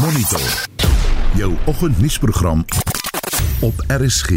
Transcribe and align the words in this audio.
Monitor. 0.00 0.68
Jou 1.36 1.54
oggendnuusprogram 1.66 2.64
op 3.60 3.84
RSG. 3.86 4.30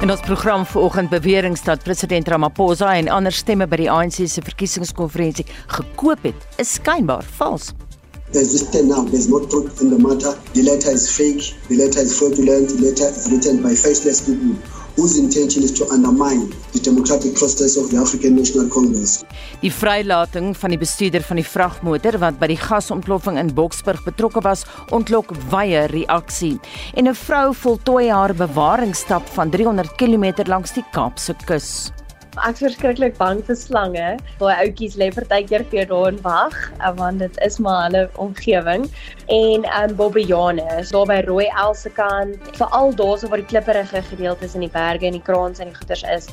In 0.00 0.10
ons 0.10 0.20
program 0.20 0.66
vanoggend 0.66 1.08
bewering 1.08 1.60
dat 1.60 1.82
president 1.82 2.28
Ramaphosa 2.28 2.94
en 2.94 3.08
ander 3.08 3.32
stemme 3.32 3.66
by 3.66 3.76
die 3.76 3.90
ANC 3.90 4.18
se 4.26 4.42
verkiesingskonferensie 4.42 5.46
gekoop 5.66 6.26
het, 6.26 6.48
is 6.56 6.72
skynbaar 6.80 7.22
vals. 7.36 7.70
There's 8.30 8.50
this 8.50 8.66
thing 8.70 8.88
now, 8.88 9.06
there's 9.06 9.28
no 9.28 9.46
truth 9.46 9.80
in 9.80 9.94
the 9.94 9.98
matter. 9.98 10.34
The 10.52 10.62
letter 10.62 10.92
is 10.92 11.06
fake, 11.10 11.54
the 11.68 11.76
letter 11.76 12.02
is 12.02 12.18
fraudulent, 12.18 12.74
the 12.74 12.82
letter 12.82 13.08
is 13.14 13.30
written 13.30 13.62
by 13.62 13.74
faceless 13.76 14.20
people 14.26 14.58
whose 14.98 15.16
intention 15.16 15.62
is 15.62 15.72
to 15.78 15.86
undermine 15.94 16.50
the 16.74 16.80
democratic 16.82 17.34
process 17.38 17.76
of 17.78 17.90
the 17.90 17.96
African 17.96 18.34
National 18.34 18.66
Congress. 18.66 19.22
Die 19.62 19.70
vrylating 19.70 20.50
van 20.58 20.74
die 20.74 20.80
bestuurder 20.80 21.22
van 21.22 21.38
die 21.38 21.46
vragmotor 21.46 22.18
wat 22.18 22.40
by 22.40 22.48
die 22.50 22.58
gasontploffing 22.58 23.38
in 23.38 23.52
Boksburg 23.54 24.02
betrokke 24.06 24.42
was, 24.42 24.66
ontlok 24.90 25.30
wye 25.52 25.86
reaksie. 25.94 26.58
En 26.98 27.06
'n 27.06 27.14
vrou 27.14 27.54
voltooi 27.54 28.10
haar 28.10 28.34
bewaringsstap 28.34 29.22
van 29.38 29.50
300 29.50 29.94
km 29.96 30.48
langs 30.50 30.74
die 30.74 30.84
Kaapse 30.90 31.34
kus. 31.46 31.92
Ek's 32.46 32.62
verskriklik 32.62 33.16
bang 33.18 33.40
vir 33.46 33.56
slange. 33.58 34.08
Daai 34.38 34.54
ouetjies 34.64 34.96
lê 35.00 35.08
partykeer 35.14 35.64
vir 35.72 35.88
daar 35.90 36.08
en 36.12 36.20
wag, 36.22 36.56
eh, 36.78 36.92
want 36.98 37.18
dit 37.18 37.38
is 37.46 37.58
maar 37.58 37.88
hulle 37.88 38.08
omgewing. 38.16 38.88
En 39.26 39.66
um 39.82 39.94
bobbejane 39.96 40.66
daar 40.90 41.06
by 41.06 41.20
Rooi 41.26 41.48
El 41.48 41.74
se 41.74 41.90
kant, 41.90 42.36
veral 42.56 42.94
daarso 42.94 43.28
waar 43.28 43.42
die 43.42 43.50
klipperige 43.50 44.02
gedeeltes 44.10 44.54
in 44.54 44.60
die 44.60 44.72
berge 44.72 45.06
en 45.06 45.18
die 45.18 45.22
kraans 45.22 45.58
en 45.58 45.72
die 45.72 45.78
goeters 45.78 46.02
is. 46.02 46.28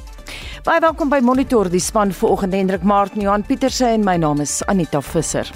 Baie 0.64 0.82
welkom 0.82 1.10
by 1.10 1.20
Monitor, 1.22 1.70
die 1.70 1.80
span 1.80 2.12
vanoggend 2.12 2.54
Hendrik 2.54 2.84
Martin, 2.84 3.22
Johan 3.22 3.46
Pieterse 3.46 3.86
en 3.86 4.04
my 4.06 4.18
naam 4.18 4.42
is 4.42 4.62
Anita 4.68 5.02
Visser. 5.02 5.50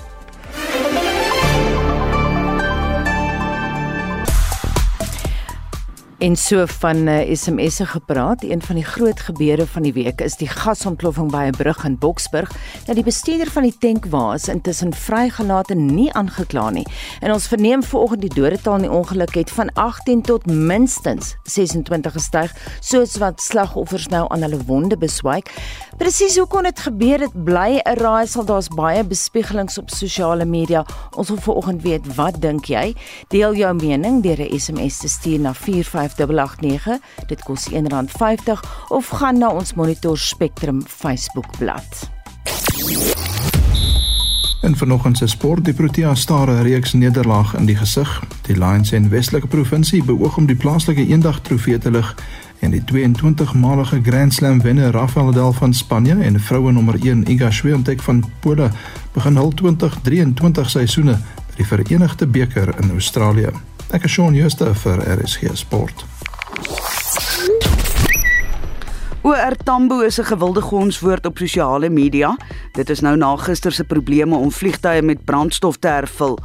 En 6.20 6.36
so 6.36 6.66
van 6.66 6.96
uh, 6.96 7.22
eh, 7.22 7.36
SMS'e 7.36 7.86
gepraat, 7.86 8.44
een 8.44 8.62
van 8.62 8.76
die 8.76 8.84
groot 8.84 9.20
gebeure 9.20 9.68
van 9.68 9.82
die 9.82 9.94
week 9.94 10.22
is 10.22 10.36
die 10.36 10.48
gasontploffing 10.48 11.32
by 11.32 11.44
'n 11.48 11.56
brug 11.56 11.84
in 11.84 11.98
Boksburg. 11.98 12.52
Nou 12.86 12.94
die 12.94 13.04
bestuurder 13.04 13.52
van 13.52 13.64
die 13.64 13.78
tank 13.80 14.06
was 14.06 14.48
intussen 14.48 14.94
vrygelaat 14.94 15.70
en 15.70 15.86
nie 15.86 16.14
aangekla 16.14 16.70
nie. 16.70 16.88
En 17.20 17.32
ons 17.32 17.48
verneem 17.48 17.84
vanoggend 17.84 18.22
die 18.22 18.34
dodetal 18.34 18.76
in 18.76 18.82
die 18.82 18.92
ongeluk 18.92 19.36
het 19.36 19.52
van 19.52 19.74
18 19.74 20.22
tot 20.22 20.46
minstens 20.46 21.36
26 21.44 22.12
gestyg, 22.12 22.56
soos 22.80 23.18
wat 23.18 23.42
slagoffers 23.42 24.08
nou 24.08 24.26
aan 24.30 24.42
hulle 24.42 24.60
wonde 24.66 24.98
beswyk. 24.98 25.52
Presies 25.98 26.38
hoe 26.38 26.48
kon 26.48 26.64
dit 26.64 26.80
gebeur? 26.80 27.18
Dit 27.18 27.44
bly 27.44 27.80
'n 27.84 27.94
raaisel. 28.00 28.46
Daar's 28.46 28.68
baie 28.68 29.04
bespiegelings 29.04 29.78
op 29.78 29.90
sosiale 29.90 30.46
media. 30.46 30.86
Ons 31.16 31.28
wil 31.28 31.38
vanoggend 31.38 31.82
weet, 31.82 32.16
wat 32.16 32.42
dink 32.42 32.66
jy? 32.66 32.96
Deel 33.28 33.56
jou 33.56 33.74
mening 33.74 34.24
deur 34.24 34.40
'n 34.40 34.60
SMS 34.60 34.98
te 34.98 35.08
stuur 35.08 35.40
na 35.40 35.54
45889. 36.16 37.00
Dit 37.28 37.44
kos 37.44 37.70
R1.50 37.72 38.60
of 38.88 39.08
gaan 39.08 39.38
na 39.38 39.50
ons 39.50 39.74
Monitor 39.74 40.18
Spectrum 40.18 40.82
Facebook 40.88 41.46
bladsy. 41.58 42.06
En 44.62 44.78
vanoggend 44.78 45.18
se 45.18 45.28
sport, 45.28 45.66
die 45.66 45.74
Protea 45.74 46.16
staar 46.16 46.48
'n 46.48 46.62
reeks 46.62 46.94
nederlaag 46.94 47.56
in 47.56 47.66
die 47.66 47.76
gesig. 47.76 48.24
Die 48.42 48.58
Lions 48.58 48.92
en 48.92 49.10
Westelike 49.10 49.48
Provinsie 49.48 50.04
beoog 50.04 50.38
om 50.38 50.46
die 50.46 50.56
plaaslike 50.56 51.08
eendag 51.08 51.40
trofee 51.40 51.78
te 51.78 51.92
lig 51.92 52.16
en 52.60 52.72
die 52.72 52.84
22-malige 52.92 54.00
Grand 54.04 54.34
Slam 54.34 54.62
wenner 54.62 54.92
Rafael 54.92 55.26
Nadal 55.26 55.54
van 55.54 55.74
Spanje 55.74 56.24
en 56.24 56.40
vroue 56.40 56.72
nommer 56.72 56.96
1 57.02 57.30
Iga 57.30 57.52
Swiatek 57.52 58.02
van 58.02 58.24
Pole 58.40 58.72
begin 59.14 59.36
hul 59.36 59.54
2023 59.54 60.70
seisoene 60.70 61.18
by 61.48 61.56
die 61.56 61.66
Verenigde 61.66 62.28
Beker 62.28 62.74
in 62.82 62.92
Australië. 62.92 63.69
Ek 63.90 64.04
is 64.06 64.14
Shaun 64.14 64.36
Schuster 64.38 64.76
vir 64.78 65.00
RSG 65.02 65.50
Sport. 65.58 66.04
OR 69.26 69.56
Tambo 69.66 70.02
is 70.06 70.20
'n 70.20 70.30
gewilde 70.30 70.62
gonswoord 70.62 71.26
op 71.26 71.38
sosiale 71.38 71.90
media. 71.90 72.38
Dit 72.74 72.90
is 72.90 73.00
nou 73.00 73.16
na 73.18 73.36
gister 73.36 73.72
se 73.72 73.84
probleme 73.84 74.36
om 74.36 74.52
vliegtye 74.52 75.02
met 75.02 75.26
brandstof 75.26 75.78
te 75.78 75.88
hervul. 75.88 76.38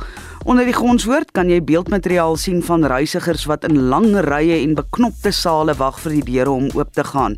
Onder 0.45 0.65
die 0.65 0.73
gonswoord 0.73 1.33
kan 1.33 1.49
jy 1.49 1.61
beeldmateriaal 1.61 2.37
sien 2.37 2.63
van 2.63 2.85
reisigers 2.85 3.45
wat 3.45 3.65
in 3.65 3.89
lang 3.89 4.17
rye 4.17 4.63
en 4.63 4.75
beknopte 4.75 5.31
sale 5.31 5.75
wag 5.75 6.01
vir 6.01 6.13
die 6.13 6.25
deure 6.25 6.51
om 6.51 6.71
oop 6.75 6.93
te 6.93 7.05
gaan. 7.05 7.37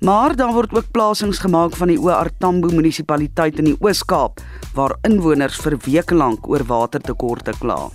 Maar 0.00 0.36
daar 0.36 0.52
word 0.52 0.74
ook 0.74 0.90
plasings 0.90 1.38
gemaak 1.38 1.76
van 1.76 1.88
die 1.88 2.00
OR 2.00 2.30
Tambo 2.38 2.68
munisipaliteit 2.68 3.58
in 3.58 3.64
die 3.64 3.76
Oos-Kaap 3.80 4.40
waar 4.74 4.96
inwoners 5.02 5.56
vir 5.56 5.78
weke 5.84 6.14
lank 6.14 6.48
oor 6.48 6.64
watertekorte 6.64 7.52
kla. 7.58 7.90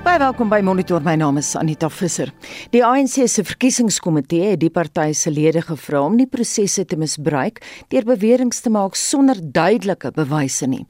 Baie 0.00 0.16
welkom 0.16 0.48
by 0.48 0.62
Monitor. 0.64 1.02
My 1.04 1.12
naam 1.20 1.36
is 1.36 1.50
Anita 1.60 1.90
Visser. 1.92 2.30
Die 2.72 2.80
ANC 2.80 3.18
se 3.28 3.42
verkiesingskomitee 3.44 4.54
het 4.54 4.62
die 4.62 4.70
party 4.72 5.10
se 5.12 5.28
lede 5.28 5.60
gevra 5.60 6.00
om 6.06 6.14
nie 6.16 6.24
prosesse 6.24 6.86
te 6.88 6.96
misbruik 6.96 7.58
deur 7.92 8.06
beweringe 8.08 8.62
te 8.64 8.72
maak 8.72 8.96
sonder 8.96 9.36
duidelike 9.36 10.08
bewyse 10.16 10.64
nie. 10.72 10.86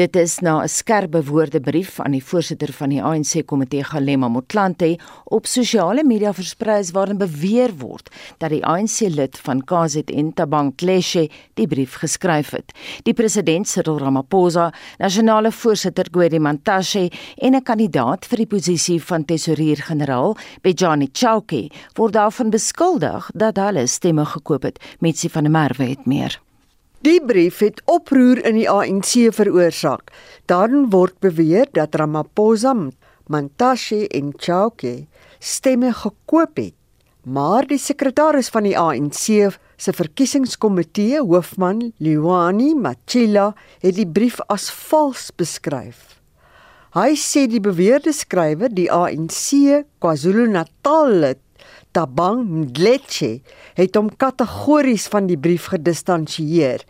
Dit 0.00 0.16
is 0.16 0.38
na 0.40 0.62
'n 0.62 0.68
skerp 0.68 1.10
bewoorde 1.10 1.60
brief 1.60 2.00
aan 2.00 2.12
die 2.12 2.24
voorsitter 2.24 2.72
van 2.72 2.88
die 2.88 3.02
ANC 3.02 3.44
komitee 3.44 3.84
Galema 3.84 4.28
Motlanthe 4.28 4.98
op 5.24 5.46
sosiale 5.46 6.02
media 6.02 6.32
versprei 6.32 6.82
waarin 6.92 7.18
beweer 7.18 7.70
word 7.76 8.08
dat 8.38 8.50
die 8.50 8.64
ANC 8.64 9.00
lid 9.00 9.36
van 9.38 9.60
KZN 9.60 10.32
Tabang 10.34 10.74
Kleshe 10.76 11.28
die 11.54 11.66
brief 11.66 11.96
geskryf 11.96 12.50
het. 12.50 12.72
Die 13.02 13.14
president 13.14 13.68
Cyril 13.68 13.98
Ramaphosa, 13.98 14.72
nasionale 14.98 15.52
voorsitter 15.52 16.06
Gwedi 16.10 16.38
Mantashe 16.38 17.10
en 17.36 17.54
'n 17.54 17.62
kandidaat 17.62 18.24
vir 18.24 18.36
die 18.38 18.53
posisie 18.54 19.00
van 19.02 19.24
tesourier-generaal 19.26 20.36
Bejani 20.62 21.08
Chauke 21.12 21.66
word 21.98 22.14
daarvan 22.14 22.52
beskuldig 22.54 23.26
dat 23.34 23.58
hulle 23.58 23.86
stemme 23.90 24.26
gekoop 24.30 24.68
het. 24.68 24.78
Metsi 25.02 25.30
van 25.32 25.48
der 25.48 25.54
Merwe 25.54 25.88
het 25.90 26.06
meer. 26.06 26.38
Die 27.04 27.18
brief 27.20 27.58
het 27.60 27.82
oproer 27.90 28.40
in 28.46 28.60
die 28.60 28.68
ANC 28.70 29.16
veroorsaak. 29.34 30.12
Daarin 30.48 30.88
word 30.94 31.18
beweer 31.20 31.68
dat 31.74 31.98
Ramaphosa, 31.98 32.72
Mantashe 33.28 34.04
en 34.08 34.32
Chauke 34.36 35.06
stemme 35.40 35.92
gekoop 35.92 36.56
het. 36.56 36.74
Maar 37.24 37.66
die 37.66 37.80
sekretaris 37.80 38.50
van 38.52 38.68
die 38.68 38.76
ANC 38.78 39.16
se 39.76 39.92
verkiesingskomitee, 39.96 41.22
hoofman 41.24 41.88
Liwani 41.98 42.74
Machila, 42.76 43.54
het 43.80 43.96
die 43.96 44.08
brief 44.08 44.40
as 44.52 44.68
vals 44.70 45.30
beskryf. 45.36 46.13
Hy 46.94 47.16
sê 47.18 47.48
die 47.50 47.58
beweerde 47.58 48.12
skrywer, 48.14 48.70
die 48.70 48.86
ANC 48.86 49.48
KwaZulu-Natal 49.98 51.08
lid 51.24 51.40
Tabang 51.90 52.44
Mdletshe, 52.46 53.40
het 53.74 53.96
hom 53.98 54.12
kategories 54.14 55.08
van 55.10 55.26
die 55.26 55.34
brief 55.34 55.66
gedistansieer 55.72 56.84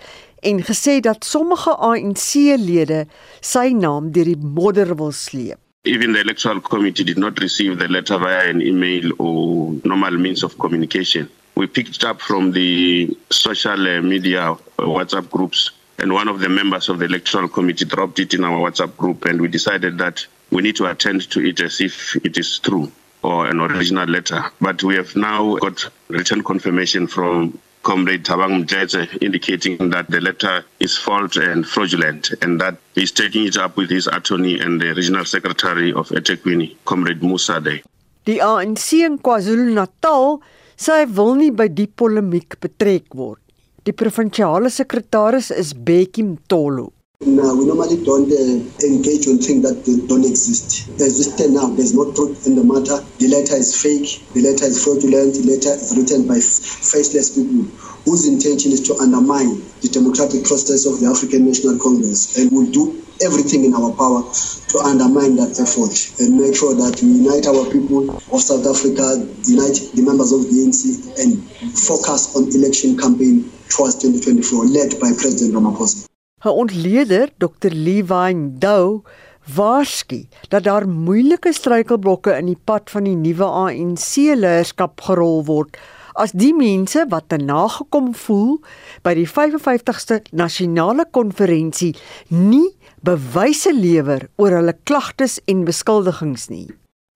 en 0.44 0.60
gesê 0.69 0.98
dat 1.00 1.25
sommige 1.25 1.72
ANC-lede 1.88 3.06
sy 3.41 3.70
naam 3.72 4.10
deur 4.12 4.28
die 4.28 4.37
modder 4.59 4.92
wil 4.98 5.15
sleep. 5.16 5.56
Even 5.88 6.12
the 6.12 6.21
electoral 6.21 6.60
committee 6.60 7.04
did 7.09 7.16
not 7.16 7.41
receive 7.41 7.78
the 7.81 7.88
letter 7.88 8.21
via 8.21 8.44
an 8.50 8.60
email 8.60 9.09
or 9.16 9.72
normal 9.88 10.21
means 10.21 10.44
of 10.44 10.59
communication. 10.60 11.31
We 11.56 11.66
picked 11.66 12.04
up 12.04 12.21
from 12.21 12.53
the 12.53 13.09
social 13.31 13.81
media 14.03 14.53
WhatsApp 14.76 15.31
groups 15.31 15.71
and 15.99 16.12
one 16.12 16.28
of 16.28 16.41
the 16.41 16.49
members 16.49 16.88
of 16.88 16.99
the 16.99 17.06
electoral 17.06 17.49
committee 17.49 17.84
dropped 17.84 18.19
it 18.19 18.34
in 18.34 18.44
our 18.44 18.59
WhatsApp 18.59 18.97
group, 18.97 19.25
and 19.25 19.41
we 19.41 19.49
decided 19.49 19.99
that 19.99 20.27
we 20.50 20.62
need 20.62 20.77
to 20.77 20.87
attend 20.87 21.31
to 21.31 21.41
it 21.41 21.60
as 21.60 21.81
if 21.81 22.16
it 22.25 22.37
is 22.38 22.59
true 22.59 22.91
or 23.22 23.47
an 23.47 23.60
original 23.60 24.06
letter. 24.06 24.44
But 24.60 24.83
we 24.83 24.97
have 24.97 25.16
now 25.16 25.56
got 25.56 25.88
written 26.09 26.43
confirmation 26.44 27.06
from 27.06 27.59
Comrade 27.83 28.25
Tabang 28.25 28.65
Mjetse 28.65 29.22
indicating 29.22 29.91
that 29.91 30.09
the 30.09 30.21
letter 30.21 30.65
is 30.81 30.97
false 30.97 31.36
and 31.36 31.66
fraudulent 31.66 32.33
and 32.41 32.60
that 32.60 32.77
he's 32.95 33.13
taking 33.13 33.47
it 33.47 33.57
up 33.57 33.77
with 33.77 33.91
his 33.91 34.07
attorney 34.07 34.59
and 34.59 34.80
the 34.80 34.95
regional 34.95 35.24
secretary 35.24 35.92
of 35.92 36.09
eThekwini, 36.09 36.77
Comrade 36.84 37.22
Musa 37.22 37.60
Day. 37.60 37.83
Die 38.24 38.41
ANC 38.41 39.04
in 39.04 39.18
KwaZulu-Natal 39.18 40.41
sê 40.80 41.03
hy 41.03 41.09
wil 41.13 41.36
nie 41.36 41.53
by 41.53 41.68
die 41.68 41.86
polemiek 41.86 42.57
betrek 42.57 43.13
word. 43.13 43.43
Die 43.84 43.92
provinsiale 43.92 44.71
sekretaris 44.71 45.51
is 45.51 45.75
Bekkie 45.77 46.22
Mtolo. 46.25 46.91
No, 47.21 47.54
we 47.54 47.66
normally 47.66 48.03
don't 48.03 48.33
uh, 48.33 48.86
engage 48.86 49.28
on 49.28 49.36
things 49.36 49.60
that 49.60 49.77
don't 50.09 50.25
exist. 50.25 50.89
As 51.04 51.21
we 51.21 51.25
stand 51.28 51.53
now, 51.53 51.69
there's 51.69 51.92
no 51.92 52.10
truth 52.16 52.47
in 52.47 52.57
the 52.57 52.65
matter. 52.65 52.97
The 53.21 53.28
letter 53.28 53.57
is 53.60 53.77
fake. 53.77 54.25
The 54.33 54.41
letter 54.41 54.65
is 54.65 54.83
fraudulent. 54.83 55.36
The 55.36 55.45
letter 55.53 55.77
is 55.77 55.92
written 56.01 56.25
by 56.27 56.41
faceless 56.41 57.36
people 57.36 57.69
whose 58.09 58.25
intention 58.25 58.72
is 58.72 58.81
to 58.89 58.97
undermine 59.04 59.60
the 59.84 59.92
democratic 59.92 60.48
process 60.48 60.89
of 60.89 61.04
the 61.04 61.07
African 61.13 61.45
National 61.45 61.77
Congress. 61.77 62.41
And 62.41 62.48
we'll 62.53 62.72
do 62.72 63.04
everything 63.21 63.69
in 63.69 63.77
our 63.77 63.92
power 63.92 64.25
to 64.72 64.77
undermine 64.80 65.37
that 65.37 65.60
effort 65.60 65.92
and 66.25 66.41
make 66.41 66.57
sure 66.57 66.72
that 66.72 67.04
we 67.04 67.21
unite 67.21 67.45
our 67.45 67.69
people 67.69 68.09
of 68.16 68.41
South 68.41 68.65
Africa, 68.65 69.28
unite 69.45 69.77
the 69.92 70.01
members 70.01 70.33
of 70.33 70.48
the 70.48 70.57
ANC, 70.57 70.89
and 71.21 71.37
focus 71.77 72.33
on 72.33 72.48
election 72.57 72.97
campaign 72.97 73.45
towards 73.74 73.98
2024, 74.00 74.66
led 74.78 74.98
by 75.03 75.10
President 75.21 75.54
Ramaphosa. 75.54 76.06
'n 76.44 76.50
Ontleder, 76.62 77.28
Dr. 77.38 77.71
Lewine 77.72 78.59
Dou, 78.59 79.03
waarsku 79.44 80.24
dat 80.48 80.65
daar 80.65 80.88
moeilike 80.88 81.53
struikelblokke 81.53 82.32
in 82.36 82.47
die 82.53 82.60
pad 82.65 82.91
van 82.91 83.04
die 83.04 83.16
nuwe 83.16 83.44
ANC-leierskap 83.44 85.00
gerol 85.09 85.44
word 85.48 85.76
as 86.15 86.32
die 86.32 86.53
mense 86.54 87.04
wat 87.10 87.28
te 87.28 87.38
nagekom 87.42 88.12
voel 88.15 88.60
by 89.04 89.15
die 89.18 89.28
55ste 89.28 90.20
nasionale 90.32 91.04
konferensie 91.10 91.92
nie 92.28 92.70
bewyse 93.04 93.74
lewer 93.74 94.28
oor 94.41 94.54
hulle 94.60 94.77
klagtes 94.88 95.41
en 95.50 95.66
beskuldigings 95.68 96.48
nie. 96.48 96.68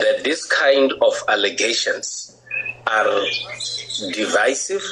That 0.02 0.24
this 0.24 0.44
kind 0.50 0.92
of 1.00 1.22
allegations 1.28 2.37
are 2.90 3.20
divisive, 4.12 4.82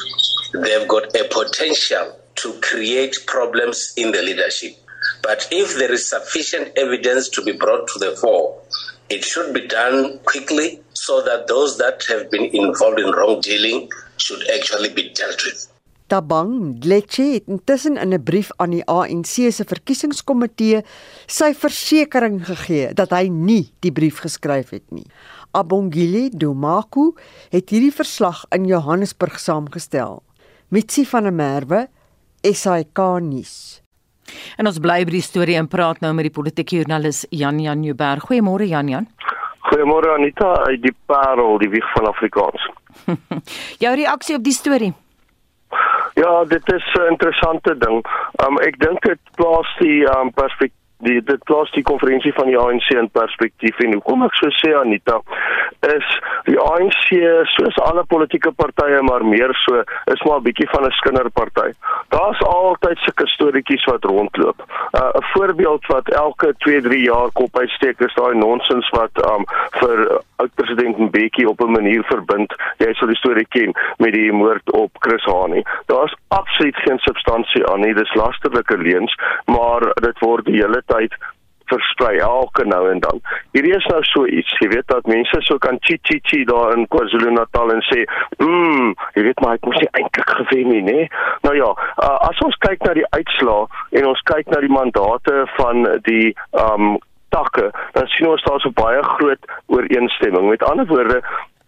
they've 0.53 0.89
got 0.89 1.15
a 1.17 1.25
potential 1.29 2.19
to 2.37 2.53
create 2.61 3.17
problems 3.27 3.95
in 3.97 4.13
the 4.13 4.23
leadership. 4.23 4.77
But 5.23 5.49
if 5.51 5.77
there 5.79 5.93
is 5.93 6.09
sufficient 6.09 6.77
evidence 6.77 7.29
to 7.31 7.43
be 7.43 7.53
brought 7.53 7.89
to 7.89 7.99
the 7.99 8.17
fore, 8.17 8.61
it 9.09 9.25
should 9.25 9.55
be 9.55 9.67
done 9.67 10.19
quickly 10.25 10.83
so 10.93 11.23
that 11.23 11.47
those 11.47 11.79
that 11.79 12.05
have 12.09 12.31
been 12.31 12.51
involved 12.53 13.01
in 13.01 13.11
wrongdealing 13.13 13.89
should 14.19 14.43
actually 14.51 14.91
be 14.91 15.11
dealt 15.11 15.43
with. 15.45 15.69
Tabang 16.07 16.79
Dletshe 16.79 17.25
het 17.35 17.49
intussen 17.51 17.97
in 17.97 18.15
'n 18.15 18.23
brief 18.23 18.51
aan 18.57 18.71
die 18.71 18.85
ANC 18.87 19.51
se 19.51 19.65
verkiesingskomitee 19.67 20.85
sy 21.27 21.51
versekering 21.55 22.47
gegee 22.47 22.95
dat 22.95 23.11
hy 23.11 23.27
nie 23.29 23.73
die 23.81 23.91
brief 23.91 24.23
geskryf 24.23 24.71
het 24.71 24.87
nie. 24.91 25.07
Abongile 25.57 26.29
Domaku 26.37 27.15
het 27.49 27.71
hierdie 27.73 27.93
verslag 27.95 28.43
in 28.53 28.67
Johannesburg 28.69 29.39
saamgestel. 29.41 30.21
Mitsi 30.69 31.07
van 31.09 31.25
der 31.25 31.33
Merwe, 31.33 31.87
SAK 32.45 33.01
nuus. 33.25 33.81
En 34.61 34.69
ons 34.69 34.81
bly 34.83 34.99
by 35.07 35.15
die 35.15 35.25
storie 35.25 35.57
en 35.57 35.71
praat 35.71 36.03
nou 36.05 36.13
met 36.19 36.29
die 36.29 36.35
politieke 36.35 36.77
joernalis 36.77 37.25
Jan 37.31 37.63
Jan 37.63 37.81
Nieuwberg. 37.81 38.29
Goeiemôre 38.29 38.69
Jan 38.69 38.93
Jan. 38.93 39.09
Goeiemôre 39.71 40.13
Anita 40.19 40.53
uit 40.69 40.83
die 40.85 40.95
Parel, 41.09 41.57
die 41.65 41.73
wieg 41.73 41.89
van 41.95 42.11
Afrikaans. 42.13 42.69
Jou 43.83 43.97
reaksie 43.97 44.37
op 44.37 44.45
die 44.45 44.55
storie? 44.55 44.93
Ja, 46.21 46.45
dit 46.45 46.73
is 46.73 46.85
'n 47.01 47.13
interessante 47.13 47.79
ding. 47.79 48.05
Um 48.45 48.59
ek 48.61 48.77
dink 48.79 49.01
dit 49.09 49.21
plaas 49.41 49.77
die 49.81 50.05
um 50.19 50.33
perspektief 50.33 50.86
die 51.07 51.21
dit 51.23 51.45
plaas 51.49 51.71
die 51.77 51.85
konferensie 51.87 52.33
van 52.37 52.51
die 52.51 52.59
ANC 52.59 52.91
in 52.95 53.11
perspektief 53.15 53.79
en 53.85 53.97
hoekom 53.97 54.25
ek 54.27 54.35
so 54.41 54.51
sê 54.61 54.73
Anita 54.79 55.21
is 55.87 56.09
die 56.49 56.59
ANC 56.61 57.07
soos 57.55 57.79
alle 57.89 58.05
politieke 58.11 58.53
partye 58.59 59.03
maar 59.07 59.25
meer 59.25 59.55
so 59.65 59.83
is 60.13 60.23
maar 60.27 60.41
'n 60.41 60.47
bietjie 60.49 60.69
van 60.75 60.87
'n 60.87 60.97
skinderparty. 61.01 61.71
Daar's 62.09 62.43
altyd 62.43 62.99
sulke 62.99 63.27
storieetjies 63.27 63.85
wat 63.85 64.05
rondloop. 64.05 64.59
Uh, 64.67 65.01
'n 65.01 65.23
uh, 65.23 65.27
Voorbeeld 65.33 65.87
wat 65.87 66.09
elke 66.09 66.55
2-3 66.65 67.03
jaar 67.13 67.31
kop 67.33 67.59
uitsteek 67.59 68.01
is 68.01 68.15
daai 68.15 68.35
nonsens 68.35 68.89
wat 68.91 69.15
um 69.33 69.45
vir 69.81 70.21
oud-president 70.37 70.99
Mbeki 70.99 71.47
op 71.47 71.61
'n 71.61 71.71
manier 71.71 72.05
verbind. 72.05 72.55
Jy 72.79 72.93
sal 72.95 73.09
die 73.09 73.17
storie 73.17 73.47
ken 73.49 73.73
met 73.99 74.13
die 74.13 74.33
moord 74.33 74.73
op 74.73 74.91
Chris 74.99 75.25
Hani. 75.25 75.63
Daar's 75.87 76.15
absoluut 76.29 76.77
geen 76.77 76.99
substansie 76.99 77.67
aan 77.67 77.81
nie. 77.81 77.95
Dis 77.95 78.15
lasterlike 78.15 78.77
leuns, 78.79 79.15
maar 79.45 79.81
dit 79.95 80.19
word 80.19 80.45
die 80.45 80.61
hele 80.63 80.83
tyd 80.87 80.96
versprei 81.67 82.19
elke 82.23 82.65
nou 82.65 82.91
en 82.91 83.01
dan. 83.03 83.21
Hierdie 83.57 83.75
is 83.77 83.87
nou 83.91 84.03
so 84.07 84.27
iets, 84.27 84.53
jy 84.63 84.69
weet 84.75 84.87
dat 84.93 85.09
mense 85.11 85.41
so 85.47 85.59
kan 85.63 85.81
chi 85.87 85.99
chi 86.07 86.21
chi 86.29 86.45
daar 86.49 86.77
in 86.77 86.87
KwaZulu-Natal 86.95 87.73
en 87.75 87.83
sê, 87.89 88.05
"Mmm, 88.39 88.95
jy 89.15 89.23
weet 89.23 89.41
maar 89.41 89.55
ek 89.55 89.67
moes 89.67 89.81
nie 89.83 89.95
eintlik 89.99 90.31
gewen 90.39 90.69
nie, 90.69 90.83
né?" 90.83 91.09
Nou 91.43 91.57
ja, 91.57 91.71
uh, 92.03 92.19
as 92.29 92.39
ons 92.47 92.57
kyk 92.69 92.87
na 92.87 92.95
die 92.95 93.11
uitslae 93.11 93.67
en 93.99 94.07
ons 94.07 94.23
kyk 94.31 94.47
na 94.47 94.61
die 94.61 94.77
mandate 94.79 95.47
van 95.57 96.01
die 96.03 96.35
um 96.53 96.99
takke, 97.29 97.71
dan 97.93 98.07
sien 98.07 98.29
ons 98.29 98.43
daar 98.43 98.61
so 98.61 98.71
baie 98.71 99.03
groot 99.03 99.45
ooreenstemming. 99.67 100.49
Met 100.49 100.63
ander 100.63 100.87
woorde, 100.87 101.23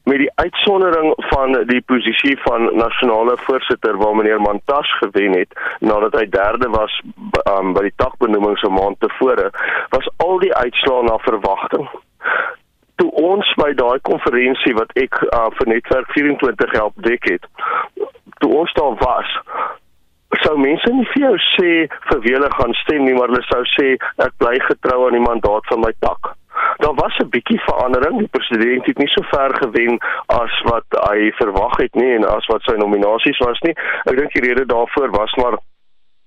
met 0.08 0.22
die 0.24 0.30
uitsondering 0.34 1.12
van 1.32 1.56
die 1.68 1.80
posisie 1.92 2.36
van 2.46 2.68
nasionale 2.76 3.36
voorsitter 3.44 3.96
waar 4.00 4.16
meneer 4.16 4.40
Mantas 4.40 4.92
gewen 4.98 5.38
het 5.38 5.52
nadat 5.78 6.16
hy 6.20 6.26
derde 6.32 6.68
was 6.72 6.94
um, 7.52 7.72
by 7.76 7.84
die 7.88 7.96
takbenoeming 8.02 8.56
so 8.58 8.70
maand 8.72 9.00
tevore 9.04 9.50
was 9.94 10.08
al 10.24 10.38
die 10.44 10.54
uitslae 10.54 11.02
na 11.08 11.18
verwagting 11.26 11.88
toe 13.02 13.10
ons 13.30 13.50
by 13.60 13.68
daai 13.82 13.98
konferensie 14.10 14.74
wat 14.80 14.94
ek 15.04 15.20
uh, 15.28 15.46
vir 15.58 15.72
netwerk 15.74 16.16
24 16.16 16.74
help 16.80 17.04
dek 17.10 17.28
het 17.34 17.44
toe 18.40 18.52
ons 18.62 18.74
daar 18.80 18.96
was 19.04 19.36
sou 20.44 20.56
mense 20.60 20.92
nie 20.94 21.06
vir 21.12 21.24
jou 21.26 21.36
sê 21.52 21.70
vir 22.08 22.24
wie 22.24 22.34
hulle 22.38 22.50
gaan 22.56 22.74
stem 22.82 23.04
nie 23.04 23.16
maar 23.18 23.32
hulle 23.32 23.44
sou 23.50 23.62
sê 23.76 23.94
ek 24.24 24.34
bly 24.42 24.56
getrou 24.70 25.06
aan 25.06 25.18
die 25.18 25.24
mandaat 25.28 25.72
van 25.72 25.84
my 25.84 25.92
tak 26.04 26.32
daar 26.76 26.94
was 26.94 27.16
'n 27.18 27.28
bietjie 27.28 27.60
verandering. 27.60 28.18
Die 28.18 28.34
president 28.36 28.86
het 28.86 28.98
nie 28.98 29.08
so 29.08 29.22
ver 29.22 29.54
gewen 29.62 29.98
as 30.26 30.62
wat 30.64 30.88
hy 31.10 31.32
verwag 31.40 31.76
het 31.76 31.94
nie 31.94 32.14
en 32.14 32.24
as 32.24 32.46
wat 32.46 32.62
sy 32.62 32.76
nominasies 32.76 33.38
was 33.38 33.60
nie. 33.60 33.74
Ek 34.04 34.16
dink 34.16 34.32
die 34.32 34.46
rede 34.48 34.66
daarvoor 34.66 35.10
was 35.10 35.34
maar 35.34 35.58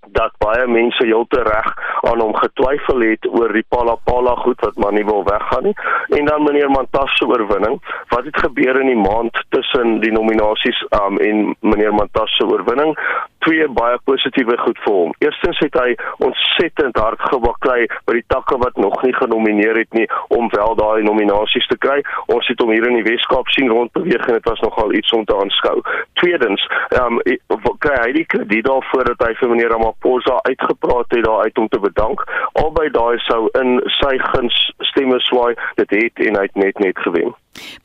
dat 0.09 0.33
baie 0.37 0.67
mense 0.67 1.05
heeltemal 1.05 1.45
reg 1.45 1.67
aan 2.09 2.21
hom 2.21 2.33
getwyfel 2.35 3.03
het 3.05 3.27
oor 3.29 3.53
die 3.53 3.65
Palapala 3.69 4.33
goed 4.43 4.63
wat 4.65 4.79
maar 4.81 4.93
nie 4.93 5.05
wil 5.05 5.23
weggaan 5.23 5.63
nie 5.69 5.75
en 6.17 6.25
dan 6.25 6.43
meneer 6.43 6.71
Mantas 6.73 7.17
se 7.17 7.27
oorwinning 7.27 7.77
wat 8.13 8.25
het 8.25 8.39
gebeur 8.45 8.79
in 8.81 8.89
die 8.91 9.01
maand 9.01 9.43
tussen 9.55 9.99
die 10.01 10.11
nominasies 10.11 10.81
um, 10.99 11.17
en 11.17 11.55
meneer 11.59 11.93
Mantas 11.93 12.35
se 12.37 12.47
oorwinning 12.47 12.95
twee 13.45 13.67
baie 13.77 13.97
positiewe 14.09 14.57
goed 14.63 14.79
vir 14.85 14.93
hom. 14.93 15.13
Eerstens 15.25 15.59
het 15.63 15.77
hy 15.79 15.95
ontsettend 16.27 16.97
hard 17.01 17.21
gebaklei 17.31 17.85
by 18.07 18.17
die 18.19 18.27
takke 18.33 18.57
wat 18.61 18.77
nog 18.77 18.97
nie 19.05 19.13
genomineer 19.17 19.79
het 19.81 19.97
nie 19.97 20.07
om 20.29 20.49
wel 20.55 20.75
daai 20.79 21.03
nominasies 21.07 21.67
te 21.71 21.77
kry. 21.85 21.99
Ons 22.33 22.47
het 22.51 22.61
hom 22.61 22.73
hier 22.73 22.87
in 22.89 22.99
die 22.99 23.07
Weskaap 23.09 23.49
sien 23.55 23.71
rondbeweeg 23.71 24.27
en 24.27 24.39
dit 24.39 24.49
was 24.49 24.63
nogal 24.65 24.93
iets 24.97 25.13
om 25.17 25.25
te 25.25 25.37
aanskou. 25.37 25.77
Tweedens, 26.21 26.67
ehm 26.93 27.19
um, 27.25 27.69
kry 27.81 27.97
hy 27.97 28.11
die 28.13 28.27
krediet 28.29 28.67
daarvoor 28.69 29.13
dat 29.13 29.27
hy 29.27 29.33
vir 29.39 29.53
meneer 29.53 29.73
Ramaphosa 29.73 30.39
uitgepraat 30.49 31.15
het 31.15 31.25
daar 31.25 31.45
uit 31.47 31.57
om 31.57 31.67
te 31.67 31.79
bedank. 31.81 32.25
Albei 32.61 32.89
daai 32.93 33.17
sou 33.27 33.47
in 33.61 33.79
sy 33.99 34.17
guns 34.31 34.59
stemme 34.91 35.19
swaai. 35.29 35.55
Dit 35.81 35.97
het 35.97 36.27
en 36.27 36.37
hy 36.37 36.49
het 36.49 36.59
net 36.65 36.85
net 36.85 37.07
gewen. 37.07 37.33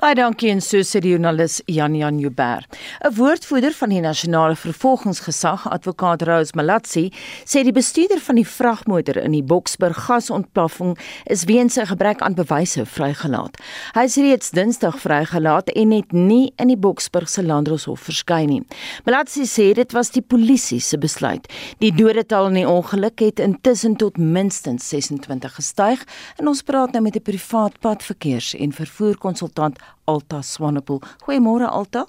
Baie 0.01 0.15
dankie 0.15 0.51
en 0.51 0.61
so 0.61 0.79
sê 0.85 1.01
die 1.01 1.11
joernalis 1.11 1.63
Jan 1.67 1.95
Jan 1.95 2.19
Jubber. 2.19 2.67
'n 3.05 3.15
Woordvoerder 3.15 3.73
van 3.73 3.89
die 3.89 4.01
nasionale 4.01 4.57
vervolgingsgesag, 4.57 5.67
advokaat 5.71 6.23
Rose 6.23 6.53
Malatsi, 6.55 7.13
sê 7.45 7.63
die 7.65 7.73
bestuurder 7.73 8.21
van 8.21 8.37
die 8.37 8.47
vragmotor 8.47 9.17
in 9.17 9.33
die 9.33 9.43
Boksburg 9.43 9.97
gasontploffing 10.07 10.99
is 11.25 11.45
weens 11.45 11.77
'n 11.77 11.87
gebrek 11.87 12.21
aan 12.21 12.35
bewyse 12.35 12.87
vrygelaat. 12.87 13.57
Hy 13.95 14.05
is 14.05 14.17
reeds 14.17 14.51
Dinsdag 14.51 15.01
vrygelaat 15.01 15.69
en 15.69 15.91
het 15.91 16.13
nie 16.13 16.53
in 16.57 16.69
die 16.69 16.77
Boksburg 16.77 17.29
se 17.29 17.43
landdroshof 17.43 18.01
verskyn 18.01 18.49
nie. 18.49 18.63
Malatsi 19.05 19.43
sê 19.43 19.75
dit 19.75 19.93
was 19.93 20.11
die 20.11 20.23
polisie 20.23 20.81
se 20.81 20.99
besluit. 20.99 21.47
Die 21.79 21.93
dodetal 21.93 22.47
in 22.47 22.55
die 22.55 22.69
ongeluk 22.69 23.19
het 23.21 23.39
intussen 23.39 23.97
tot 23.97 24.19
minstens 24.19 24.89
26 24.89 25.55
gestyg 25.55 26.05
en 26.37 26.49
ons 26.49 26.63
praat 26.63 26.93
nou 26.93 27.03
met 27.03 27.17
'n 27.17 27.23
privaat 27.23 27.81
padverkeers 27.81 28.55
en 28.55 28.73
vervoerkonsultant 28.73 29.66
konsultant 29.67 29.79
Alta 30.07 30.43
Swanepoel. 30.43 31.01
Goeiemôre 31.25 31.67
Alta. 31.69 32.07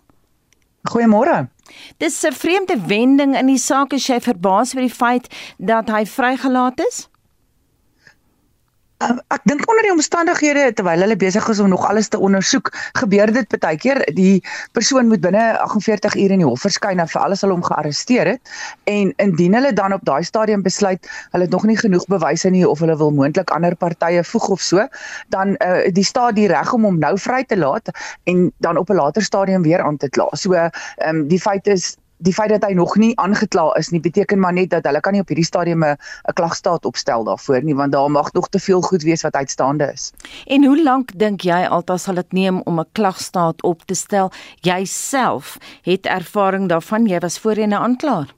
Goeiemôre. 0.88 1.50
Dis 1.98 2.24
'n 2.24 2.34
vreemde 2.34 2.88
wending 2.88 3.36
in 3.36 3.48
die 3.48 3.58
saak 3.58 3.94
as 3.94 4.08
jy 4.08 4.20
verbaas 4.20 4.74
oor 4.74 4.82
die 4.82 4.90
feit 4.90 5.28
dat 5.58 5.90
hy 5.90 6.06
vrygelaat 6.06 6.80
is? 6.80 7.10
Um, 9.06 9.20
ek 9.30 9.44
dink 9.46 9.62
onder 9.70 9.86
die 9.86 9.92
omstandighede 9.94 10.72
terwyl 10.74 11.04
hulle 11.04 11.16
besig 11.22 11.46
is 11.54 11.60
om 11.62 11.68
nog 11.70 11.84
alles 11.86 12.08
te 12.10 12.18
ondersoek, 12.18 12.72
gebeur 12.98 13.30
dit 13.30 13.52
baie 13.62 13.78
keer 13.78 14.00
die 14.18 14.40
persoon 14.74 15.12
moet 15.12 15.22
binne 15.22 15.44
48 15.62 16.16
ure 16.18 16.34
in 16.34 16.42
die 16.42 16.48
hof 16.48 16.64
verskyn 16.66 17.04
vir 17.12 17.22
alles 17.22 17.46
hulle 17.46 17.54
hom 17.54 17.66
gearresteer 17.68 18.32
het 18.32 18.54
en 18.90 19.12
indien 19.22 19.54
hulle 19.54 19.70
dan 19.78 19.94
op 19.94 20.02
daai 20.10 20.26
stadium 20.26 20.66
besluit 20.66 21.06
hulle 21.36 21.46
het 21.46 21.54
nog 21.54 21.68
nie 21.70 21.78
genoeg 21.78 22.08
bewyse 22.10 22.50
nie 22.50 22.66
of 22.66 22.82
hulle 22.82 22.98
wil 22.98 23.14
moontlik 23.14 23.54
ander 23.54 23.78
partye 23.78 24.26
voeg 24.32 24.50
of 24.58 24.66
so, 24.66 24.88
dan 25.30 25.54
uh, 25.62 25.86
die 25.94 26.08
staat 26.08 26.34
die 26.42 26.50
reg 26.50 26.74
om 26.74 26.90
hom 26.90 26.98
nou 26.98 27.14
vry 27.22 27.44
te 27.46 27.60
laat 27.62 27.94
en 28.26 28.48
dan 28.66 28.82
op 28.82 28.90
'n 28.90 28.98
later 28.98 29.22
stadium 29.22 29.62
weer 29.62 29.86
aan 29.86 30.02
te 30.02 30.10
kla. 30.10 30.26
So 30.34 30.58
ehm 30.58 30.74
um, 31.06 31.28
die 31.28 31.42
feit 31.42 31.68
is 31.68 31.98
die 32.18 32.34
feit 32.34 32.50
dat 32.50 32.64
hy 32.66 32.74
nog 32.74 32.96
nie 32.96 33.14
aangekla 33.20 33.74
is 33.78 33.90
nie 33.94 34.02
beteken 34.02 34.40
maar 34.40 34.54
net 34.54 34.70
dat 34.70 34.86
hulle 34.86 35.02
kan 35.02 35.14
nie 35.14 35.22
op 35.22 35.28
hierdie 35.28 35.46
stadium 35.46 35.84
'n 35.84 35.98
klagstaat 36.34 36.86
opstel 36.86 37.24
daarvoor 37.24 37.64
nie 37.64 37.76
want 37.76 37.92
daar 37.92 38.12
mag 38.12 38.32
nog 38.34 38.50
te 38.50 38.60
veel 38.60 38.82
goed 38.82 39.04
wees 39.04 39.22
wat 39.22 39.36
uitstaande 39.36 39.92
is. 39.94 40.12
En 40.46 40.66
hoe 40.66 40.84
lank 40.84 41.12
dink 41.16 41.42
jy 41.42 41.66
altas 41.66 42.04
sal 42.04 42.16
dit 42.16 42.34
neem 42.34 42.62
om 42.62 42.80
'n 42.80 42.92
klagstaat 42.92 43.64
op 43.64 43.86
te 43.86 43.94
stel? 43.94 44.32
Jy 44.62 44.86
self 44.86 45.58
het 45.82 46.06
ervaring 46.06 46.70
daarvan, 46.70 47.06
jy 47.06 47.20
was 47.20 47.40
voorheen 47.40 47.70
'n 47.70 47.74
aanklaer. 47.74 48.36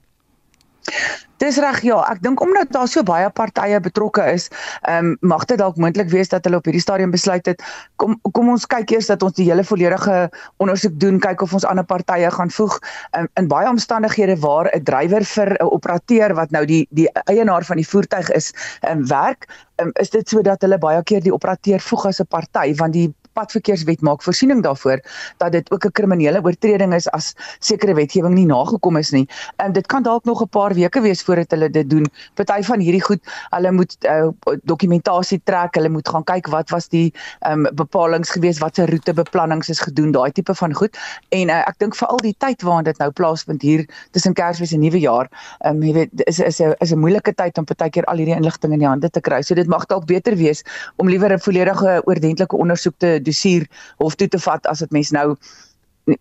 Dis 1.40 1.56
reg 1.56 1.78
ja, 1.86 1.96
ek 2.12 2.18
dink 2.20 2.40
omdat 2.44 2.68
daar 2.74 2.88
so 2.88 3.02
baie 3.06 3.28
partye 3.32 3.78
betrokke 3.80 4.26
is, 4.32 4.50
ehm 4.88 5.12
um, 5.12 5.16
mag 5.32 5.46
dit 5.48 5.58
dalk 5.60 5.78
moontlik 5.80 6.10
wees 6.12 6.28
dat 6.28 6.44
hulle 6.44 6.58
op 6.60 6.66
hierdie 6.68 6.82
stadium 6.84 7.14
besluit 7.14 7.46
het 7.48 7.64
kom 7.96 8.18
kom 8.36 8.50
ons 8.52 8.66
kyk 8.68 8.92
eers 8.92 9.08
dat 9.08 9.22
ons 9.24 9.36
die 9.38 9.46
hele 9.48 9.64
volledige 9.64 10.18
ondersoek 10.60 10.98
doen, 11.00 11.20
kyk 11.20 11.40
of 11.46 11.54
ons 11.56 11.64
ander 11.64 11.84
partye 11.84 12.28
gaan 12.30 12.52
voeg. 12.52 12.76
Um, 13.16 13.28
in 13.40 13.48
baie 13.48 13.68
omstandighede 13.68 14.36
waar 14.44 14.68
'n 14.74 14.84
drywer 14.84 15.24
vir 15.24 15.56
'n 15.56 15.72
operateur 15.78 16.34
wat 16.34 16.50
nou 16.50 16.64
die 16.66 16.86
die 16.90 17.08
eienaar 17.24 17.64
van 17.64 17.76
die 17.76 17.88
voertuig 17.88 18.30
is, 18.30 18.52
um, 18.90 19.06
werk, 19.08 19.48
um, 19.80 19.90
is 19.94 20.10
dit 20.10 20.28
sodat 20.28 20.60
hulle 20.60 20.78
baie 20.78 21.02
keer 21.02 21.22
die 21.24 21.34
operateur 21.34 21.80
voeg 21.80 22.06
as 22.06 22.20
'n 22.20 22.28
party 22.28 22.74
want 22.74 22.92
die 22.92 23.08
padverkeerswet 23.40 24.04
maak 24.06 24.24
voorsiening 24.26 24.62
daarvoor 24.64 25.00
dat 25.42 25.52
dit 25.52 25.70
ook 25.72 25.84
'n 25.86 25.96
kriminele 25.98 26.40
oortreding 26.44 26.94
is 26.94 27.08
as 27.10 27.34
sekere 27.58 27.94
wetgewing 27.94 28.34
nie 28.34 28.46
nagekom 28.46 28.96
is 28.96 29.10
nie. 29.10 29.26
En 29.56 29.72
dit 29.72 29.86
kan 29.86 30.02
dalk 30.02 30.24
nog 30.24 30.42
'n 30.42 30.48
paar 30.48 30.74
weke 30.74 31.00
wees 31.00 31.22
voordat 31.22 31.50
hulle 31.50 31.70
dit 31.70 31.90
doen. 31.90 32.06
Party 32.34 32.62
van 32.62 32.80
hierdie 32.80 33.02
goed, 33.02 33.20
hulle 33.50 33.72
moet 33.72 33.96
uh, 34.04 34.28
dokumentasie 34.64 35.40
trek, 35.44 35.74
hulle 35.74 35.88
moet 35.88 36.08
gaan 36.08 36.24
kyk 36.24 36.46
wat 36.46 36.70
was 36.70 36.88
die 36.88 37.12
um, 37.48 37.66
bepalinge 37.74 38.26
gewees, 38.26 38.58
watse 38.58 38.86
roetebeplannings 38.86 39.68
is 39.68 39.80
gedoen, 39.80 40.12
daai 40.12 40.32
tipe 40.32 40.54
van 40.54 40.74
goed. 40.74 40.96
En 41.28 41.48
uh, 41.48 41.60
ek 41.68 41.78
dink 41.78 41.96
veral 41.96 42.20
die 42.22 42.34
tyd 42.38 42.62
waarin 42.62 42.84
dit 42.84 42.98
nou 42.98 43.10
plaasvind 43.10 43.62
hier 43.62 43.86
tussen 44.10 44.34
Kersfees 44.34 44.72
en 44.72 44.80
Nuwejaar, 44.80 45.30
um, 45.64 45.82
jy 45.82 45.92
weet, 45.92 46.24
is 46.26 46.40
is 46.40 46.60
'n 46.60 46.74
is 46.80 46.92
'n 46.92 46.98
moeilike 46.98 47.34
tyd 47.34 47.58
om 47.58 47.64
partykeer 47.64 48.04
al 48.04 48.16
hierdie 48.16 48.36
inligting 48.36 48.72
in 48.72 48.78
die 48.78 48.88
hande 48.88 49.10
te 49.10 49.20
kry. 49.20 49.42
So 49.42 49.54
dit 49.54 49.66
mag 49.66 49.86
dalk 49.86 50.06
beter 50.06 50.36
wees 50.36 50.62
om 50.96 51.08
liewer 51.08 51.32
'n 51.32 51.40
volledige 51.40 52.02
oordentlike 52.04 52.56
ondersoek 52.56 52.94
te 52.98 53.18
dossier 53.30 53.66
hof 54.02 54.18
toe 54.18 54.28
te 54.28 54.40
vat 54.42 54.66
as 54.70 54.84
dit 54.84 54.98
mens 54.98 55.14
nou 55.16 55.34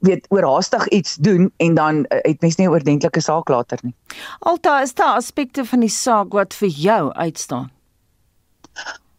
weet 0.06 0.26
oorhaastig 0.30 0.88
iets 0.88 1.16
doen 1.16 1.50
en 1.58 1.74
dan 1.74 2.00
uh, 2.00 2.20
het 2.22 2.42
mens 2.42 2.56
nie 2.56 2.68
'n 2.68 2.72
oordentlike 2.72 3.22
saak 3.22 3.50
later 3.50 3.80
nie. 3.82 3.96
Alta, 4.40 4.82
is 4.82 4.94
daar 4.94 5.16
aspekte 5.16 5.66
van 5.66 5.80
die 5.80 5.90
saak 5.90 6.34
wat 6.34 6.54
vir 6.54 6.70
jou 6.70 7.14
uitstaan? 7.14 7.72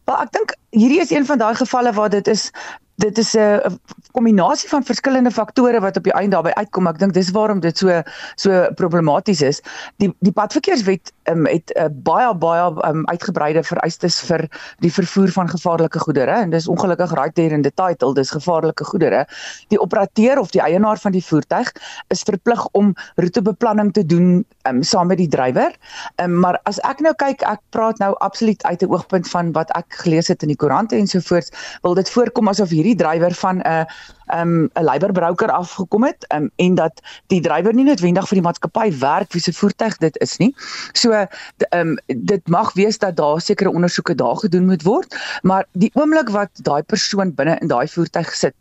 Wel, 0.05 0.17
ek 0.21 0.31
dink 0.31 0.55
hierdie 0.69 1.01
is 1.01 1.11
een 1.11 1.25
van 1.25 1.37
daai 1.37 1.55
gevalle 1.55 1.93
waar 1.93 2.09
dit 2.09 2.27
is 2.27 2.51
dit 2.95 3.17
is 3.17 3.35
'n 3.37 3.79
kombinasie 4.11 4.69
van 4.69 4.83
verskillende 4.83 5.31
faktore 5.31 5.79
wat 5.79 5.97
op 5.97 6.03
die 6.03 6.13
einde 6.13 6.35
daarbey 6.35 6.53
uitkom. 6.53 6.87
Ek 6.87 6.99
dink 6.99 7.13
dis 7.13 7.31
waarom 7.31 7.59
dit 7.59 7.77
so 7.77 8.01
so 8.35 8.67
problematies 8.75 9.41
is. 9.41 9.61
Die 9.97 10.11
die 10.19 10.31
padverkeerswet 10.31 11.11
um, 11.29 11.45
het 11.45 11.71
'n 11.75 11.83
uh, 11.83 11.89
baie 11.91 12.35
baie 12.35 12.65
um, 12.89 13.05
uitgebreide 13.05 13.63
vereistes 13.63 14.19
vir 14.19 14.47
die 14.79 14.93
vervoer 14.93 15.29
van 15.29 15.49
gevaarlike 15.49 15.99
goedere 15.99 16.31
en 16.31 16.49
dis 16.49 16.67
ongelukkig 16.67 17.13
right 17.13 17.35
there 17.35 17.53
in 17.53 17.61
the 17.61 17.71
title, 17.73 18.13
dis 18.13 18.29
gevaarlike 18.29 18.83
goedere. 18.83 19.25
Die 19.67 19.79
operateur 19.79 20.39
of 20.39 20.51
die 20.51 20.61
eienaar 20.61 20.97
van 20.97 21.11
die 21.11 21.25
voertuig 21.25 21.71
is 22.07 22.23
verplig 22.23 22.67
om 22.71 22.93
roetebeplanning 23.15 23.93
te 23.93 24.05
doen 24.05 24.45
um, 24.67 24.83
saam 24.83 25.07
met 25.07 25.17
die 25.17 25.27
drywer. 25.27 25.75
Um, 26.15 26.39
maar 26.39 26.59
as 26.63 26.79
ek 26.79 26.99
nou 26.99 27.13
kyk, 27.15 27.41
ek 27.41 27.59
praat 27.69 27.97
nou 27.97 28.13
absoluut 28.17 28.63
uit 28.63 28.81
'n 28.81 28.91
oogpunt 28.91 29.29
van 29.29 29.51
wat 29.51 29.69
ek 29.75 29.85
gelees 30.03 30.27
het 30.27 30.41
in 30.41 30.47
die 30.47 30.57
koerante 30.57 30.95
en 30.95 31.07
so 31.07 31.19
voort, 31.19 31.49
wil 31.81 31.93
dit 31.93 32.09
voorkom 32.09 32.47
asof 32.47 32.69
hierdie 32.69 32.90
drywer 32.95 33.33
van 33.33 33.61
'n 33.61 33.67
uh, 33.67 33.83
um 34.33 34.69
'n 34.73 34.83
leiberbrouker 34.83 35.51
afgekom 35.51 36.03
het 36.03 36.25
um, 36.33 36.51
en 36.55 36.75
dat 36.75 37.01
die 37.27 37.41
drywer 37.41 37.73
nie 37.73 37.85
noodwendig 37.85 38.27
vir 38.27 38.39
die 38.39 38.45
maatskappy 38.45 38.87
werk 38.99 39.33
wie 39.33 39.41
se 39.41 39.53
voertuig 39.53 39.97
dit 39.97 40.17
is 40.17 40.37
nie. 40.37 40.55
So 40.93 41.25
um 41.69 41.97
dit 42.07 42.47
mag 42.47 42.73
wees 42.73 42.97
dat 42.97 43.15
daar 43.15 43.41
sekere 43.41 43.71
ondersoeke 43.71 44.15
daar 44.15 44.35
gedoen 44.35 44.65
moet 44.65 44.83
word, 44.83 45.15
maar 45.41 45.65
die 45.71 45.91
oomblik 45.93 46.29
wat 46.29 46.49
daai 46.53 46.83
persoon 46.83 47.33
binne 47.35 47.57
in 47.61 47.67
daai 47.67 47.87
voertuig 47.87 48.33
sit 48.35 48.55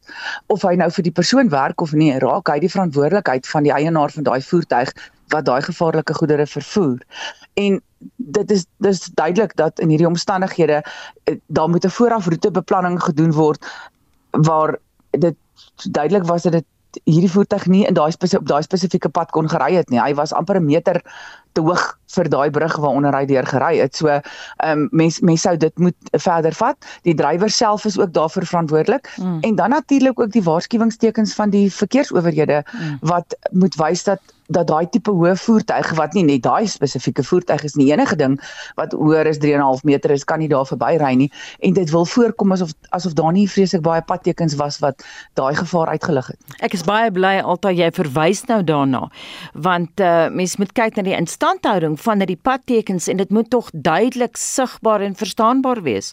of 0.47 0.63
hy 0.63 0.75
nou 0.75 0.91
vir 0.91 1.03
die 1.03 1.13
persoon 1.13 1.49
werk 1.49 1.81
of 1.81 1.93
nie, 1.93 2.19
raak 2.19 2.49
hy 2.49 2.59
die 2.59 2.73
verantwoordelikheid 2.73 3.47
van 3.47 3.63
die 3.63 3.73
eienaar 3.73 4.11
van 4.11 4.23
daai 4.23 4.41
voertuig 4.43 4.93
wat 5.31 5.45
daai 5.45 5.63
gevaarlike 5.63 6.15
goedere 6.15 6.47
vervoer. 6.47 6.99
En 7.55 7.81
dit 8.17 8.51
is 8.51 8.67
dis 8.77 9.05
duidelik 9.15 9.57
dat 9.57 9.81
in 9.81 9.89
hierdie 9.89 10.09
omstandighede 10.09 10.83
eh, 11.25 11.37
daar 11.47 11.69
moet 11.69 11.85
'n 11.85 11.97
voorafroetebeplanning 11.99 13.03
gedoen 13.03 13.33
word 13.33 13.67
waar 14.31 14.79
dit 15.11 15.37
duidelik 15.91 16.25
was 16.25 16.43
dat 16.43 16.53
dit 16.53 16.67
hierdie 17.07 17.31
voertuig 17.31 17.67
nie 17.71 17.85
in 17.87 17.95
daai 17.95 18.11
spesifieke 18.11 18.43
op 18.43 18.49
daai 18.51 18.63
spesifieke 18.67 19.09
pad 19.09 19.31
kon 19.31 19.49
gery 19.51 19.75
het 19.77 19.91
nie. 19.91 20.01
Hy 20.01 20.15
was 20.19 20.33
amper 20.35 20.59
'n 20.59 20.65
meter 20.67 21.01
te 21.53 21.61
hoog 21.61 21.83
vir 22.15 22.29
daai 22.29 22.51
brug 22.51 22.77
waaronder 22.77 23.15
hy 23.15 23.25
deur 23.27 23.47
gery 23.47 23.79
het. 23.79 23.97
So 23.97 24.09
ehm 24.09 24.23
um, 24.71 24.89
mens 24.91 25.21
mens 25.21 25.43
sou 25.43 25.57
dit 25.57 25.79
moet 25.79 25.97
verder 26.11 26.53
vat. 26.53 26.77
Die 27.03 27.15
drywer 27.15 27.51
self 27.51 27.85
is 27.85 27.99
ook 27.99 28.13
daarvoor 28.13 28.47
verantwoordelik 28.47 29.13
mm. 29.17 29.41
en 29.41 29.55
dan 29.55 29.71
natuurlik 29.71 30.21
ook 30.21 30.33
die 30.33 30.43
waarskuwingstekens 30.43 31.35
van 31.35 31.51
die 31.51 31.73
verkeersowerhede 31.73 32.65
mm. 32.65 32.99
wat 33.01 33.37
moet 33.51 33.75
wys 33.75 34.05
dat 34.05 34.21
dat 34.51 34.69
daai 34.71 34.87
tipe 34.91 35.13
hoë 35.15 35.37
voertuig 35.39 35.93
wat 35.99 36.17
nie 36.19 36.25
net 36.27 36.43
daai 36.47 36.67
spesifieke 36.71 37.25
voertuig 37.27 37.65
is 37.69 37.77
nie 37.79 37.91
enige 37.93 38.17
ding 38.19 38.37
wat 38.81 38.95
hoër 38.99 39.31
as 39.31 39.41
3.5 39.43 39.85
meter 39.89 40.15
is 40.15 40.27
kan 40.27 40.43
nie 40.43 40.51
daar 40.51 40.67
verby 40.69 40.97
ry 41.01 41.13
nie 41.23 41.31
en 41.67 41.77
dit 41.79 41.93
wil 41.95 42.07
voorkom 42.15 42.55
asof 42.57 42.75
asof 42.97 43.15
daar 43.19 43.33
nie 43.37 43.47
vreeslik 43.51 43.85
baie 43.87 44.03
padtekens 44.03 44.57
was 44.61 44.81
wat 44.85 45.05
daai 45.39 45.55
gevaar 45.55 45.95
uitgelig 45.95 46.33
het. 46.33 46.41
Ek 46.61 46.75
is 46.75 46.85
baie 46.87 47.11
bly 47.15 47.39
altyd 47.41 47.79
jy 47.79 47.91
verwys 48.01 48.45
nou 48.51 48.63
daarna 48.67 49.07
want 49.55 50.01
uh, 50.01 50.29
mens 50.35 50.57
moet 50.61 50.75
kyk 50.77 50.99
na 50.99 51.07
die 51.07 51.17
instandhouding 51.17 51.99
van 52.01 52.27
die 52.27 52.37
padtekens 52.37 53.09
en 53.09 53.23
dit 53.23 53.31
moet 53.31 53.51
tog 53.51 53.71
duidelik 53.73 54.37
sigbaar 54.37 55.01
en 55.01 55.15
verstaanbaar 55.15 55.83
wees. 55.87 56.13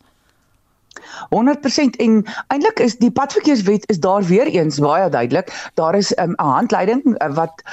100% 1.36 2.00
en 2.04 2.25
eintlik 2.48 2.80
is 2.80 2.98
die 2.98 3.12
padverkeerswet 3.12 3.89
is 3.89 4.00
daar 4.00 4.24
weer 4.24 4.48
eens 4.48 4.80
baie 4.80 5.10
duidelik. 5.10 5.72
Daar 5.74 5.96
is 5.96 6.13
'n 6.16 6.22
um, 6.22 6.34
handleiding 6.36 7.01
uh, 7.06 7.34
wat 7.34 7.63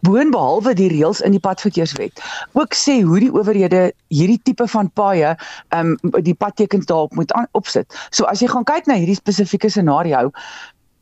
boonbehalwe 0.00 0.74
die 0.74 0.88
reëls 0.88 1.20
in 1.20 1.30
die 1.30 1.40
padverkeerswet 1.40 2.20
ook 2.52 2.74
sê 2.74 3.00
hoe 3.02 3.20
die 3.20 3.32
owerhede 3.32 3.92
hierdie 4.08 4.40
tipe 4.42 4.66
van 4.68 4.90
paaie 4.98 5.36
um 5.76 5.96
die 6.26 6.34
padtekens 6.34 6.86
daarop 6.86 7.14
moet 7.14 7.34
opsit. 7.52 7.94
So 8.10 8.24
as 8.24 8.40
jy 8.40 8.48
gaan 8.50 8.66
kyk 8.68 8.86
na 8.86 8.98
hierdie 8.98 9.18
spesifieke 9.18 9.70
scenario, 9.70 10.30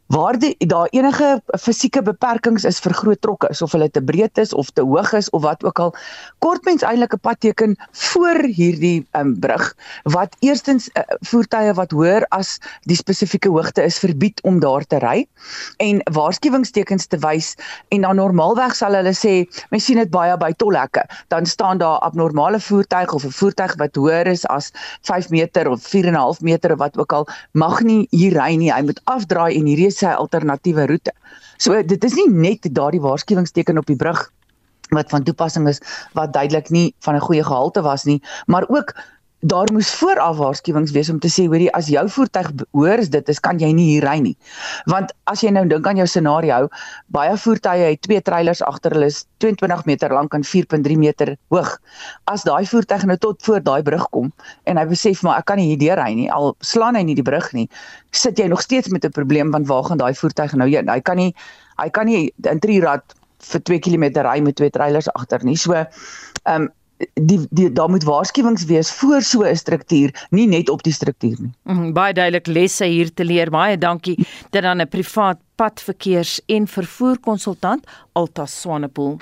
waar 0.08 0.38
die 0.38 0.54
daar 0.58 0.88
enige 0.90 1.42
fisieke 1.60 2.02
beperkings 2.02 2.64
is 2.64 2.80
vir 2.80 2.94
groot 2.96 3.20
trokke 3.20 3.50
of 3.60 3.72
hulle 3.72 3.90
te 3.90 4.02
breed 4.02 4.38
is 4.38 4.52
of 4.52 4.70
te 4.70 4.82
hoog 4.82 5.12
is 5.12 5.30
of 5.30 5.42
wat 5.42 5.64
ook 5.64 5.78
al 5.78 5.94
kort 6.44 6.64
mens 6.64 6.82
eintlik 6.82 7.14
'n 7.14 7.20
padteken 7.20 7.76
voor 7.92 8.42
hierdie 8.58 9.06
um, 9.12 9.36
brug 9.40 9.74
wat 10.02 10.36
eerstens 10.40 10.88
uh, 10.94 11.02
voertuie 11.20 11.72
wat 11.74 11.90
hoër 11.90 12.26
as 12.30 12.58
die 12.88 12.96
spesifieke 12.96 13.48
hoogte 13.48 13.82
is 13.82 13.98
verbied 13.98 14.40
om 14.42 14.60
daar 14.60 14.84
te 14.84 14.98
ry 14.98 15.26
en 15.76 16.00
waarskuwingstekens 16.12 17.06
te 17.06 17.18
wys 17.18 17.54
en 17.88 18.00
dan 18.00 18.16
normaalweg 18.16 18.74
sal 18.74 18.96
hulle 18.96 19.14
sê 19.16 19.44
mens 19.70 19.84
sien 19.84 20.00
dit 20.00 20.10
baie 20.10 20.36
by 20.40 20.50
tolhekke. 20.60 21.04
Dan 21.32 21.46
staan 21.46 21.78
daar 21.82 22.00
abnormale 22.06 22.60
voertuig 22.60 23.12
of 23.12 23.24
'n 23.24 23.34
voertuig 23.40 23.74
wat 23.76 23.96
hoër 23.96 24.26
is 24.26 24.46
as 24.46 24.72
5 25.02 25.30
meter 25.30 25.68
of 25.70 25.82
4.5 25.82 26.40
meter 26.40 26.72
of 26.72 26.78
wat 26.78 26.98
ook 26.98 27.12
al 27.12 27.28
mag 27.52 27.80
nie 27.82 28.06
hier 28.10 28.34
ry 28.40 28.54
nie. 28.56 28.72
Hy 28.72 28.82
moet 28.82 29.00
afdraai 29.04 29.56
en 29.58 29.66
hierdie 29.66 29.90
sy 29.98 30.14
alternatiewe 30.14 30.86
roete. 30.90 31.14
So 31.58 31.76
dit 31.82 32.04
is 32.04 32.16
nie 32.18 32.28
net 32.30 32.68
daardie 32.70 33.02
waarskuwingsteken 33.02 33.78
op 33.78 33.86
die 33.90 33.98
brug 33.98 34.28
wat 34.94 35.10
van 35.12 35.24
toepassing 35.24 35.68
is 35.68 35.82
wat 36.16 36.32
duidelik 36.32 36.70
nie 36.72 36.94
van 37.04 37.14
'n 37.14 37.26
goeie 37.26 37.44
gehalte 37.44 37.82
was 37.82 38.04
nie, 38.04 38.22
maar 38.46 38.64
ook 38.68 38.94
daar 39.40 39.70
moes 39.72 39.94
vooraf 39.94 40.36
waarskuwings 40.36 40.90
wees 40.90 41.08
om 41.10 41.18
te 41.22 41.28
sê 41.30 41.44
hoorie 41.46 41.68
as 41.78 41.86
jou 41.86 42.02
voertuig 42.10 42.48
hoor 42.74 43.02
dit 43.10 43.28
is 43.28 43.38
kan 43.40 43.58
jy 43.62 43.70
nie 43.72 43.86
hier 43.92 44.02
ry 44.02 44.16
nie. 44.18 44.34
Want 44.90 45.12
as 45.30 45.44
jy 45.44 45.52
nou 45.54 45.62
dink 45.70 45.86
aan 45.86 46.00
jou 46.00 46.06
scenario, 46.10 46.68
baie 47.14 47.36
voertuie 47.38 47.84
het 47.92 48.02
twee 48.02 48.20
treilers 48.20 48.62
agter 48.66 48.96
hulle 48.96 49.06
is 49.12 49.24
22 49.38 49.84
meter 49.86 50.14
lank 50.14 50.34
en 50.34 50.42
4.3 50.42 50.98
meter 50.98 51.36
hoog. 51.54 51.70
As 52.26 52.42
daai 52.42 52.66
voertuig 52.66 53.06
nou 53.06 53.16
tot 53.16 53.42
voor 53.46 53.62
daai 53.62 53.82
brug 53.86 54.08
kom 54.10 54.32
en 54.66 54.80
hy 54.80 54.86
besef 54.90 55.22
maar 55.22 55.38
ek 55.38 55.46
kan 55.52 55.62
nie 55.62 55.68
hier 55.70 55.78
deur 55.78 56.02
ry 56.02 56.10
nie, 56.18 56.26
al 56.32 56.56
slaan 56.58 56.98
hy 56.98 57.04
nie 57.06 57.14
die 57.14 57.26
brug 57.26 57.52
nie, 57.54 57.68
sit 58.10 58.38
jy 58.38 58.48
nog 58.50 58.64
steeds 58.66 58.90
met 58.90 59.04
'n 59.04 59.14
probleem 59.14 59.54
want 59.54 59.68
waar 59.68 59.84
gaan 59.84 60.02
daai 60.02 60.14
voertuig 60.14 60.52
nou 60.54 60.68
heen? 60.68 60.88
Hy 60.88 61.00
kan 61.00 61.16
nie 61.16 61.34
hy 61.78 61.88
kan 61.90 62.06
nie 62.06 62.34
in 62.42 62.58
3 62.58 62.80
rad 62.82 63.14
vir 63.38 63.60
2 63.60 63.78
km 63.78 64.04
ry 64.26 64.40
met 64.40 64.56
twee 64.56 64.70
treilers 64.70 65.08
agter 65.14 65.44
nie. 65.44 65.56
So 65.56 65.72
ehm 65.72 65.86
um, 66.62 66.68
die, 67.14 67.46
die 67.50 67.72
daar 67.72 67.90
moet 67.90 68.04
waarskuwings 68.04 68.64
wees 68.64 68.90
voor 68.92 69.22
so 69.22 69.42
'n 69.42 69.56
struktuur, 69.56 70.26
nie 70.30 70.46
net 70.46 70.68
op 70.68 70.82
die 70.82 70.92
struktuur 70.92 71.36
nie. 71.40 71.52
Mm, 71.62 71.92
baie 71.92 72.12
duidelik 72.12 72.46
lesse 72.46 72.84
hier 72.84 73.14
te 73.14 73.24
leer. 73.24 73.50
Baie 73.50 73.78
dankie 73.78 74.26
dat 74.50 74.62
dan 74.62 74.80
'n 74.80 74.88
privaat 74.88 75.38
padverkeers- 75.54 76.40
en 76.46 76.66
vervoerkonsultant 76.66 77.86
Alta 78.12 78.46
Swanepoel. 78.46 79.16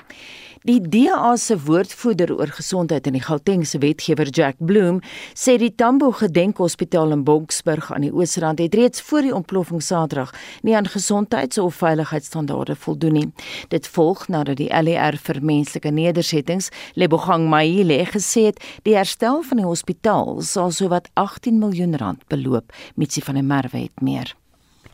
Die 0.67 0.81
DA 0.83 1.29
se 1.39 1.55
woordvoerder 1.63 2.33
oor 2.35 2.49
gesondheid 2.51 3.05
in 3.07 3.15
die 3.15 3.23
Gautengse 3.23 3.79
wetgewer 3.79 4.27
Jack 4.35 4.57
Bloem 4.59 4.97
sê 5.31 5.53
die 5.61 5.69
Tambo 5.71 6.09
Gedenkhospitaal 6.11 7.13
in 7.15 7.21
Boksburg 7.23 7.85
aan 7.95 8.03
die 8.03 8.11
Oosrand 8.11 8.59
het 8.59 8.75
reeds 8.75 8.99
voor 9.07 9.23
die 9.23 9.31
ontploffing 9.31 9.79
Saterdag 9.79 10.33
nie 10.67 10.75
aan 10.75 10.89
gesondheids- 10.91 11.61
of 11.63 11.79
veiligheidsstandaarde 11.79 12.75
voldoen 12.75 13.15
nie. 13.15 13.29
Dit 13.71 13.87
volg 13.87 14.25
nadat 14.27 14.59
die 14.59 14.67
LER 14.67 15.15
vir 15.15 15.39
menslike 15.39 15.87
nedersettings, 15.87 16.67
Lebogang 16.99 17.47
Maile, 17.47 18.01
gesê 18.11 18.49
het 18.49 18.59
die 18.83 18.97
herstel 18.99 19.39
van 19.47 19.61
die 19.63 19.69
hospitaal 19.69 20.41
sal 20.41 20.75
sowat 20.75 21.07
18 21.13 21.61
miljoen 21.63 21.95
rand 21.95 22.27
beloop, 22.27 22.75
Mitsi 22.95 23.23
van 23.23 23.39
der 23.39 23.47
Merwe 23.47 23.85
het 23.85 24.03
meer. 24.03 24.35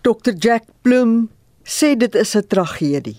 Dr 0.06 0.38
Jack 0.38 0.70
Bloem 0.86 1.32
sê 1.66 1.98
dit 1.98 2.14
is 2.14 2.36
'n 2.36 2.46
tragedie. 2.48 3.18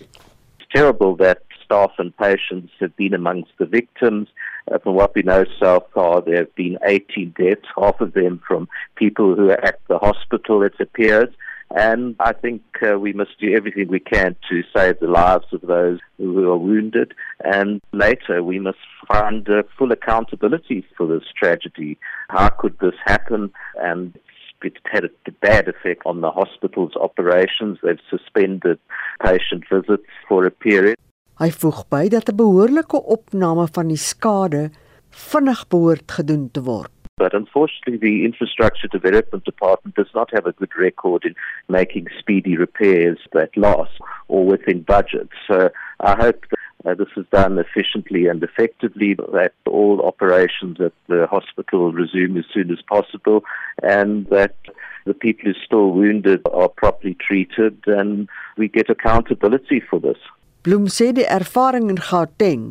It's 0.61 0.70
terrible 0.70 1.16
that 1.16 1.42
staff 1.64 1.92
and 1.99 2.16
patients 2.16 2.73
have 2.80 2.97
been 2.97 3.14
amongst 3.14 3.52
the 3.59 3.66
victims. 3.66 4.28
Uh, 4.71 4.78
from 4.78 4.94
what 4.94 5.14
we 5.14 5.23
know 5.23 5.44
so 5.59 5.87
far, 5.94 6.21
there 6.21 6.38
have 6.38 6.54
been 6.54 6.78
18 6.85 7.35
deaths, 7.38 7.66
half 7.76 8.00
of 8.00 8.14
them 8.14 8.40
from 8.47 8.68
people 8.97 9.35
who 9.35 9.50
are 9.50 9.64
at 9.64 9.80
the 9.88 9.99
hospital, 9.99 10.62
it 10.62 10.75
appears. 10.80 11.28
And 11.71 12.14
I 12.21 12.33
think 12.33 12.62
uh, 12.83 12.99
we 12.99 13.12
must 13.12 13.38
do 13.40 13.54
everything 13.54 13.88
we 13.88 13.99
can 13.99 14.37
to 14.49 14.62
save 14.76 15.00
the 15.00 15.09
lives 15.09 15.47
of 15.52 15.62
those 15.62 15.99
who 16.18 16.50
are 16.50 16.56
wounded. 16.56 17.14
And 17.40 17.80
later, 17.92 18.42
we 18.42 18.61
must 18.61 18.78
find 19.09 19.49
uh, 19.49 19.62
full 19.76 19.90
accountability 19.90 20.87
for 20.97 21.06
this 21.06 21.25
tragedy. 21.37 21.99
How 22.28 22.49
could 22.50 22.78
this 22.78 22.94
happen? 23.04 23.50
And 23.83 24.16
it's 24.62 24.76
had 24.85 25.04
a 25.04 25.30
bad 25.42 25.68
effect 25.68 26.02
on 26.06 26.21
the 26.21 26.30
hospital's 26.30 26.94
operations. 26.97 27.78
They've 27.83 27.99
suspended 28.09 28.78
patient 29.23 29.64
visits 29.71 30.09
for 30.28 30.47
a 30.47 30.50
period. 30.50 30.97
Hy 31.34 31.48
voeg 31.50 31.80
by 31.90 32.06
dat 32.06 32.28
'n 32.30 32.36
behoorlike 32.38 32.98
opname 33.14 33.66
van 33.76 33.88
die 33.90 33.98
skade 33.98 34.70
vinnig 35.10 35.66
behoort 35.66 36.12
gedoen 36.16 36.50
te 36.50 36.62
word. 36.62 36.92
But 37.16 37.34
unfortunately, 37.34 37.98
the 37.98 38.24
Infrastructure 38.24 38.86
Development 38.88 39.44
Department 39.44 39.96
does 39.96 40.12
not 40.14 40.30
have 40.30 40.46
a 40.46 40.52
good 40.52 40.74
record 40.76 41.24
in 41.24 41.34
making 41.66 42.06
speedy 42.18 42.56
repairs 42.56 43.18
that 43.32 43.56
last 43.56 43.98
or 44.28 44.46
within 44.46 44.82
budget. 44.82 45.28
So 45.48 45.70
I 45.98 46.14
hope 46.14 46.46
that 46.84 46.90
uh, 46.90 46.94
this 46.94 47.12
is 47.16 47.26
done 47.32 47.58
efficiently 47.58 48.28
and 48.28 48.40
effectively, 48.42 49.14
that 49.14 49.54
all 49.66 50.02
operations 50.02 50.80
at 50.80 50.92
the 51.08 51.26
hospital 51.26 51.92
resume 51.92 52.38
as 52.38 52.44
soon 52.52 52.70
as 52.70 52.82
possible, 52.82 53.42
and 53.82 54.26
that 54.26 54.54
the 55.04 55.14
people 55.14 55.44
who 55.44 55.50
are 55.50 55.64
still 55.64 55.90
wounded 55.90 56.42
are 56.52 56.68
properly 56.68 57.14
treated 57.14 57.76
and 57.86 58.28
we 58.56 58.68
get 58.68 58.88
accountability 58.88 59.80
for 59.80 59.98
this. 59.98 60.18
Bloem 60.64 60.87
sê 60.88 61.11
die 61.12 61.26
ervaring 61.28 61.90
in 61.92 62.00
Gauteng 62.00 62.71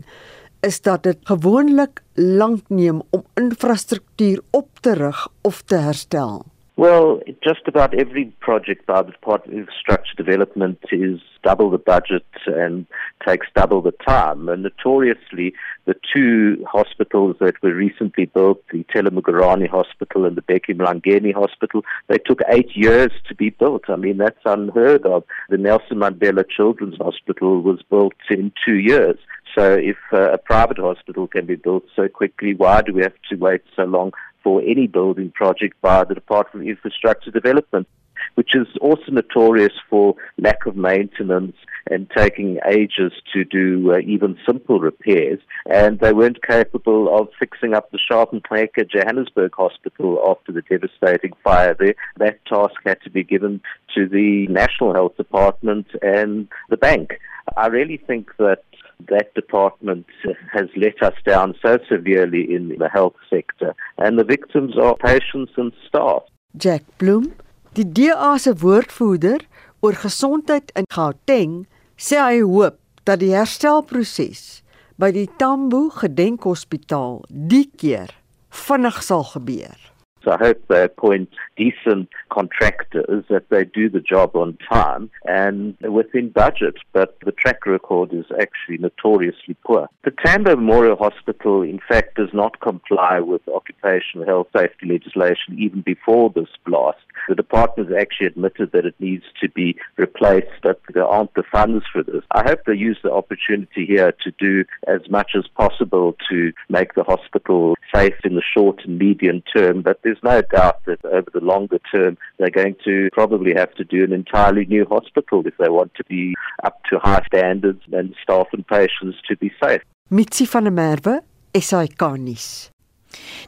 is 0.66 0.80
dat 0.82 1.04
dit 1.06 1.20
gewoonlik 1.30 2.02
lank 2.18 2.72
neem 2.74 3.04
om 3.14 3.22
infrastruktuur 3.38 4.42
op 4.50 4.80
te 4.82 4.96
rig 4.98 5.28
of 5.46 5.62
te 5.70 5.78
herstel. 5.78 6.42
Well, 6.84 7.22
just 7.42 7.62
about 7.66 7.98
every 7.98 8.25
project 8.42 8.86
by 8.88 9.04
the 9.04 9.12
Department 9.13 9.54
of 9.54 9.60
Infrastructure 9.60 10.16
Development 10.18 10.78
is 10.92 11.22
double 11.42 11.70
the 11.70 11.78
budget 11.78 12.25
and 12.46 12.86
takes 13.25 13.48
double 13.56 13.82
the 13.82 13.94
time. 14.06 14.50
And 14.50 14.63
notoriously, 14.63 15.54
the 15.86 15.96
two 16.13 16.62
hospitals 16.70 17.38
that 17.40 17.63
were 17.63 17.74
recently 17.74 18.25
built, 18.25 18.62
the 18.74 18.84
Telemugurani 18.94 19.70
Hospital 19.70 20.25
and 20.25 20.36
the 20.36 20.42
Beki 20.42 20.75
Mlangeni 20.75 21.34
Hospital, 21.34 21.86
they 22.10 22.18
took 22.18 22.42
eight 22.50 22.75
years 22.75 23.13
to 23.30 23.34
be 23.34 23.50
built. 23.50 23.84
I 23.88 23.96
mean, 23.96 24.18
that's 24.18 24.44
unheard 24.44 25.06
of. 25.06 25.24
The 25.48 25.58
Nelson 25.58 26.00
Mandela 26.00 26.44
Children's 26.50 26.98
Hospital 26.98 27.62
was 27.62 27.80
built 27.90 28.12
in 28.30 28.52
two 28.66 28.75
years. 28.75 29.18
So 29.56 29.74
if 29.74 29.98
uh, 30.12 30.34
a 30.34 30.38
private 30.38 30.80
hospital 30.80 31.28
can 31.28 31.46
be 31.46 31.56
built 31.56 31.86
so 31.96 32.10
quickly, 32.10 32.56
why 32.56 32.82
do 32.82 32.92
we 32.92 33.04
have 33.04 33.13
to 33.30 33.36
wait 33.38 33.62
so 33.74 33.84
long 33.84 34.12
for 34.44 34.62
any 34.62 34.88
building 34.88 35.32
project 35.32 35.80
by 35.82 36.04
the 36.04 36.14
Department 36.14 36.66
of 36.66 36.70
Infrastructure 36.70 37.32
Development? 37.32 37.88
Which 38.36 38.56
is 38.56 38.68
also 38.80 39.12
notorious 39.12 39.74
for 39.90 40.16
lack 40.38 40.66
of 40.66 40.76
maintenance 40.76 41.56
and 41.90 42.10
taking 42.16 42.58
ages 42.66 43.12
to 43.34 43.44
do 43.44 43.92
uh, 43.94 44.00
even 44.00 44.38
simple 44.46 44.80
repairs. 44.80 45.40
And 45.70 46.00
they 46.00 46.14
weren't 46.14 46.42
capable 46.42 47.16
of 47.16 47.28
fixing 47.38 47.74
up 47.74 47.92
the 47.92 48.00
Sharpenmaker 48.10 48.90
Johannesburg 48.90 49.54
Hospital 49.56 50.24
after 50.28 50.52
the 50.52 50.62
devastating 50.62 51.34
fire 51.44 51.76
there. 51.78 51.96
That 52.18 52.44
task 52.46 52.76
had 52.86 53.02
to 53.02 53.10
be 53.10 53.24
given 53.24 53.62
to 53.96 54.08
the 54.08 54.48
National 54.48 54.94
Health 54.94 55.18
Department 55.18 55.88
and 56.02 56.48
the 56.70 56.78
bank. 56.78 57.20
I 57.58 57.68
really 57.68 57.98
think 57.98 58.32
that 58.38 58.64
that 59.08 59.34
department 59.36 60.06
has 60.52 60.70
let 60.76 61.02
us 61.02 61.18
down 61.26 61.56
so 61.62 61.78
severely 61.90 62.44
in 62.56 62.70
the 62.80 62.90
health 62.90 63.16
sector, 63.30 63.74
and 63.98 64.18
the 64.18 64.24
victims 64.24 64.78
are 64.78 64.96
patients 64.96 65.52
and 65.58 65.74
staff. 65.88 66.24
Jack 66.58 66.84
Bloom, 66.98 67.34
die 67.74 67.86
DA 67.86 68.38
se 68.38 68.54
woordvoerder 68.62 69.42
oor 69.82 69.98
gesondheid 69.98 70.72
in 70.78 70.88
Gauteng, 70.94 71.64
sê 71.98 72.20
hy 72.22 72.42
hoop 72.46 72.78
dat 73.08 73.20
die 73.24 73.34
herstelproses 73.34 74.62
by 75.02 75.10
die 75.16 75.28
Tambo 75.42 75.88
Gedenkhospitaal 75.92 77.24
die 77.30 77.66
keer 77.78 78.14
vinnig 78.54 79.02
sal 79.04 79.26
gebeur. 79.34 79.80
So 80.24 80.32
I 80.32 80.38
hope 80.38 80.63
they 80.68 80.84
appoint 80.84 81.30
decent 81.58 82.10
contractors 82.32 83.26
that 83.30 83.50
they 83.50 83.65
do 83.65 83.89
the 83.89 84.00
job 84.00 84.36
on 84.36 84.58
time 84.69 85.10
and 85.26 85.78
within 85.82 86.30
budget, 86.30 86.76
but 86.93 87.17
the 87.26 87.32
track 87.32 87.65
record 87.65 88.13
is 88.13 88.26
actually 88.39 88.78
notoriously 88.78 89.56
poor. 89.65 89.89
The 90.04 90.12
Tambo 90.26 90.56
Memorial 90.56 90.95
Hospital, 90.95 91.62
in 91.62 91.80
fact, 91.88 92.15
does 92.15 92.30
not 92.34 92.60
comply 92.62 93.19
with 93.19 93.41
occupational 93.48 94.26
health 94.26 94.48
safety 94.56 94.88
legislation 94.88 95.58
even 95.58 95.82
before 95.82 96.30
this 96.30 96.50
blast. 96.65 97.00
The 97.30 97.36
department 97.36 97.89
has 97.89 98.02
actually 98.02 98.28
admitted 98.28 98.71
that 98.71 98.86
it 98.86 98.95
needs 99.00 99.24
to 99.41 99.50
be 99.50 99.78
replaced, 99.98 100.52
but 100.62 100.82
there 100.93 101.06
aren't 101.06 101.34
the 101.36 101.43
funds 101.52 101.86
for 101.91 102.04
this. 102.04 102.24
I 102.32 102.43
hope 102.43 102.62
they 102.65 102.76
use 102.76 102.98
the 103.04 103.12
opportunity 103.12 103.86
here 103.86 104.13
to 104.24 104.32
do 104.39 104.65
as 104.88 105.10
much 105.10 105.32
as 105.38 105.45
possible 105.56 106.15
to 106.30 106.52
make 106.69 106.95
the 106.95 107.04
hospital 107.04 107.76
safe 107.93 108.15
in 108.24 108.36
the 108.36 108.41
short 108.41 108.82
and 108.86 108.98
medium 108.98 109.41
term, 109.56 109.82
but 109.82 110.00
there's 110.04 110.12
no 110.21 110.41
doubt 110.41 110.84
that 110.86 111.04
over 111.06 111.30
the 111.34 111.39
longer 111.39 111.80
term, 111.91 112.17
they're 112.38 112.49
going 112.49 112.76
to 112.84 113.10
probably 113.13 113.54
have 113.54 113.73
to 113.76 113.84
do 113.84 114.04
an 114.04 114.13
entirely 114.13 114.65
new 114.65 114.86
hospital 114.86 115.41
if 115.45 115.56
they 115.58 115.69
want 115.69 115.93
to 115.95 116.04
be 116.06 116.34
up 116.63 116.82
to 116.89 116.99
high 116.99 117.23
standards 117.26 117.82
and 117.91 118.15
staff 118.21 118.47
and 118.54 118.67
patients 118.67 119.17
to 119.28 119.38
be 119.38 119.52
safe. 119.63 119.82
Mitsi 120.12 120.45
van 120.45 120.65
der 120.65 120.71
Merwe, 120.71 121.21
SAK 121.56 122.17
nuus. 122.17 122.73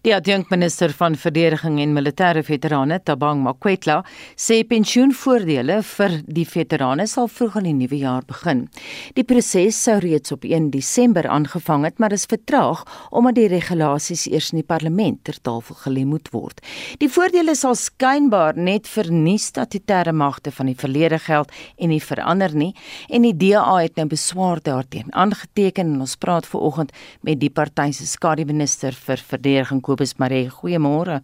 Die 0.06 0.14
adjunkminister 0.14 0.92
van 0.94 1.16
verdediging 1.18 1.80
en 1.82 1.94
militêre 1.96 2.44
veterane, 2.46 3.00
Tabang 3.02 3.40
Makwetla, 3.42 4.04
sê 4.38 4.60
pensioenvoordele 4.70 5.80
vir 5.88 6.20
die 6.28 6.46
veterane 6.46 7.08
sal 7.10 7.26
vroeg 7.32 7.56
in 7.62 7.70
die 7.70 7.74
nuwe 7.80 7.98
jaar 8.04 8.26
begin. 8.28 8.66
Die 9.18 9.26
proses 9.26 9.80
sou 9.82 9.96
reeds 10.04 10.36
op 10.36 10.46
1 10.46 10.68
Desember 10.76 11.26
aangevang 11.32 11.88
het, 11.88 11.98
maar 11.98 12.14
is 12.14 12.28
vertraag 12.30 12.84
omdat 13.10 13.40
die 13.40 13.48
regulasies 13.50 14.28
eers 14.30 14.52
in 14.54 14.62
die 14.62 14.68
parlement 14.68 15.24
ter 15.26 15.40
tafel 15.42 15.80
gelê 15.82 16.06
moet 16.06 16.30
word. 16.36 16.62
Die 17.02 17.10
voordele 17.10 17.56
sal 17.58 17.74
skynbaar 17.80 18.60
net 18.62 18.86
vir 18.92 19.10
nuwe 19.10 19.42
statutêre 19.42 20.14
magte 20.14 20.54
van 20.54 20.70
die 20.70 20.78
verlede 20.78 21.18
geld 21.20 21.50
en 21.82 21.90
nie 21.90 22.02
verander 22.04 22.54
nie 22.54 22.72
en 23.10 23.26
die 23.26 23.34
DA 23.34 23.80
het 23.82 23.98
nou 23.98 24.06
beswaar 24.14 24.62
daarteen 24.62 25.10
aangeteken 25.18 25.96
en 25.96 26.06
ons 26.06 26.16
praat 26.22 26.46
ver 26.46 26.62
oggend 26.70 26.94
met 27.26 27.42
die 27.42 27.50
party 27.50 27.90
se 27.98 28.06
skademinister 28.06 28.94
vir 28.94 29.18
verdediging 29.18 29.55
verdediging 29.56 29.82
Kobus 29.82 30.18
Maree. 30.18 30.50
Goeiemôre. 30.50 31.22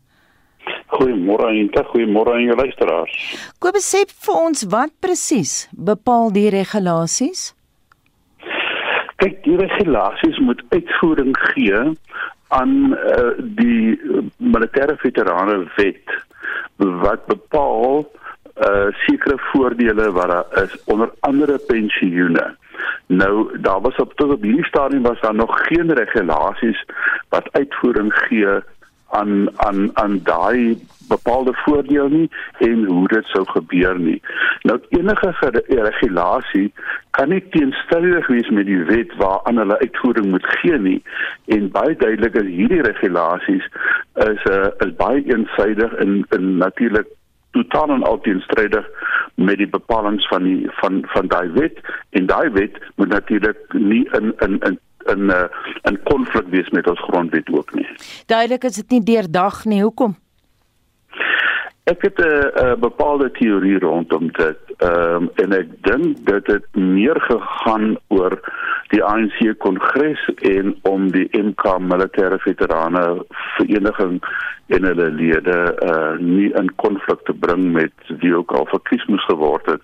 Goeiemôre 0.92 1.50
en 1.50 1.70
te 1.72 1.84
goeiemôre 1.84 2.34
aan 2.34 2.46
jou 2.46 2.56
luisteraars. 2.56 3.16
Kobus 3.60 3.88
sê 3.92 4.06
vir 4.08 4.36
ons 4.36 4.64
wat 4.72 4.92
presies 5.02 5.68
bepaal 5.72 6.32
die 6.32 6.50
regulasies? 6.50 7.54
Kyk, 9.22 9.44
die 9.44 9.58
regulasies 9.58 10.40
moet 10.40 10.62
uitvoering 10.72 11.36
gee 11.54 11.82
aan 12.52 12.94
uh, 12.96 13.34
die 13.38 13.98
militêre 14.38 14.98
veterane 15.02 15.62
wet 15.78 16.16
wat 16.78 17.26
bepaal 17.30 18.08
uh 18.58 18.88
sekere 19.06 19.38
voordele 19.38 20.12
wat 20.12 20.28
daar 20.28 20.64
is 20.64 20.84
onder 20.86 21.12
andere 21.20 21.58
pensioene. 21.68 22.56
Nou 23.06 23.60
daar 23.60 23.82
was 23.82 23.96
op 23.96 24.14
tot 24.14 24.32
op 24.32 24.42
hierdie 24.42 24.66
stadium 24.66 25.02
was 25.02 25.20
daar 25.20 25.36
nog 25.36 25.66
geen 25.68 25.94
regulasies 25.94 26.86
wat 27.30 27.52
uitvoering 27.52 28.14
gee 28.14 28.48
aan 29.12 29.60
aan 29.60 29.90
aan 29.94 30.20
daai 30.24 30.80
bepaalde 31.08 31.54
voordeel 31.54 32.08
nie 32.08 32.30
en 32.58 32.84
hoe 32.86 33.08
dit 33.08 33.26
sou 33.26 33.46
gebeur 33.48 34.00
nie. 34.00 34.22
Nou 34.62 34.80
enige 34.90 35.34
regulasie 35.68 36.74
kan 37.10 37.30
nie 37.30 37.44
teenstrydig 37.50 38.28
wees 38.28 38.50
met 38.50 38.66
die 38.66 38.84
wet 38.84 39.16
waaraan 39.16 39.58
hulle 39.58 39.80
uitvoering 39.80 40.26
moet 40.26 40.46
gee 40.46 40.78
nie 40.78 41.02
en 41.46 41.72
baie 41.72 41.96
duidelik 41.96 42.36
is 42.44 42.54
hierdie 42.56 42.82
regulasies 42.82 43.66
is 44.14 44.44
'n 44.44 44.52
uh, 44.52 44.68
is 44.86 44.96
baie 44.96 45.24
eensaidig 45.36 45.94
en, 45.94 46.26
en 46.30 46.58
natuurlik 46.58 47.08
totaal 47.52 47.90
en 47.90 48.04
al 48.04 48.20
teenstrydig 48.20 48.88
met 49.36 49.58
die 49.58 49.70
bepalinge 49.70 50.28
van 50.28 50.44
die 50.44 50.70
van 50.82 51.04
van 51.14 51.28
daai 51.28 51.50
wet 51.52 51.80
en 52.10 52.26
daai 52.26 52.50
wet 52.50 52.80
moet 52.96 53.08
natuurlik 53.08 53.74
nie 53.74 54.10
in 54.12 54.34
in 54.38 54.60
in 54.60 54.80
in 55.06 55.26
'n 55.26 55.30
uh, 55.30 55.44
in 55.82 56.04
konflik 56.04 56.48
wees 56.48 56.70
met 56.70 56.88
ons 56.88 57.00
grondwet 57.00 57.50
ook 57.50 57.74
nie. 57.74 57.88
Duidelik 58.26 58.64
is 58.64 58.76
dit 58.76 58.90
nie 58.90 59.04
deurdag 59.04 59.66
nie. 59.66 59.82
Hoekom? 59.82 60.16
Ek 61.84 62.02
het 62.02 62.20
'n 62.20 62.80
bepaalde 62.80 63.32
teorie 63.32 63.80
rondom 63.80 64.32
dit. 64.32 64.58
Ehm 64.78 65.16
um, 65.16 65.30
en 65.36 65.54
ek 65.54 65.68
dink 65.88 66.26
dit 66.26 66.48
het 66.48 66.66
meer 66.76 67.20
gegaan 67.28 67.98
oor 68.08 68.40
die 68.92 69.04
ANC 69.04 69.40
kongres 69.58 70.24
en 70.42 70.76
om 70.82 71.12
die 71.12 71.28
MK 71.32 71.78
militêre 71.80 72.40
veterane 72.44 73.04
vereniging 73.58 74.20
en 74.72 74.88
hulle 74.88 75.10
lede 75.12 75.58
uh 75.86 76.18
nie 76.20 76.50
in 76.60 76.72
konflik 76.84 77.24
te 77.28 77.34
bring 77.34 77.72
met 77.76 78.12
wie 78.24 78.36
ook 78.36 78.52
al 78.52 78.68
verkies 78.72 79.06
moes 79.12 79.26
geword 79.32 79.66
het 79.66 79.84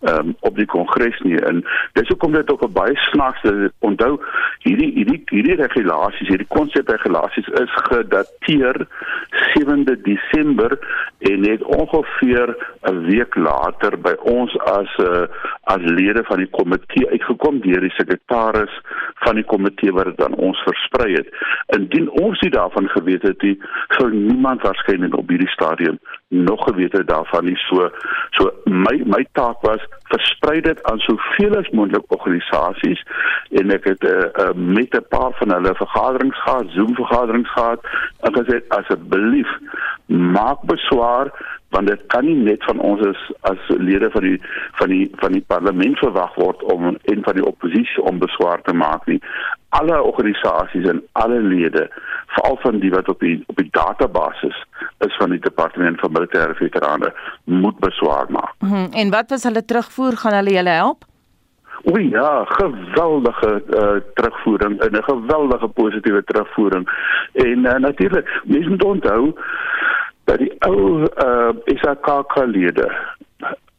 um, 0.00 0.34
op 0.40 0.56
die 0.56 0.66
kongres 0.66 1.18
nie. 1.20 1.38
En 1.40 1.64
dis 1.92 2.08
hoekom 2.08 2.32
dit 2.32 2.50
op 2.50 2.62
'n 2.62 2.72
baie 2.72 2.96
snaakse 2.96 3.72
onthou 3.78 4.20
hierdie 4.58 4.92
hierdie 4.94 5.22
hierdie 5.26 5.58
regulasies 5.62 6.28
hierdie 6.28 6.48
konsepregulasies 6.48 7.48
is 7.48 7.72
gedateer 7.90 8.86
7de 9.30 10.00
Desember 10.02 10.78
en 11.18 11.40
net 11.40 11.62
ongeveer 11.62 12.56
'n 12.82 13.00
week 13.06 13.34
later 13.34 13.98
by 13.98 14.14
ons 14.22 14.56
as 14.58 14.90
'n 14.98 15.06
uh, 15.06 15.26
as 15.74 15.82
lede 15.98 16.24
van 16.24 16.38
die 16.38 16.50
komitee 16.50 17.08
uitgekom 17.10 17.60
deur 17.60 17.80
die 17.80 17.96
sekretaris 17.96 18.74
van 19.24 19.34
die 19.34 19.44
komitee 19.44 19.92
wat 19.92 20.04
dit 20.04 20.24
aan 20.24 20.34
ons 20.34 20.62
versprei 20.66 21.12
het. 21.14 21.28
Indien 21.76 22.10
ons 22.10 22.40
nie 22.40 22.50
daarvan 22.50 22.88
geweet 22.88 23.22
het 23.22 23.42
nie 23.42 23.58
sou 23.98 24.10
niemand 24.12 24.62
waarskynlik 24.62 25.16
op 25.16 25.28
hierdie 25.28 25.54
stadium 25.56 25.98
nog 26.30 26.64
geweet 26.64 26.92
het 26.92 27.08
daarvan 27.08 27.44
nie 27.44 27.56
so 27.56 27.90
so 28.30 28.50
my 28.64 29.02
my 29.04 29.26
taak 29.32 29.60
was 29.60 29.86
versprei 30.02 30.60
dit 30.60 30.82
aan 30.82 30.98
soveel 30.98 31.56
as 31.58 31.70
moontlik 31.70 32.04
organisasies 32.06 33.02
en 33.50 33.70
ek 33.74 33.84
het 33.84 34.04
uh, 34.04 34.28
uh, 34.44 34.52
met 34.54 34.94
'n 34.94 35.06
paar 35.08 35.32
van 35.40 35.52
hulle 35.52 35.74
vergaderings 35.74 36.42
gehad 36.42 36.66
Zoom 36.68 36.94
vergaderings 36.94 37.50
gehad 37.52 37.80
en 38.20 38.36
gesê 38.38 38.60
asseblief 38.68 39.50
maak 40.06 40.62
beswaar 40.62 41.34
want 41.70 41.86
dit 41.86 42.06
kan 42.06 42.24
nie 42.24 42.34
net 42.34 42.64
van 42.64 42.78
ons 42.78 43.02
as 43.06 43.20
as 43.40 43.68
lede 43.68 44.10
van 44.10 44.22
die 44.22 44.38
van 44.78 44.88
die 44.88 45.10
van 45.22 45.32
die 45.32 45.44
parlement 45.46 45.98
verwag 45.98 46.34
word 46.34 46.62
om 46.62 46.96
en 47.02 47.22
van 47.22 47.34
die 47.34 47.46
oppositie 47.46 48.02
om 48.02 48.18
beswaar 48.18 48.62
te 48.62 48.72
maak 48.72 49.06
nie. 49.06 49.20
Alle 49.68 50.02
organisasies 50.02 50.88
en 50.90 51.02
alle 51.12 51.40
lede, 51.40 51.90
veral 52.26 52.58
van 52.62 52.78
die 52.78 52.90
wat 52.90 53.08
op 53.08 53.20
die 53.20 53.42
op 53.46 53.56
die 53.56 53.68
database 53.70 54.46
is 54.46 54.64
van 55.08 55.30
die 55.30 55.38
departement 55.40 56.00
van 56.00 56.12
militêre 56.12 56.54
veterane, 56.54 57.12
moet 57.44 57.78
beswaar 57.78 58.26
maak. 58.28 58.52
Hmm, 58.58 58.88
en 58.92 59.10
wat 59.10 59.30
was 59.30 59.42
hulle 59.42 59.64
terugvoer 59.64 60.16
gaan 60.16 60.32
hulle 60.32 60.52
julle 60.52 60.70
help? 60.70 61.04
O 61.82 61.98
ja, 61.98 62.44
geweldige 62.44 63.62
uh, 63.72 64.00
terugvoering 64.14 64.80
en 64.80 64.92
'n 64.92 65.02
geweldige 65.02 65.68
positiewe 65.68 66.24
terugvoering. 66.24 66.88
En 67.32 67.58
uh, 67.58 67.74
natuurlik, 67.74 68.40
mense 68.44 68.68
moet 68.68 68.84
onthou 68.84 69.32
dat 70.24 70.38
die 70.38 70.52
ou 70.58 71.02
uh 71.02 71.50
SAKK 71.64 72.44
lede 72.44 72.88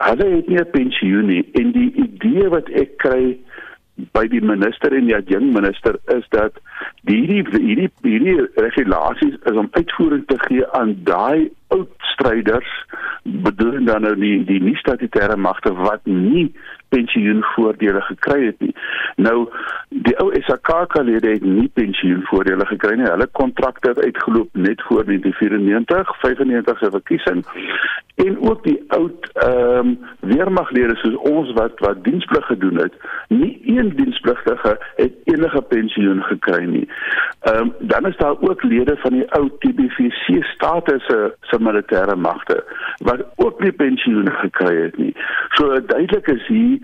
hulle 0.02 0.28
het 0.36 0.48
nie 0.48 0.60
'n 0.60 0.70
pensioen 0.72 1.26
nie 1.26 1.50
en 1.54 1.72
die 1.72 1.92
idee 1.94 2.50
wat 2.50 2.70
ek 2.70 2.98
kry 2.98 3.38
by 4.14 4.26
die 4.28 4.42
minister 4.42 4.94
en 4.96 5.08
die 5.10 5.16
adjunkt 5.16 5.54
minister 5.54 5.98
is 6.16 6.28
dat 6.36 6.60
hierdie 7.10 7.44
hierdie 7.54 7.90
hierdie 8.06 8.38
regulasies 8.66 9.38
is 9.44 9.58
om 9.64 9.70
uitvoering 9.72 10.26
te 10.28 10.38
gee 10.48 10.68
aan 10.78 10.96
daai 11.08 11.50
oud 11.76 11.90
stryders 12.14 12.72
bedoel 13.24 13.86
dan 13.86 14.02
nou 14.02 14.16
die 14.16 14.44
die 14.46 14.62
nie 14.62 14.78
statutêre 14.82 15.38
magte 15.38 15.74
wat 15.78 16.06
nie 16.10 16.50
pensioenvoordele 16.92 18.02
gekry 18.02 18.46
het 18.46 18.60
nie. 18.60 18.74
Nou 19.16 19.48
die 19.90 20.16
ou 20.24 20.30
SAKK 20.48 20.98
lede 21.08 21.36
het 21.36 21.46
nie 21.46 21.70
pensioenvoordele 21.80 22.66
gekry 22.74 22.98
nie. 23.00 23.08
Hulle 23.10 23.28
kontrakte 23.40 23.94
het 23.94 24.04
uitgeloop 24.04 24.50
net 24.68 24.82
voor 24.88 25.06
1994, 25.06 26.20
95 26.20 26.80
se 26.80 26.92
verkiesing. 26.98 27.46
En 28.26 28.40
ook 28.50 28.64
die 28.64 28.80
oud 28.88 29.30
ehm 29.34 29.78
um, 29.78 29.94
weermaglede 30.20 30.96
soos 30.96 31.16
ons 31.16 31.54
wat 31.58 31.80
wat 31.80 32.04
diensplig 32.04 32.46
gedoen 32.46 32.78
het, 32.84 32.94
nie 33.28 33.62
een 33.78 33.96
dienspligtige 33.96 34.78
het 34.96 35.14
enige 35.24 35.62
pensioen 35.62 36.24
gekry 36.24 36.64
nie. 36.66 36.88
Ehm 37.40 37.58
um, 37.58 37.74
dan 37.80 38.08
is 38.08 38.18
daar 38.18 38.36
ook 38.40 38.64
lede 38.64 38.98
van 38.98 39.12
die 39.20 39.32
ou 39.32 39.50
TBVC 39.60 40.44
status 40.54 41.06
se 41.06 41.34
se 41.42 41.60
militêre 41.62 42.16
magte 42.16 42.58
wat 43.08 43.24
ook 43.36 43.62
nie 43.64 43.72
pensioen 43.72 44.30
gekry 44.42 44.76
het 44.82 44.98
nie. 44.98 45.14
So 45.58 45.80
duidelik 45.80 46.28
is 46.28 46.48
hier 46.48 46.80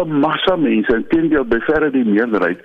'n 0.00 0.20
massa 0.20 0.56
mense, 0.56 0.94
intendeel 0.94 1.44
by 1.44 1.60
verre 1.68 1.90
die 1.90 2.04
meerderheid 2.04 2.60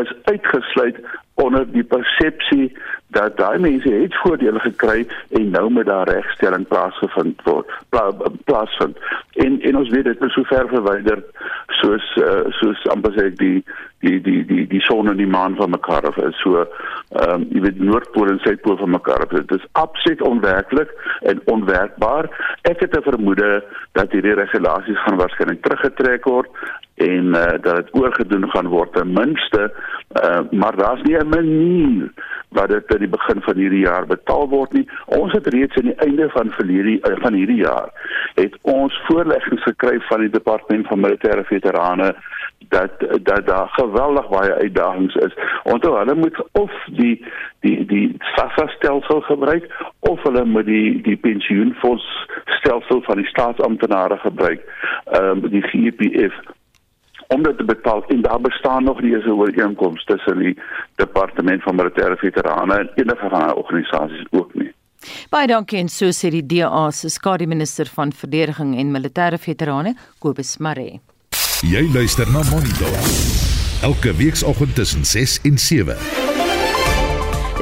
is 0.00 0.12
uitgesluit 0.24 0.96
onder 1.34 1.64
die 1.72 1.84
persepsie 1.84 2.72
dat 3.12 3.36
daai 3.36 3.58
mense 3.58 3.92
het 3.92 4.14
voordele 4.22 4.60
gekry 4.60 5.06
en 5.30 5.50
nou 5.50 5.70
met 5.72 5.86
daar 5.86 6.08
regstelling 6.08 6.66
plaasgevind 6.68 7.42
word 7.44 7.68
pla, 7.88 8.10
plaasvind. 8.44 8.96
En 9.44 9.60
en 9.60 9.76
ons 9.76 9.88
weet 9.88 10.04
dit 10.04 10.22
is 10.22 10.32
so 10.32 10.48
ver 10.48 10.68
verwyder 10.68 11.24
soos 11.80 12.08
uh, 12.20 12.44
soos 12.60 12.86
amper 12.94 13.12
sê 13.16 13.28
die 13.36 13.64
die 14.04 14.18
die 14.24 14.40
die 14.48 14.66
die 14.66 14.82
son 14.88 15.08
en 15.12 15.20
die 15.20 15.28
maan 15.28 15.56
van 15.60 15.74
mekaar 15.76 16.08
af 16.08 16.16
is. 16.24 16.36
So 16.44 16.64
ehm 16.64 17.34
um, 17.34 17.48
jy 17.52 17.64
weet 17.66 17.80
noordpool 17.80 18.32
en 18.32 18.40
suidpool 18.44 18.78
van 18.80 18.96
mekaar 18.96 19.26
af. 19.26 19.36
Dit 19.36 19.56
is 19.58 19.66
absoluut 19.72 20.22
onwerklik 20.28 20.92
en 21.32 21.42
onwerkbaar. 21.54 22.30
Ek 22.62 22.80
het 22.80 22.96
'n 22.96 23.08
vermoede 23.10 23.64
dat 23.92 24.12
hierdie 24.12 24.38
regulasies 24.40 25.02
gaan 25.04 25.20
waarskynlik 25.20 25.62
teruggetrek 25.62 26.24
word 26.24 26.48
en 26.94 27.24
uh, 27.24 27.44
dat 27.60 27.76
dit 27.76 27.94
oorgedoen 27.94 28.50
gaan 28.50 28.68
word 28.68 28.92
ten 28.92 29.12
minste 29.12 29.72
uh, 30.24 30.40
maar 30.50 30.76
daar's 30.76 31.02
nie 31.02 31.16
'n 31.16 31.28
manier 31.28 32.12
wat 32.48 32.68
dit 32.68 32.92
aan 32.92 32.98
die 32.98 33.08
begin 33.08 33.42
van 33.42 33.56
hierdie 33.56 33.84
jaar 33.86 34.06
betaal 34.06 34.48
word 34.48 34.72
nie. 34.72 34.88
Ons 35.06 35.32
het 35.32 35.46
reeds 35.46 35.76
aan 35.76 35.90
die 35.90 36.00
einde 36.06 36.28
van 36.28 36.50
verlede 36.50 37.10
uh, 37.10 37.16
van 37.20 37.32
hierdie 37.32 37.62
jaar 37.62 37.90
het 38.34 38.56
ons 38.62 39.00
voorleggings 39.06 39.62
gekry 39.62 40.00
van 40.00 40.20
die 40.20 40.30
departement 40.30 40.86
van 40.86 41.00
militêre 41.00 41.44
veterane 41.44 42.14
dat 42.68 42.90
dat 43.22 43.46
daar 43.46 43.68
geweldig 43.68 44.28
baie 44.28 44.54
uitdagings 44.54 45.14
is. 45.14 45.34
Onthou 45.62 45.96
hulle 45.98 46.14
moet 46.14 46.42
of 46.52 46.72
die 46.86 47.24
die 47.60 47.86
die 47.86 48.16
SASSA 48.18 48.66
stelsel 48.68 49.20
gebruik 49.20 49.68
of 49.98 50.22
hulle 50.22 50.44
moet 50.44 50.66
die 50.66 51.00
die 51.02 51.16
pensioenfonds 51.16 52.28
stelsel 52.44 53.02
van 53.02 53.16
die 53.16 53.26
staatsamptenare 53.26 54.18
gebruik. 54.18 54.60
Ehm 55.04 55.44
um, 55.44 55.48
die 55.50 55.62
GPF 55.62 56.34
om 57.34 57.42
dit 57.42 57.56
te 57.58 57.64
betaal 57.64 58.04
en 58.08 58.22
daar 58.22 58.40
bestaan 58.40 58.84
nog 58.84 59.00
nie 59.00 59.16
'n 59.16 59.30
ooreenkoms 59.30 60.04
tussen 60.04 60.38
die 60.38 60.54
departement 60.94 61.62
van 61.62 61.76
militêre 61.76 62.16
veterane 62.16 62.74
en 62.74 62.90
enige 62.94 63.28
van 63.28 63.46
die 63.46 63.56
organisasies 63.56 64.26
ook 64.30 64.54
nie. 64.54 64.72
Baie 65.30 65.46
dankie 65.46 65.78
en 65.78 65.88
so 65.88 66.06
sê 66.06 66.30
die 66.30 66.46
DA 66.46 66.90
se 66.90 67.08
skadu 67.08 67.46
minister 67.46 67.86
van 67.94 68.12
verdediging 68.12 68.76
en 68.78 68.90
militêre 68.90 69.38
veterane 69.38 69.94
Kobus 70.18 70.58
Maree. 70.58 71.00
Jy 71.62 71.92
luister 71.94 72.26
na 72.26 72.42
Monitor. 72.50 72.96
Elke 73.82 74.14
weekoggend 74.14 74.74
tussen 74.74 75.04
6 75.04 75.40
en 75.42 75.58
7. 75.58 76.31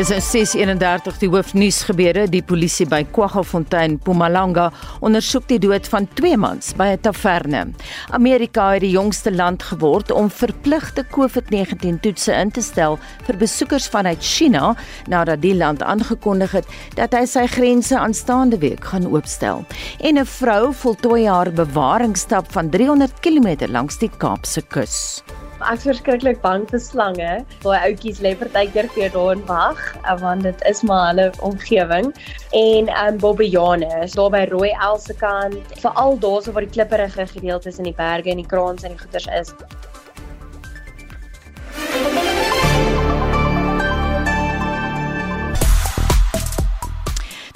Dis 0.00 0.08
'n 0.08 0.20
631 0.20 1.18
die 1.18 1.28
hoofnuus 1.28 1.82
gebeure. 1.84 2.22
Die 2.28 2.40
polisie 2.42 2.86
by 2.88 3.02
Kwaggafontein, 3.12 3.98
Mpumalanga, 3.98 4.70
ondersoek 5.00 5.44
die 5.48 5.58
dood 5.58 5.88
van 5.92 6.08
twee 6.14 6.36
mans 6.36 6.72
by 6.72 6.86
'n 6.96 7.00
taverne. 7.00 7.66
Amerika 8.08 8.70
het 8.72 8.80
die 8.80 8.90
jongste 8.90 9.32
land 9.32 9.62
geword 9.62 10.10
om 10.10 10.30
verpligte 10.30 11.04
COVID-19 11.04 12.00
toetse 12.00 12.32
in 12.32 12.50
te 12.50 12.62
stel 12.62 12.98
vir 13.26 13.36
besoekers 13.36 13.88
vanuit 13.88 14.24
China 14.24 14.74
nadat 15.06 15.42
die 15.42 15.54
land 15.54 15.82
aangekondig 15.82 16.52
het 16.52 16.66
dat 16.94 17.12
hy 17.12 17.26
sy 17.26 17.46
grense 17.46 17.98
aanstaande 17.98 18.58
week 18.58 18.84
gaan 18.84 19.06
oopstel. 19.06 19.64
En 20.00 20.18
'n 20.18 20.24
vrou 20.24 20.72
voltooi 20.72 21.26
haar 21.26 21.52
bewaringsstap 21.52 22.52
van 22.52 22.70
300 22.70 23.20
km 23.20 23.68
langs 23.68 23.98
die 23.98 24.10
Kaapse 24.16 24.62
kus. 24.62 25.22
Ek's 25.60 25.84
verskriklik 25.84 26.38
bang 26.40 26.62
vir 26.70 26.80
slange. 26.80 27.32
Daai 27.60 27.76
ouetjies 27.90 28.22
lê 28.24 28.32
partykeer 28.40 28.88
vir 28.94 29.10
daar 29.12 29.32
en 29.34 29.42
wag, 29.48 29.80
eh, 29.98 30.16
want 30.22 30.42
dit 30.48 30.62
is 30.70 30.80
maar 30.82 31.10
hulle 31.10 31.26
omgewing. 31.44 32.08
En 32.56 32.88
um 33.02 33.18
bobbejane 33.20 33.90
is 34.04 34.16
daar 34.16 34.30
by 34.32 34.46
Rooi 34.50 34.70
El 34.88 34.98
se 34.98 35.14
kant, 35.14 35.76
veral 35.82 36.16
daarso 36.18 36.52
waar 36.56 36.64
die 36.64 36.74
klipperige 36.76 37.26
gedeeltes 37.26 37.78
in 37.78 37.84
die 37.84 37.96
berge 37.96 38.30
en 38.30 38.40
die 38.40 38.46
kraans 38.46 38.84
en 38.84 38.96
die 38.96 39.02
goeters 39.02 39.28
is. 39.40 39.54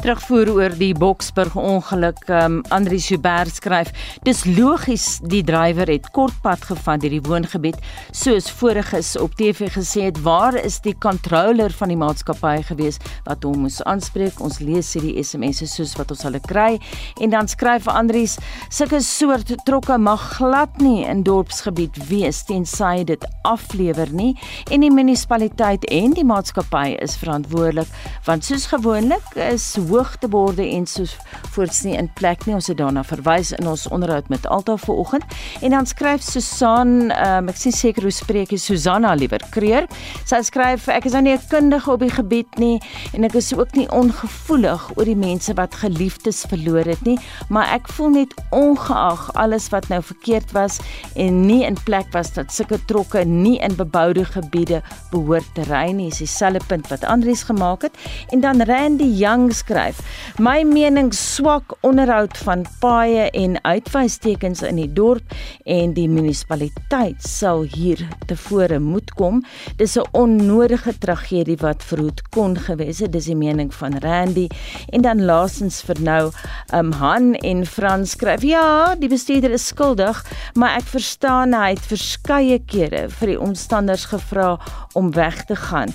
Terugvoer 0.04 0.50
oor 0.52 0.74
die 0.76 0.92
Boksburg 0.92 1.54
ongeluk. 1.56 2.18
Um, 2.28 2.58
Andri 2.74 2.98
Suber 3.00 3.48
skryf: 3.48 3.88
"Dis 4.26 4.42
logies 4.44 5.20
die 5.24 5.40
drywer 5.42 5.88
het 5.88 6.10
kortpad 6.12 6.66
gevat 6.68 7.00
deur 7.00 7.14
die 7.14 7.22
woongebied, 7.24 7.78
soos 8.12 8.50
voriges 8.52 9.14
op 9.16 9.32
TV 9.38 9.70
gesê 9.72 10.10
het. 10.10 10.20
Waar 10.20 10.58
is 10.60 10.80
die 10.84 10.92
controller 10.98 11.72
van 11.72 11.88
die 11.88 11.96
maatskappy 11.96 12.62
gewees 12.68 13.00
wat 13.24 13.46
hom 13.48 13.64
moes 13.64 13.80
aanspreek? 13.82 14.42
Ons 14.44 14.60
lees 14.60 14.92
hierdie 14.92 15.24
SMS'e 15.24 15.70
soos 15.72 15.96
wat 15.96 16.12
ons 16.12 16.26
hulle 16.28 16.40
kry." 16.40 16.76
En 17.20 17.30
dan 17.30 17.48
skryf 17.48 17.88
Andrius: 17.88 18.36
"Sulke 18.68 19.00
soort 19.00 19.56
trokke 19.64 19.96
mag 19.98 20.20
glad 20.36 20.80
nie 20.84 21.06
in 21.06 21.22
dorpsgebied 21.22 21.96
wees 22.10 22.42
tensy 22.44 23.04
dit 23.04 23.24
aflewer 23.42 24.12
nie 24.12 24.36
en 24.70 24.80
die 24.80 24.92
munisipaliteit 24.92 25.84
en 25.84 26.12
die 26.12 26.24
maatskappy 26.24 26.96
is 27.00 27.16
verantwoordelik 27.16 27.88
want 28.26 28.44
soos 28.44 28.66
gewoonlik 28.66 29.36
is 29.48 29.76
hoogteborde 29.94 30.66
en 30.66 30.87
so 30.90 31.07
voorts 31.54 31.83
nie 31.87 31.94
in 31.98 32.11
plek 32.18 32.46
nie. 32.46 32.54
Ons 32.59 32.68
het 32.70 32.78
daarna 32.80 33.04
verwys 33.07 33.52
in 33.54 33.68
ons 33.70 33.87
onderhoud 33.94 34.28
met 34.33 34.46
Alta 34.46 34.76
vanoggend. 34.76 35.24
En 35.62 35.70
dan 35.70 35.87
skryf 35.87 36.22
Susan, 36.22 37.11
um, 37.14 37.50
ek 37.52 37.61
sê 37.61 37.72
seker 37.74 38.09
hoe 38.09 38.14
spreek 38.14 38.54
jy 38.54 38.59
Susanna 38.59 39.14
liewer 39.18 39.42
Kreer. 39.54 39.88
Sy 40.26 40.42
skryf 40.46 40.88
ek 40.92 41.07
is 41.09 41.14
nou 41.16 41.22
nie 41.22 41.37
'n 41.37 41.48
kundige 41.48 41.90
op 41.90 42.00
die 42.00 42.11
gebied 42.11 42.59
nie 42.59 42.80
en 43.14 43.24
ek 43.24 43.35
is 43.35 43.52
ook 43.54 43.74
nie 43.74 43.88
ongevoelig 43.90 44.90
oor 44.96 45.04
die 45.04 45.16
mense 45.16 45.54
wat 45.54 45.74
geliefdes 45.74 46.44
verloor 46.48 46.85
het 46.85 47.02
nie, 47.04 47.18
maar 47.48 47.68
ek 47.74 47.88
voel 47.88 48.11
net 48.11 48.35
ongeag 48.50 49.30
alles 49.35 49.68
wat 49.68 49.88
nou 49.88 50.02
verkeerd 50.02 50.52
was 50.52 50.78
en 51.16 51.46
nie 51.46 51.64
in 51.64 51.76
plek 51.85 52.07
was 52.12 52.33
dat 52.33 52.52
sulke 52.52 52.78
trokke 52.87 53.24
nie 53.24 53.59
in 53.59 53.76
beboude 53.76 54.24
gebiede 54.24 54.83
behoort 55.11 55.46
te 55.54 55.62
ry 55.68 55.90
nie. 55.92 56.09
Dis 56.09 56.18
dieselfde 56.18 56.61
punt 56.66 56.88
wat 56.88 57.04
Andries 57.04 57.42
gemaak 57.42 57.83
het 57.83 57.96
en 58.30 58.40
dan 58.40 58.62
Randy 58.62 59.04
Young 59.04 59.52
skryf: 59.85 60.01
"My 60.38 60.62
mening 60.64 61.12
swak 61.12 61.77
onderhoud 61.83 62.37
van 62.37 62.64
paaie 62.81 63.31
en 63.31 63.59
uitwystekens 63.64 64.62
in 64.62 64.77
die 64.77 64.92
dorp 64.92 65.23
en 65.64 65.92
die 65.94 66.09
munisipaliteit 66.09 67.23
sal 67.23 67.62
hier 67.62 68.01
tevore 68.27 68.79
moet 68.79 69.12
kom. 69.14 69.44
Dis 69.77 69.97
'n 69.97 70.07
onnodige 70.12 70.99
tragedie 70.99 71.57
wat 71.61 71.83
verhoed 71.83 72.23
kon 72.31 72.57
gewees 72.57 72.99
het." 73.01 73.12
Dis 73.12 73.27
die 73.27 73.37
mening 73.37 73.75
van 73.75 73.99
Randy 73.99 74.49
en 74.92 75.03
dan 75.03 75.25
laasens 75.25 75.83
vir 75.83 76.01
nou, 76.01 76.33
um 76.73 76.92
Han 76.92 77.35
en 77.35 77.66
Frans 77.66 78.11
skryf: 78.11 78.42
"Ja, 78.42 78.94
die 78.94 79.09
bestuurder 79.09 79.51
is 79.51 79.66
skuldig, 79.66 80.25
maar 80.55 80.77
ek 80.77 80.87
verstaan 80.87 81.53
hy 81.53 81.70
het 81.70 81.87
verskeie 81.87 82.59
kere 82.66 83.09
vir 83.09 83.27
die 83.27 83.40
omstanders 83.40 84.05
gevra 84.05 84.59
om 84.94 85.12
weg 85.12 85.44
te 85.44 85.57
gaan. 85.57 85.88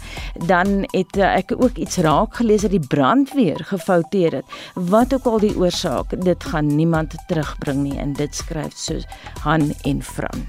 Dan 0.45 0.88
het 0.91 1.17
uh, 1.17 1.36
ek 1.36 1.54
ook 1.58 1.78
iets 1.78 1.97
raak 1.97 2.36
gelees 2.36 2.62
dat 2.62 2.71
die 2.71 2.88
brandweer 2.88 3.63
gefouteer 3.79 4.39
het. 4.41 4.45
Wat 4.73 5.13
ook 5.13 5.25
al 5.25 5.39
die 5.39 5.55
oorsaak, 5.57 6.13
dit 6.23 6.43
gaan 6.43 6.75
niemand 6.75 7.15
terugbring 7.27 7.83
nie 7.83 7.97
en 7.99 8.13
dit 8.13 8.35
skryf 8.35 8.75
so 8.75 8.99
Han 9.41 9.73
en 9.81 10.03
Fran. 10.03 10.47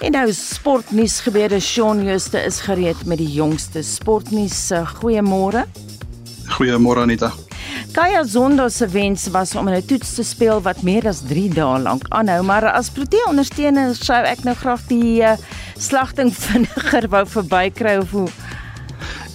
En 0.00 0.14
nou 0.16 0.32
sportnuus 0.32 1.20
gebeure 1.20 1.60
Shaun 1.60 2.04
Jooste 2.04 2.40
is 2.40 2.60
gereed 2.64 3.04
met 3.04 3.18
die 3.20 3.32
jongste 3.32 3.82
sportnuus. 3.82 4.70
Goeiemôre. 4.96 5.66
Goeiemôre 6.56 7.04
Anita. 7.04 7.32
Kaya 7.90 8.22
Zondo 8.24 8.68
se 8.68 8.86
wens 8.86 9.26
was 9.26 9.54
om 9.54 9.68
'n 9.68 9.86
toets 9.86 10.14
te 10.14 10.22
speel 10.22 10.62
wat 10.62 10.82
meer 10.82 11.06
as 11.08 11.20
3 11.26 11.48
dae 11.54 11.78
lank 11.78 12.04
aanhou, 12.08 12.42
maar 12.42 12.70
as 12.70 12.90
Protea 12.90 13.26
ondersteuner 13.26 13.94
sou 13.94 14.22
ek 14.24 14.44
nou 14.44 14.54
graag 14.54 14.86
die 14.86 15.22
uh, 15.22 15.34
slagting 15.78 16.30
vinniger 16.46 17.08
wou 17.08 17.26
verbykry 17.26 17.96
of 17.98 18.10
hoe 18.10 18.28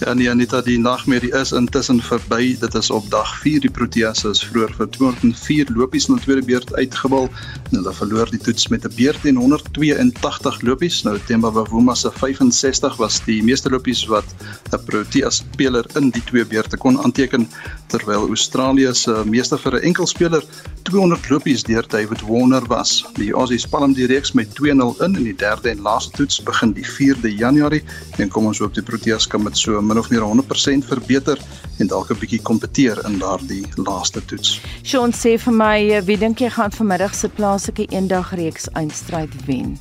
Ja 0.00 0.12
nee 0.12 0.28
Anita 0.28 0.58
die 0.60 0.76
nagmerrie 0.76 1.30
is 1.32 1.54
intussen 1.56 2.02
verby. 2.04 2.52
Dit 2.60 2.74
is 2.76 2.90
op 2.92 3.06
dag 3.10 3.30
4 3.40 3.62
die 3.64 3.70
Proteas 3.72 4.26
is 4.28 4.42
vroeër 4.44 4.74
vir 4.76 4.90
204 4.92 5.70
lopies 5.72 6.08
die 6.10 6.18
tweede 6.20 6.44
beurt 6.44 6.74
uitgebal. 6.76 7.30
Hulle 7.70 7.94
verloor 7.96 8.28
die 8.28 8.40
toets 8.44 8.68
met 8.68 8.84
'n 8.84 8.92
beurt 8.92 9.24
en 9.24 9.40
182 9.40 10.60
lopies. 10.68 11.02
Nou 11.02 11.16
Themba 11.26 11.50
Bavuma 11.50 11.94
se 11.94 12.10
65 12.12 12.96
was 12.96 13.22
die 13.24 13.42
meeste 13.42 13.70
lopies 13.72 14.04
wat 14.06 14.28
'n 14.72 14.84
Proteas 14.84 15.40
speler 15.40 15.86
in 15.96 16.10
die 16.10 16.24
twee 16.24 16.44
beurte 16.44 16.76
kon 16.76 17.00
aanteken 17.00 17.48
terwyl 17.88 18.28
Australië 18.28 18.92
se 18.94 19.22
meeste 19.24 19.56
vir 19.58 19.80
'n 19.80 19.82
enkel 19.82 20.06
speler 20.06 20.44
200 20.82 21.30
lopies 21.30 21.62
deur 21.62 21.88
David 21.88 22.20
Warner 22.20 22.66
was. 22.68 23.04
Die 23.14 23.32
Aussies 23.32 23.66
palm 23.66 23.94
die 23.94 24.06
reeks 24.06 24.32
met 24.32 24.54
2-0 24.54 24.94
in 25.00 25.16
in 25.16 25.24
die 25.24 25.36
derde 25.36 25.70
en 25.70 25.80
laaste 25.80 26.10
toets 26.16 26.42
begin 26.42 26.72
die 26.72 26.84
4de 26.84 27.32
Januarie 27.36 27.82
en 28.18 28.28
kom 28.28 28.46
ons 28.46 28.58
hoop 28.58 28.74
die 28.74 28.82
Proteas 28.82 29.26
kan 29.26 29.42
met 29.42 29.56
so 29.56 29.85
min 29.86 29.98
of 29.98 30.10
meer 30.10 30.24
100% 30.26 30.88
verbeter 30.90 31.38
en 31.78 31.86
dalk 31.86 32.10
'n 32.10 32.18
bietjie 32.20 32.42
kompeteer 32.42 32.98
in 33.06 33.18
daardie 33.18 33.64
laaste 33.76 34.24
toets. 34.24 34.60
Sean 34.82 35.12
sê 35.12 35.38
vir 35.38 35.52
my, 35.52 36.02
wie 36.06 36.18
dink 36.18 36.40
jy 36.40 36.50
gaan 36.50 36.70
vanmiddag 36.70 37.14
se 37.14 37.28
plaaslike 37.28 37.86
eendagreeks 37.90 38.68
eindstryd 38.72 39.32
wen? 39.46 39.78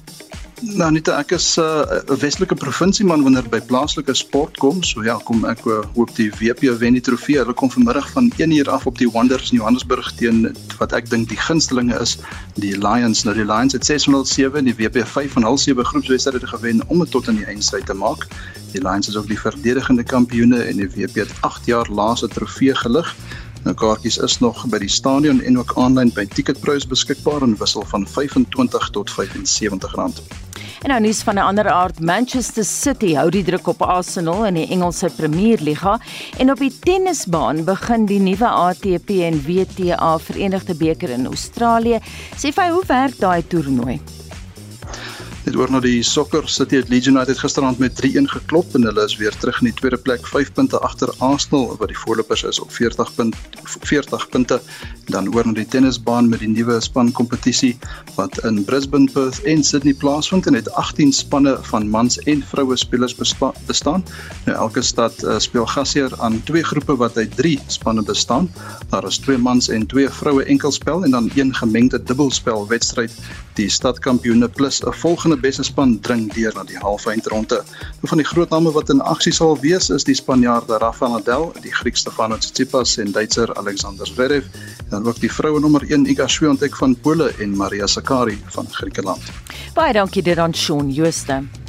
Nou 0.64 0.88
net 0.92 1.10
ek 1.12 1.34
is 1.36 1.58
'n 1.60 1.62
uh, 1.62 2.16
Weselike 2.20 2.56
provinsieman 2.56 3.24
wanneer 3.24 3.44
by 3.50 3.60
plaaslike 3.60 4.14
sport 4.16 4.58
kom. 4.58 4.84
So 4.84 5.04
ja, 5.04 5.18
kom 5.28 5.44
ek 5.46 5.66
uh, 5.68 5.84
hoop 5.96 6.16
die 6.16 6.30
WP 6.32 6.72
wen 6.80 6.96
die 6.96 7.02
trofee. 7.02 7.42
Hulle 7.42 7.54
kom 7.54 7.72
vanmiddag 7.72 8.08
van 8.12 8.32
1 8.38 8.52
uur 8.52 8.70
af 8.70 8.86
op 8.86 8.98
die 8.98 9.10
Wanderers 9.12 9.52
in 9.52 9.58
Johannesburg 9.58 10.14
teen 10.16 10.56
wat 10.80 10.94
ek 10.94 11.10
dink 11.10 11.28
die 11.30 11.38
gunstelinge 11.38 12.00
is, 12.00 12.18
die 12.56 12.72
Lions. 12.72 13.26
Nou 13.28 13.36
die 13.36 13.44
Lions 13.44 13.76
het 13.76 13.86
607 13.86 14.56
en 14.56 14.72
die 14.72 14.76
WP 14.80 15.04
5 15.04 15.36
van 15.36 15.44
hul 15.44 15.58
sewe 15.58 15.84
groepswedstryde 15.84 16.48
gewen 16.48 16.80
om 16.88 17.04
dit 17.04 17.12
tot 17.12 17.28
in 17.28 17.36
die 17.36 17.50
eindstryd 17.52 17.86
te 17.86 17.94
maak. 17.94 18.24
Die 18.72 18.82
Lions 18.82 19.12
is 19.12 19.20
ook 19.20 19.28
die 19.28 19.40
verdedigende 19.40 20.08
kampioene 20.08 20.64
en 20.64 20.80
die 20.80 20.88
WP 20.88 21.28
het 21.28 21.36
8 21.42 21.68
jaar 21.68 21.92
laas 21.92 22.24
'n 22.24 22.32
trofee 22.32 22.76
gelig. 22.76 23.16
Nou 23.66 23.76
kaartjies 23.76 24.18
is 24.22 24.40
nog 24.40 24.66
by 24.70 24.78
die 24.78 24.90
stadion 24.90 25.42
en 25.42 25.60
ook 25.60 25.76
aanlyn 25.76 26.14
by 26.14 26.26
Ticketprice 26.26 26.88
beskikbaar 26.88 27.42
en 27.42 27.58
wissel 27.58 27.84
van 27.92 28.08
25 28.08 28.90
tot 28.90 29.12
75 29.12 29.96
rand. 29.96 30.45
En 30.86 30.92
nou 30.92 31.02
nuus 31.02 31.24
van 31.26 31.36
'n 31.36 31.42
ander 31.42 31.70
aard, 31.70 32.00
Manchester 32.00 32.64
City 32.64 33.16
hou 33.16 33.30
die 33.30 33.44
druk 33.44 33.68
op 33.68 33.82
Arsenal 33.82 34.46
in 34.46 34.54
die 34.54 34.68
Engelse 34.70 35.10
Premierliga 35.10 36.00
en 36.38 36.52
op 36.52 36.60
die 36.60 36.80
tennisbaan 36.80 37.64
begin 37.64 38.06
die 38.06 38.20
nuwe 38.20 38.48
ATP 38.48 39.10
en 39.10 39.42
WTA 39.46 40.18
Verenigde 40.20 40.76
Beker 40.76 41.10
in 41.10 41.26
Australië. 41.26 42.00
Sê 42.38 42.54
vir 42.54 42.70
hoe 42.70 42.86
werk 42.86 43.18
daai 43.18 43.48
toernooi? 43.48 44.25
Net 45.46 45.54
oor 45.60 45.70
na 45.70 45.78
die 45.78 46.00
sokker 46.02 46.48
City 46.50 46.80
het 46.80 46.88
Leeds 46.90 47.06
United 47.06 47.38
gisterand 47.38 47.78
met 47.78 47.94
3-1 48.00 48.26
geklop 48.32 48.72
en 48.74 48.88
hulle 48.88 49.04
is 49.06 49.14
weer 49.20 49.36
terug 49.38 49.60
in 49.62 49.68
die 49.70 49.76
tweede 49.78 50.00
plek, 50.02 50.24
5 50.26 50.48
punte 50.58 50.80
agter 50.82 51.12
Arsenal 51.22 51.68
wat 51.78 51.92
die 51.92 51.98
voorlopers 52.02 52.42
is 52.50 52.58
op 52.64 52.72
40 52.74 53.12
punt 53.14 53.38
40 53.86 54.26
punte. 54.34 54.58
Dan 55.14 55.30
oor 55.36 55.46
na 55.46 55.54
die 55.54 55.68
tennisbaan 55.70 56.32
met 56.32 56.42
die 56.42 56.50
nuwe 56.50 56.80
span 56.82 57.12
kompetisie 57.14 57.76
wat 58.16 58.40
in 58.50 58.64
Brisbane, 58.66 59.06
Perth 59.14 59.44
en 59.46 59.62
Sydney 59.64 59.94
plaasvind 59.94 60.50
en 60.50 60.58
het 60.58 60.72
18 60.82 61.14
spanne 61.14 61.54
van 61.70 61.86
mans 61.94 62.18
en 62.26 62.42
vroue 62.50 62.78
spelers 62.82 63.14
bestaan. 63.14 64.02
Nou 64.48 64.58
elke 64.58 64.82
stad 64.82 65.22
uh, 65.24 65.38
speel 65.38 65.70
gasheer 65.70 66.10
aan 66.26 66.42
twee 66.50 66.66
groepe 66.66 66.98
wat 66.98 67.22
uit 67.22 67.38
3 67.38 67.60
spanne 67.68 68.02
bestaan. 68.02 68.50
Daar 68.90 69.06
is 69.06 69.22
twee 69.22 69.38
mans 69.38 69.70
en 69.70 69.86
twee 69.86 70.10
vroue 70.10 70.44
enkelspel 70.44 71.06
en 71.06 71.12
dan 71.12 71.30
een 71.36 71.54
gemengde 71.54 72.02
dubbelspel 72.04 72.66
wedstryd. 72.68 73.14
Die 73.56 73.70
stadkampioene 73.70 74.50
plus 74.50 74.82
'n 74.82 74.92
volgende 74.92 75.35
volgende 75.36 75.42
beste 75.42 75.64
span 75.64 76.00
dring 76.00 76.34
deur 76.34 76.54
na 76.56 76.64
die 76.64 76.78
halfeindronde. 76.78 77.64
Een 78.02 78.08
van 78.08 78.18
die 78.18 78.26
groot 78.26 78.50
name 78.50 78.72
wat 78.72 78.90
in 78.90 79.02
aksie 79.02 79.34
sal 79.34 79.58
wees 79.60 79.90
is 79.90 80.04
die 80.04 80.16
Spanjaarde 80.16 80.78
Rafael 80.80 81.12
Nadal, 81.12 81.52
die 81.62 81.74
Griek 81.74 81.98
Stefanos 81.98 82.40
Tsitsipas 82.40 82.98
en 82.98 83.12
Duitser 83.12 83.54
Alexander 83.56 84.08
Zverev, 84.08 84.46
en 84.92 85.06
ook 85.06 85.20
die 85.20 85.32
vroue 85.32 85.60
nommer 85.60 85.84
1 85.90 86.08
Iga 86.08 86.28
Swiatek 86.28 86.76
van 86.76 86.96
Pole 86.96 87.34
en 87.40 87.56
Maria 87.56 87.88
Sakkari 87.88 88.40
van 88.56 88.68
Griekeland. 88.72 89.24
Baie 89.74 89.94
dankie 89.94 90.24
dit 90.24 90.38
aan 90.38 90.54
Shaun 90.54 90.92
Jooste. 90.92 91.65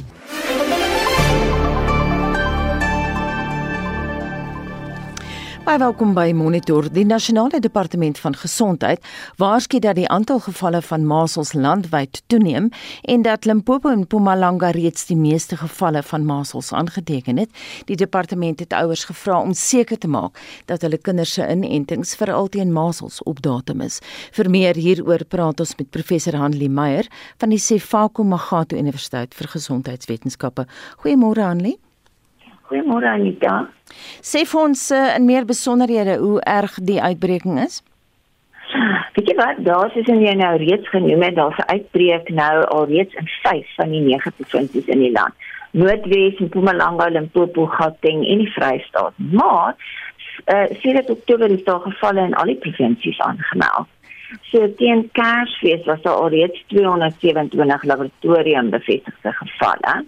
Baie 5.67 5.81
welkom 5.81 6.13
by 6.15 6.29
Monitor. 6.31 6.85
Die 6.95 7.03
Nasionale 7.03 7.59
Departement 7.59 8.15
van 8.23 8.35
Gesondheid 8.39 9.03
waarsku 9.35 9.81
dat 9.83 9.97
die 9.97 10.07
aantal 10.07 10.39
gevalle 10.39 10.79
van 10.81 11.03
masels 11.03 11.49
landwyd 11.53 12.21
toeneem 12.31 12.69
en 13.03 13.25
dat 13.25 13.43
Limpopo 13.45 13.91
en 13.91 14.05
Mpumalanga 14.05 14.69
reeds 14.71 15.09
die 15.09 15.17
meeste 15.19 15.57
gevalle 15.59 15.99
van 16.07 16.23
masels 16.25 16.71
aangeteken 16.71 17.41
het. 17.43 17.51
Die 17.91 17.97
departement 17.99 18.63
het 18.63 18.71
ouers 18.73 19.03
gevra 19.09 19.41
om 19.41 19.51
seker 19.53 19.99
te 19.99 20.07
maak 20.07 20.39
dat 20.71 20.85
hulle 20.87 21.01
kinders 21.03 21.33
se 21.35 21.43
inentings 21.43 22.15
vir 22.15 22.31
altyd 22.31 22.71
masels 22.71 23.19
op 23.27 23.41
datum 23.43 23.83
is. 23.83 23.99
Vir 24.31 24.49
meer 24.49 24.79
hieroor 24.79 25.25
praat 25.27 25.59
ons 25.59 25.75
met 25.75 25.89
professor 25.91 26.39
Hanlie 26.39 26.71
Meyer 26.71 27.11
van 27.43 27.51
die 27.51 27.59
Sefako 27.59 28.23
Magato 28.23 28.79
Universiteit 28.79 29.35
vir 29.35 29.51
Gesondheidswetenskappe. 29.57 30.63
Goeiemôre 31.03 31.43
Hanlie. 31.43 31.75
Goeiemôre 32.67 33.07
Anita. 33.07 33.67
Sê 34.19 34.43
vir 34.43 34.59
ons 34.59 34.81
uh, 34.91 35.03
in 35.15 35.27
meer 35.27 35.45
besonderhede 35.47 36.17
hoe 36.19 36.39
erg 36.43 36.75
die 36.89 36.99
uitbreking 36.99 37.61
is. 37.63 37.79
Weet 39.15 39.31
jy 39.31 39.35
wat, 39.39 39.61
daar 39.65 39.93
is 39.95 40.09
in 40.11 40.19
jy 40.21 40.33
nou 40.35 40.51
reeds 40.59 40.89
genoem 40.91 41.23
het, 41.23 41.37
daar's 41.39 41.59
'n 41.63 41.71
uitbreek 41.71 42.27
nou 42.29 42.55
alreeds 42.77 43.13
in 43.15 43.29
5 43.43 43.75
van 43.75 43.91
die 43.95 44.01
9 44.01 44.33
provinsies 44.39 44.91
in 44.95 44.99
die 44.99 45.11
land. 45.11 45.33
Noordwes, 45.71 46.39
Mpumalanga, 46.39 47.07
Limpopo, 47.09 47.65
Gauteng 47.65 48.25
en 48.27 48.43
die 48.43 48.51
Vrystaat. 48.51 49.13
Maar 49.17 49.75
uh, 50.45 50.67
sedert 50.81 51.09
Oktober 51.09 51.49
is 51.51 51.63
daar 51.63 51.79
gevalle 51.79 52.21
in 52.21 52.35
al 52.35 52.51
die 52.51 52.59
provinsies 52.65 53.19
aangemeld. 53.19 53.87
So 54.51 54.73
teen 54.75 55.09
Kersfees 55.11 55.85
was 55.85 56.01
daar 56.01 56.19
alreeds 56.19 56.63
227 56.67 57.83
laboratorium 57.83 58.69
bevestigde 58.69 59.31
gevalle 59.31 60.05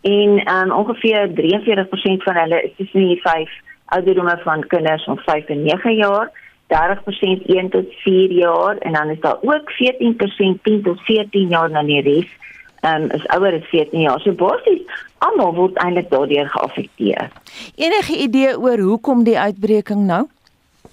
en 0.00 0.54
um, 0.54 0.72
ongeveer 0.72 1.28
43% 1.34 2.22
van 2.22 2.36
hulle 2.36 2.62
is 2.62 2.70
tussen 2.76 3.06
die 3.06 3.20
5 3.22 3.50
ouderdomme 3.84 4.38
van 4.42 4.66
kinders 4.66 5.04
van 5.04 5.18
5 5.18 5.44
en 5.44 5.62
9 5.62 5.94
jaar, 5.94 6.30
30% 6.66 7.46
1 7.46 7.68
tot 7.70 7.86
4 7.88 8.32
jaar 8.32 8.76
en 8.76 8.92
dan 8.92 9.08
is 9.08 9.20
daar 9.20 9.38
ook 9.40 9.72
14% 9.72 10.62
10 10.62 10.82
tot 10.82 11.00
14 11.00 11.48
jaar 11.48 11.70
na 11.70 11.82
die 11.82 12.02
res 12.02 12.28
ehm 12.80 13.02
um, 13.02 13.10
is 13.10 13.26
ouer 13.26 13.52
as 13.52 13.68
14 13.68 14.00
jaar. 14.00 14.20
So 14.20 14.32
basies 14.32 14.82
almal 15.18 15.54
word 15.54 15.76
eintlik 15.84 16.08
daardeur 16.10 16.48
geaffekteer. 16.48 17.28
Enige 17.76 18.16
idee 18.16 18.58
oor 18.58 18.78
hoekom 18.78 19.24
die 19.24 19.38
uitbreking 19.38 20.06
nou? 20.06 20.22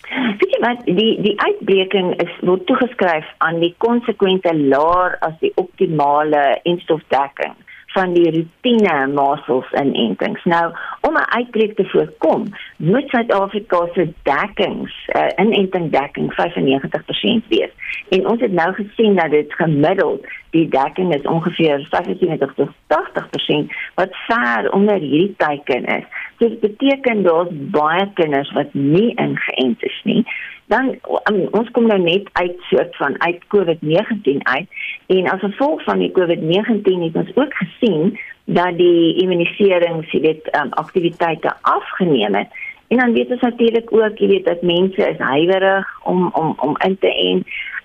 Weet 0.10 0.52
jy 0.52 0.60
wat 0.65 0.84
die 0.86 1.13
die 1.22 1.36
uitbreking 1.39 2.12
is 2.24 2.34
word 2.41 2.65
toegeskryf 2.67 3.30
aan 3.38 3.62
die 3.63 3.72
konsekwente 3.78 4.52
laer 4.58 5.15
as 5.30 5.39
die 5.39 5.54
optimale 5.56 6.43
enstofdekking 6.63 7.56
van 7.98 8.14
die 8.14 8.30
rutine 8.30 8.96
masels 9.14 9.70
inentings. 9.82 10.44
Nou, 10.44 10.66
om 11.02 11.14
'n 11.18 11.32
uitbreek 11.38 11.76
te 11.76 11.86
voorkom, 11.86 12.44
moet 12.78 13.10
Suid-Afrika 13.10 13.88
se 13.94 14.14
dekkings, 14.24 14.94
uh, 15.16 15.46
inentingdekking 15.46 16.34
95% 16.34 17.48
wees. 17.48 17.74
En 18.10 18.28
ons 18.28 18.42
het 18.42 18.52
nou 18.52 18.74
gesien 18.74 19.16
dat 19.16 19.32
dit 19.32 19.54
gemiddeld 19.54 20.28
die 20.50 20.68
dekking 20.68 21.16
is 21.16 21.22
ongeveer 21.22 21.88
75 21.90 22.54
tot 22.54 22.70
80% 22.88 23.74
wat 23.96 24.10
ver 24.28 24.72
onder 24.72 25.00
hierdie 25.00 25.34
teiken 25.38 25.86
is. 25.86 26.06
So 26.38 26.50
dit 26.50 26.60
beteken 26.60 27.24
daar's 27.24 27.50
baie 27.52 28.12
kinders 28.14 28.52
wat 28.52 28.74
nie 28.74 29.14
ingeënt 29.16 29.84
is 29.84 30.02
nie 30.04 30.26
dan 30.67 30.95
um, 31.32 31.41
ons 31.51 31.69
kom 31.71 31.88
nou 31.88 31.99
net 31.99 32.30
uit 32.39 32.56
soort 32.69 32.95
van 32.95 33.15
uit 33.21 33.43
COVID-19 33.53 34.41
uit 34.43 34.67
en 35.08 35.30
as 35.32 35.39
gevolg 35.39 35.84
van 35.84 35.99
die 36.03 36.12
COVID-19 36.12 37.06
het 37.08 37.15
ons 37.15 37.36
ook 37.36 37.53
gesien 37.53 38.17
dat 38.47 38.77
die 38.80 39.15
immuniserings, 39.21 40.12
jy 40.12 40.21
weet, 40.23 40.49
um, 40.56 40.71
aktiwiteite 40.80 41.51
afgeneem 41.62 42.36
het. 42.36 42.51
En 42.88 42.97
dan 42.97 43.13
weet 43.13 43.32
ons 43.36 43.41
natuurlik 43.43 43.91
ook, 43.91 44.19
jy 44.19 44.27
weet, 44.27 44.45
dat 44.45 44.62
mense 44.62 45.10
is 45.10 45.19
huiwerig 45.19 45.88
om 46.03 46.30
om 46.34 46.53
om 46.63 46.77
in 46.86 46.97
te 46.99 47.12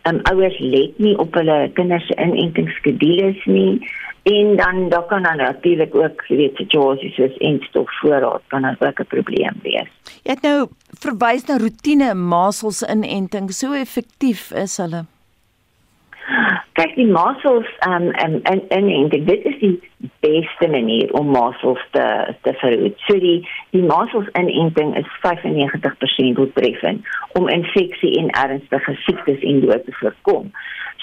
en 0.02 0.14
um, 0.14 0.20
ouers 0.22 0.58
let 0.58 0.98
nie 0.98 1.18
op 1.18 1.34
hulle 1.34 1.70
kinders 1.74 2.06
se 2.06 2.14
inentingsskedules 2.18 3.44
nie 3.44 3.90
en 4.22 4.56
dan 4.56 4.88
dan 4.88 5.06
kan 5.06 5.22
dan 5.22 5.36
natuurlik 5.36 5.94
ook 5.94 6.24
jy 6.26 6.36
weet 6.36 6.56
situasies 6.56 7.14
soos 7.14 7.36
enstof 7.38 7.90
voorraad 8.00 8.42
kan 8.46 8.62
dan 8.62 8.76
ook 8.78 9.00
'n 9.00 9.06
probleem 9.06 9.54
wees. 9.62 9.90
Jy 10.22 10.30
het 10.30 10.42
nou 10.42 10.68
verwys 11.00 11.46
na 11.46 11.56
rotine 11.56 12.14
masels 12.14 12.82
inenting. 12.82 13.50
So 13.50 13.72
effektief 13.72 14.50
is 14.50 14.76
hulle. 14.76 15.04
Kyk 16.72 16.94
die 16.94 17.06
masels 17.06 17.66
um, 17.86 18.06
um, 18.24 18.40
en 18.42 18.68
en 18.68 18.88
en 18.88 19.08
dit 19.08 19.44
is 19.44 19.58
die 19.60 19.80
beste 20.20 20.68
manier 20.68 21.12
om 21.12 21.26
masels 21.30 21.82
te 21.90 22.34
te 22.42 22.52
verhoed. 22.52 22.94
So 23.06 23.18
die 23.18 23.48
die 23.70 23.82
masels 23.82 24.28
inenting 24.32 24.96
is 24.96 25.08
95% 25.26 26.38
doeltreffend 26.38 27.06
om 27.32 27.48
infeksie 27.48 28.14
en 28.18 28.30
ernstige 28.30 28.94
siektes 28.94 29.40
en 29.40 29.60
dood 29.60 29.84
te 29.84 29.92
voorkom. 29.92 30.50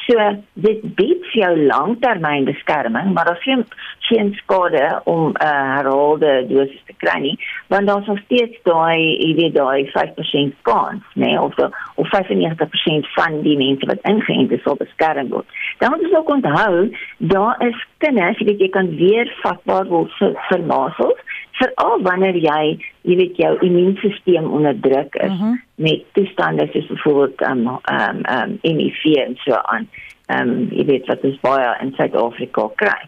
So 0.09 0.17
dit 0.65 0.81
bied 0.97 1.25
vir 1.29 1.41
jou 1.43 1.51
langtermynbeskerming, 1.69 3.11
maar 3.13 3.27
daar 3.29 3.41
geen 3.43 3.65
geen 4.09 4.33
skade 4.33 5.01
om 5.03 5.27
'n 5.27 5.35
uh, 5.43 5.75
herhaalde 5.75 6.45
dosis 6.47 6.81
te 6.85 6.93
kry 6.97 7.19
nie, 7.19 7.39
want 7.67 7.87
daar's 7.87 8.05
nog 8.05 8.19
steeds 8.19 8.57
daai 8.63 9.17
jy 9.21 9.35
weet 9.35 9.55
daai 9.55 9.91
5% 9.91 10.61
kans, 10.61 11.03
nee, 11.13 11.41
of 11.41 11.53
de, 11.55 11.69
of 11.95 12.07
95% 12.07 13.11
van 13.17 13.41
die 13.41 13.57
mense 13.57 13.85
wat 13.85 14.01
ingeënt 14.01 14.51
is 14.51 14.61
sal 14.61 14.75
beskerm 14.75 15.29
word. 15.29 15.45
Dan 15.77 15.91
moet 15.91 16.03
ons 16.03 16.17
ook 16.17 16.29
onthou, 16.29 16.97
daar 17.17 17.55
is 17.67 17.85
kinders, 18.03 18.39
jy 18.39 18.45
weet 18.51 18.63
jy 18.63 18.69
kan 18.73 18.89
weer 18.95 19.29
vatbaar 19.43 19.87
word 19.91 20.11
vir, 20.19 20.35
vir 20.49 20.65
masels 20.67 21.19
veral 21.59 22.03
wanneer 22.07 22.37
jy 22.39 22.61
jy 23.07 23.15
weet 23.19 23.39
jou 23.41 23.51
immuunstelsel 23.65 24.47
onder 24.47 24.77
druk 24.85 25.15
is 25.15 25.31
mm 25.31 25.39
-hmm. 25.39 25.61
met 25.85 26.05
toestande 26.13 26.67
soos 26.73 26.87
byvoorbeeld 26.87 27.41
ehm 27.41 27.67
um, 27.67 27.79
ehm 27.83 28.25
um, 28.35 28.57
um, 28.61 28.77
HIV 28.79 29.03
en 29.25 29.35
so 29.43 29.53
aan. 29.53 29.89
Ehm 30.27 30.49
um, 30.49 30.67
jy 30.71 30.85
weet 30.85 31.05
wat 31.07 31.23
ons 31.23 31.39
baie 31.41 31.69
in 31.81 31.93
Suid-Afrika 31.97 32.69
kry. 32.75 33.01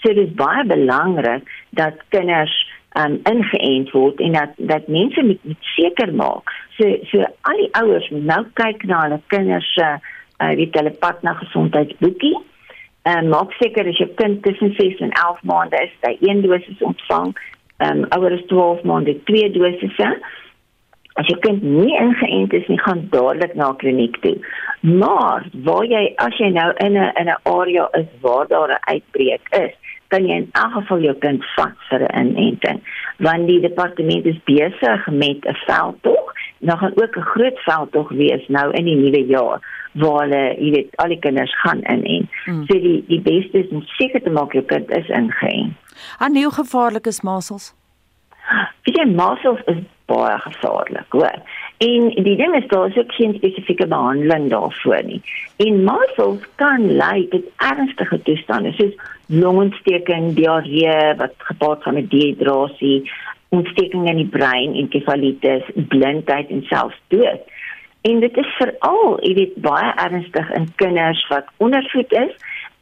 So 0.00 0.14
dit 0.14 0.26
is 0.28 0.34
baie 0.34 0.64
belangrik 0.64 1.42
dat 1.70 1.94
kinders 2.08 2.56
ehm 2.92 3.12
um, 3.12 3.20
ingeënt 3.34 3.90
word 3.90 4.20
en 4.20 4.32
dat 4.32 4.50
dat 4.56 4.88
mense 4.88 5.22
moet, 5.22 5.44
moet 5.44 5.64
seker 5.76 6.14
maak. 6.14 6.50
So 6.78 6.96
so 7.10 7.18
al 7.40 7.56
die 7.56 7.74
ouers 7.82 8.08
moet 8.08 8.24
nou 8.24 8.44
kyk 8.52 8.84
na 8.84 9.02
hulle 9.02 9.20
kinders 9.26 9.72
se 9.74 9.88
uh, 10.42 10.54
weet 10.58 10.74
hulle 10.74 10.90
pad 10.90 11.22
na 11.22 11.32
gesondheidsboekie. 11.32 12.38
En 13.02 13.28
maak 13.28 13.52
seker 13.58 13.88
as 13.90 13.98
jou 13.98 14.08
kind 14.14 14.42
tussen 14.42 14.74
6 14.78 15.00
en 15.02 15.10
11 15.10 15.42
maande 15.42 15.78
is, 15.82 15.94
hy 16.06 16.14
een 16.20 16.42
dosis 16.44 16.86
ontvang 16.86 17.34
ehm 17.82 18.04
um, 18.04 18.06
ouer 18.14 18.36
as 18.36 18.44
12 18.46 18.82
maande 18.86 19.16
twee 19.26 19.50
dosisse. 19.50 20.08
As 21.18 21.26
jou 21.26 21.38
kind 21.42 21.64
nie 21.66 21.96
ingeënt 21.98 22.54
is 22.56 22.68
nie, 22.70 22.78
gaan 22.80 23.08
dadelik 23.10 23.56
na 23.58 23.72
kliniek 23.80 24.20
toe. 24.22 24.36
Maar 24.80 25.48
waar 25.66 25.88
jy 25.90 26.04
as 26.22 26.38
jy 26.38 26.52
nou 26.54 26.68
in 26.86 26.94
'n 26.94 27.10
in 27.20 27.28
'n 27.32 27.40
area 27.42 27.88
is 27.98 28.06
waar 28.20 28.46
daar 28.46 28.70
'n 28.70 28.86
uitbreek 28.94 29.50
is, 29.50 29.74
kan 30.08 30.26
jy 30.26 30.36
in 30.36 30.48
elk 30.52 30.72
geval 30.72 31.00
jou 31.00 31.14
kind 31.14 31.44
vat 31.56 31.76
vir 31.90 32.06
'n 32.06 32.26
inenting. 32.26 32.80
Want 33.18 33.46
die 33.46 33.60
departement 33.60 34.26
is 34.26 34.40
besig 34.44 35.06
met 35.06 35.44
'n 35.44 35.58
veldtog. 35.66 36.32
Nou 36.58 36.78
gaan 36.78 37.02
ook 37.02 37.16
'n 37.16 37.30
groot 37.34 37.58
veldtog 37.58 38.08
wees 38.08 38.48
nou 38.48 38.70
in 38.70 38.84
die 38.84 38.96
nuwe 38.96 39.26
jaar 39.26 39.58
waar 39.92 40.22
hulle, 40.24 40.42
jy 40.58 40.70
weet, 40.76 40.96
al 41.02 41.12
die 41.12 41.20
kinders 41.20 41.52
gaan 41.60 41.82
inent. 41.90 42.30
Hmm. 42.44 42.64
So 42.68 42.80
die 42.80 42.98
die 43.08 43.20
beste 43.20 43.64
is 43.64 43.70
om 43.70 43.84
seker 43.98 44.22
te 44.22 44.32
maak 44.32 44.56
jou 44.56 44.64
kind 44.64 44.90
is 44.90 45.08
ingeënt. 45.08 45.96
En 46.18 46.36
hoe 46.36 46.52
gevaarlik 46.52 47.06
is 47.06 47.22
masels? 47.22 47.72
Weet 48.82 48.96
jy, 48.98 49.06
masels 49.14 49.60
is 49.70 49.82
baie 50.10 50.38
gevaarlik, 50.44 51.14
hoor. 51.14 51.38
En 51.82 52.08
die 52.26 52.36
ding 52.36 52.54
is 52.58 52.66
daar 52.70 52.88
is 52.88 52.96
ook 52.98 53.12
geen 53.14 53.34
spesifieke 53.34 53.86
behandeling 53.86 54.50
daarvoor 54.50 55.02
nie. 55.06 55.20
En 55.56 55.84
masels 55.84 56.44
kan 56.60 56.86
lei 56.96 57.28
tot 57.28 57.48
ernstige 57.56 58.18
toestande 58.22 58.72
soos 58.78 58.94
longontsteking, 59.26 60.32
diarree 60.36 61.14
wat 61.20 61.34
gepaard 61.48 61.82
gaan 61.82 61.94
met 61.94 62.10
dehydrasie, 62.10 63.02
ontsteking 63.48 64.08
in 64.08 64.20
die 64.22 64.30
brein, 64.32 64.74
enkefalitis, 64.74 65.64
blindheid 65.88 66.50
en 66.50 66.62
selfs 66.70 66.98
dood. 67.14 67.42
En 68.02 68.20
dit 68.20 68.36
is 68.36 68.54
veral, 68.58 69.18
jy 69.22 69.34
weet, 69.34 69.58
baie 69.62 69.92
ernstig 70.02 70.50
in 70.58 70.66
kinders 70.80 71.20
wat 71.30 71.50
ondervoed 71.62 72.12
is 72.12 72.32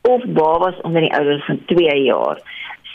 of 0.08 0.24
babas 0.24 0.80
onder 0.80 1.04
die 1.04 1.12
ouderdom 1.12 1.44
van 1.46 1.64
2 1.72 1.96
jaar. 2.04 2.40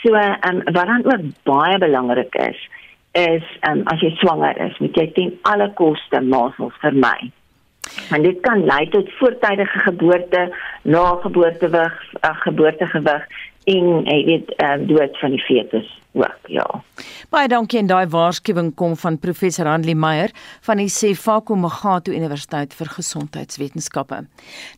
So 0.02 0.14
ehm 0.14 0.56
um, 0.56 0.62
wat 0.74 0.86
dan 0.86 1.06
ook 1.06 1.28
baie 1.42 1.78
belangrik 1.78 2.34
is 2.34 2.68
is 3.12 3.46
ehm 3.60 3.78
um, 3.78 3.86
as 3.86 4.00
jy 4.00 4.10
swanger 4.18 4.58
is, 4.66 4.78
moet 4.78 4.96
jy 4.98 5.06
ten 5.12 5.34
alle 5.42 5.70
koste 5.78 6.20
masels 6.20 6.74
vermy. 6.82 7.30
En 8.10 8.22
dit 8.22 8.40
kan 8.40 8.64
lei 8.64 8.88
tot 8.90 9.12
voortydige 9.18 9.78
geboorte, 9.78 10.48
lae 10.82 11.20
geboortewig, 11.22 11.94
uh, 12.20 12.34
geboortegewig 12.42 13.28
en 13.64 13.86
jy 14.04 14.18
weet 14.32 14.50
ehm 14.56 14.82
uh, 14.82 14.88
dood 14.88 15.18
van 15.22 15.38
die 15.38 15.44
fetus 15.46 15.94
ook, 16.16 16.36
ja. 16.48 16.66
Baie 17.28 17.48
dankie 17.50 17.80
en 17.82 17.88
daai 17.90 18.06
waarskuwing 18.08 18.70
kom 18.78 18.94
van 18.96 19.18
professor 19.20 19.68
Hanlie 19.68 19.96
Meyer 19.98 20.30
van 20.64 20.80
die 20.80 20.88
Sefako 20.88 21.56
Magato 21.60 22.12
Universiteit 22.14 22.72
vir 22.78 22.88
Gesondheidswetenskappe. 22.94 24.22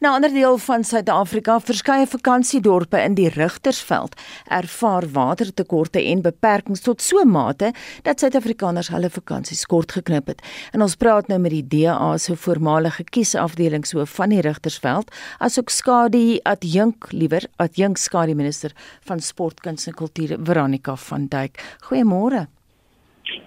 Na 0.03 0.15
ander 0.17 0.33
deel 0.35 0.59
van 0.65 0.83
Suid-Afrika, 0.85 1.59
verskeie 1.63 2.09
vakansiedorpe 2.11 2.99
in 3.05 3.15
die 3.15 3.29
Rigtersveld 3.31 4.17
ervaar 4.59 5.07
watertekorte 5.15 6.03
en 6.03 6.25
beperkings 6.25 6.83
tot 6.83 7.03
so 7.03 7.23
'n 7.23 7.31
mate 7.31 7.73
dat 8.03 8.19
Suid-Afrikaners 8.21 8.89
hulle 8.89 9.11
vakansies 9.11 9.67
kort 9.67 9.93
geknip 9.93 10.27
het. 10.27 10.43
En 10.73 10.83
ons 10.83 10.97
praat 10.97 11.29
nou 11.29 11.39
met 11.39 11.51
die 11.51 11.67
DA 11.69 12.19
se 12.19 12.37
voormalige 12.37 13.05
kiesafdelingshoof 13.05 14.11
van 14.11 14.29
die 14.29 14.41
Rigtersveld, 14.41 15.15
asook 15.39 15.71
skadu 15.71 16.39
adjunk 16.43 17.13
liewer 17.13 17.47
adjunk 17.57 17.97
skadu 17.97 18.35
minister 18.35 18.73
van 19.05 19.21
sport, 19.21 19.61
kuns 19.61 19.87
en 19.87 19.95
kultuur 19.95 20.37
Veronica 20.43 20.97
van 20.97 21.28
Dijk. 21.29 21.61
Goeiemôre. 21.89 22.47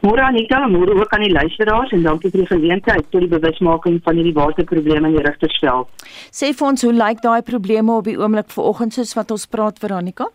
Môre 0.01 0.21
Anita, 0.25 0.67
môre 0.69 0.93
ook 0.93 1.13
aan 1.13 1.25
die 1.25 1.33
luisteraars 1.33 1.91
en 1.93 2.03
dankie 2.05 2.29
vir 2.33 2.43
die 2.43 2.49
geleentheid 2.49 3.07
tot 3.09 3.21
die 3.21 3.29
bewusmaking 3.29 3.99
van 4.05 4.17
hierdie 4.17 4.33
waterprobleme 4.37 5.09
in 5.09 5.17
die 5.17 5.25
Rigtersveld. 5.25 5.89
Sê 6.33 6.51
vir 6.57 6.67
ons 6.67 6.85
hoe 6.85 6.93
lyk 6.93 7.21
daai 7.25 7.41
probleme 7.45 7.97
op 7.97 8.09
die 8.09 8.17
oomblik 8.19 8.49
vanoggend 8.53 8.97
soos 8.97 9.13
wat 9.17 9.33
ons 9.33 9.47
praat 9.49 9.81
Veronica? 9.81 10.29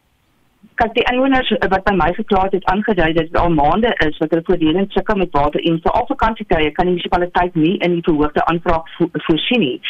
Kyk 0.80 0.94
die 0.96 1.04
inwoners 1.12 1.50
wat 1.72 1.84
by 1.86 1.94
my 1.96 2.08
gekla 2.16 2.46
het 2.52 2.64
aangedui 2.72 3.12
dat 3.16 3.28
dit 3.28 3.38
al 3.40 3.52
maande 3.54 3.92
is 4.06 4.18
wat 4.22 4.30
hulle 4.34 4.46
voortdurend 4.48 4.92
sukkel 4.92 5.20
met 5.22 5.32
water 5.38 5.60
en 5.70 5.80
vir 5.84 5.92
al 5.98 6.06
vakansietye 6.10 6.70
kan 6.76 6.88
die 6.88 6.96
munisipaliteit 6.96 7.54
nie 7.54 7.76
in 7.86 7.98
die 7.98 8.04
verhoogde 8.08 8.44
aanvraag 8.52 8.90
vo 8.96 9.08
voorsien 9.28 9.60
nie. 9.60 9.80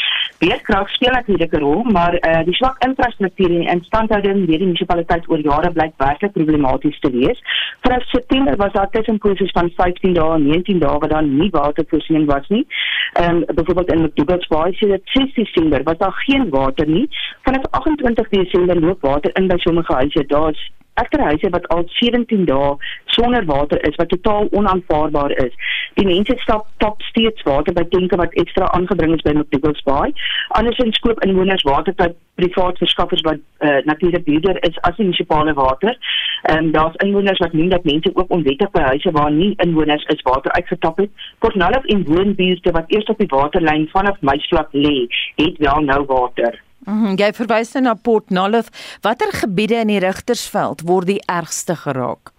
Beerdkrag 0.43 0.91
speel 0.95 1.13
natuurlik 1.17 1.53
'n 1.53 1.63
rol, 1.65 1.83
maar 1.97 2.15
uh, 2.21 2.45
die 2.45 2.55
swak 2.55 2.85
infrastruktuur 2.89 3.51
en 3.51 3.67
instandhouding 3.77 4.47
deur 4.47 4.59
die 4.59 4.71
munisipaliteit 4.71 5.29
oor 5.31 5.41
jare 5.41 5.71
blyk 5.71 5.95
werklik 5.97 6.33
problematies 6.33 7.01
te 7.01 7.11
wees. 7.11 7.43
Vanaf 7.81 8.05
September 8.11 8.57
was 8.57 8.73
daar 8.73 8.91
tussenposes 8.91 9.51
van 9.51 9.71
15 9.77 10.15
dae 10.15 10.35
en 10.35 10.47
19 10.47 10.79
dae 10.79 10.99
wat 10.99 11.11
dan 11.11 11.37
nie 11.39 11.51
watervoorsiening 11.51 12.27
was 12.27 12.49
nie. 12.49 12.67
Ehm 13.13 13.37
um, 13.37 13.45
byvoorbeeld 13.55 13.93
in 13.93 14.11
Bay 14.49 14.73
sê 14.73 14.87
dit 14.89 15.03
16 15.05 15.47
Desember 15.57 15.83
was 15.83 15.99
daar 15.99 16.13
geen 16.13 16.51
water 16.51 16.89
nie. 16.89 17.09
Vanaf 17.43 17.63
28 17.71 18.29
Desember 18.29 18.81
loop 18.81 19.01
water 19.01 19.31
in 19.35 19.47
by 19.47 19.57
sommige 19.57 19.93
huise. 19.93 20.27
Daar's 20.27 20.71
egterhuise 21.03 21.51
wat 21.55 21.69
al 21.75 21.85
17 21.99 22.45
dae 22.51 22.75
sonder 23.17 23.45
water 23.45 23.83
is 23.89 23.97
wat 24.01 24.09
totaal 24.09 24.49
onaanvaarbaar 24.51 25.33
is. 25.45 25.55
Die 25.95 26.07
mense 26.07 26.37
stap 26.43 26.67
tap 26.85 27.03
steeds 27.03 27.43
water 27.49 27.73
by 27.73 27.85
tenke 27.95 28.17
wat 28.21 28.35
ekstra 28.43 28.69
aangebring 28.79 29.15
is 29.17 29.25
by 29.27 29.33
McDougal's 29.37 29.83
Bay. 29.89 30.13
Andersins 30.59 30.99
koop 31.05 31.23
inwoners 31.25 31.65
water 31.69 31.95
by 31.97 32.11
privaat 32.37 32.79
verskaffers 32.79 33.25
wat 33.25 33.41
uh, 33.65 33.79
natuurlik 33.89 34.25
duurder 34.27 34.61
is 34.69 34.77
as 34.89 34.99
munisipale 35.01 35.55
water. 35.57 35.97
Ehm 36.43 36.65
um, 36.65 36.71
daar's 36.73 37.01
inwoners 37.07 37.41
wat 37.45 37.53
noem 37.53 37.69
dat 37.69 37.85
mense 37.85 38.11
ook 38.15 38.31
onwettig 38.39 38.71
by 38.71 38.85
huise 38.91 39.11
waar 39.11 39.33
nie 39.33 39.55
inwoners 39.65 40.05
is 40.15 40.23
water 40.23 40.53
uitgetap 40.53 40.97
het. 40.97 41.11
Kornelf 41.39 41.85
en 41.85 42.05
woonbuurte 42.05 42.77
wat 42.77 42.93
eers 42.93 43.13
op 43.15 43.19
die 43.19 43.33
waterlyn 43.33 43.89
vanaf 43.93 44.21
Meisvlak 44.21 44.73
lê, 44.73 44.97
het 45.37 45.59
wel 45.59 45.81
nou 45.91 46.05
water. 46.07 46.66
Mm 46.87 47.03
-hmm, 47.03 47.17
jy 47.19 47.33
verwys 47.33 47.73
nou 47.75 47.83
na 47.83 47.95
Port 47.95 48.31
Nolloth. 48.31 48.71
Watter 49.03 49.33
gebiede 49.33 49.75
in 49.75 49.91
die 49.91 49.99
Rigtersveld 49.99 50.87
word 50.87 51.07
die 51.07 51.23
ergste 51.27 51.77
geraak? 51.77 52.31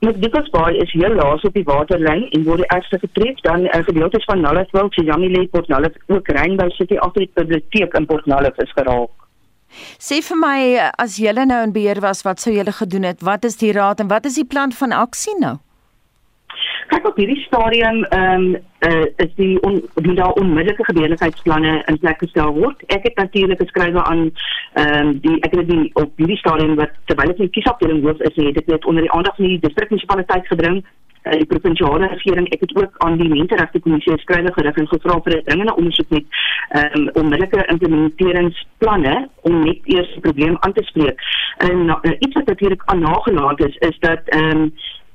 Met 0.00 0.22
Dikos 0.22 0.50
Bay 0.50 0.76
is 0.78 0.92
heel 0.92 1.14
laas 1.14 1.42
op 1.42 1.54
die 1.54 1.64
waterlyn 1.66 2.28
en 2.30 2.44
word 2.44 2.62
die 2.62 2.70
ergste 2.76 2.98
getref 2.98 3.40
dan 3.40 3.60
'n 3.62 3.64
uh, 3.66 3.84
gedeelte 3.84 4.20
van 4.26 4.40
Nollothville, 4.40 4.88
Chiamile, 4.90 5.48
Port 5.48 5.68
Nolloth, 5.68 5.96
ook 6.06 6.28
Rainbow 6.28 6.70
City 6.70 6.96
agter 6.96 7.20
die 7.20 7.30
biblioteek 7.34 7.94
in 7.94 8.06
Port 8.06 8.26
Nolloth 8.26 8.62
is 8.62 8.72
geraak. 8.72 9.10
Sê 9.98 10.22
vir 10.22 10.36
my 10.36 10.90
as 10.98 11.16
julle 11.16 11.44
nou 11.46 11.62
in 11.62 11.72
beheer 11.72 12.00
was, 12.00 12.22
wat 12.22 12.40
sou 12.40 12.54
julle 12.54 12.72
gedoen 12.72 13.02
het? 13.02 13.20
Wat 13.20 13.44
is 13.44 13.56
die 13.56 13.72
raad 13.72 14.00
en 14.00 14.08
wat 14.08 14.24
is 14.24 14.34
die 14.34 14.46
plan 14.46 14.72
van 14.72 14.92
aksie 14.92 15.34
nou? 15.38 15.58
Kyk 16.88 17.06
op 17.06 17.16
hierdie 17.20 17.42
stadium 17.44 18.04
ehm 18.04 18.44
um, 18.44 18.56
uh, 18.88 19.06
is 19.24 19.32
die 19.36 19.60
on, 19.62 19.82
die 19.94 20.14
daar 20.14 20.32
onmiddellike 20.40 20.84
gebeurlikheidsplanne 20.84 21.82
in 21.86 21.98
plek 21.98 22.22
gestel 22.24 22.54
word. 22.54 22.82
Ek 22.86 23.02
het 23.04 23.16
natuurlik 23.16 23.60
geskrywe 23.60 24.04
aan 24.04 24.30
ehm 24.72 24.94
um, 25.00 25.18
die 25.24 25.36
ek 25.40 25.56
het 25.58 25.68
die 25.68 25.90
op 25.94 26.12
hierdie 26.16 26.38
stadium 26.40 26.76
wat 26.80 26.94
terwyl 27.04 27.34
ek 27.34 27.42
in 27.44 27.50
kiesafdeling 27.50 28.00
hoof 28.06 28.20
is, 28.30 28.40
het 28.40 28.62
ek 28.62 28.72
dit 28.72 28.84
onder 28.84 29.04
die 29.04 29.12
aandag 29.12 29.36
van 29.36 29.50
die 29.50 29.60
distrikmunisipaliteit 29.66 30.48
gebring 30.48 30.80
uh, 30.80 31.36
die 31.36 31.48
provinsiale 31.52 32.08
regering 32.14 32.48
ek 32.56 32.64
het 32.64 32.76
ook 32.76 32.94
aan 33.04 33.18
die 33.20 33.28
menseregte 33.28 33.80
kommissie 33.84 34.14
geskrywe 34.16 34.52
gerig 34.56 34.76
en 34.82 34.88
gevra 34.92 35.20
vir 35.24 35.36
'n 35.36 35.44
dringende 35.44 35.76
ondersoek 35.76 36.10
met 36.10 36.24
um, 36.80 37.08
onmiddellike 37.20 37.66
implementeringsplanne 37.74 39.28
om 39.42 39.64
net 39.64 39.80
eers 39.84 40.12
die 40.12 40.20
probleem 40.20 40.56
aan 40.60 40.72
te 40.72 40.84
spreek. 40.84 41.20
En 41.58 41.78
uh, 41.88 42.14
iets 42.18 42.34
wat 42.34 42.46
natuurlik 42.46 42.82
aan 42.84 43.00
nagelaat 43.00 43.60
is 43.60 43.76
is 43.76 43.98
dat 43.98 44.20
ehm 44.24 44.56
um, 44.56 44.72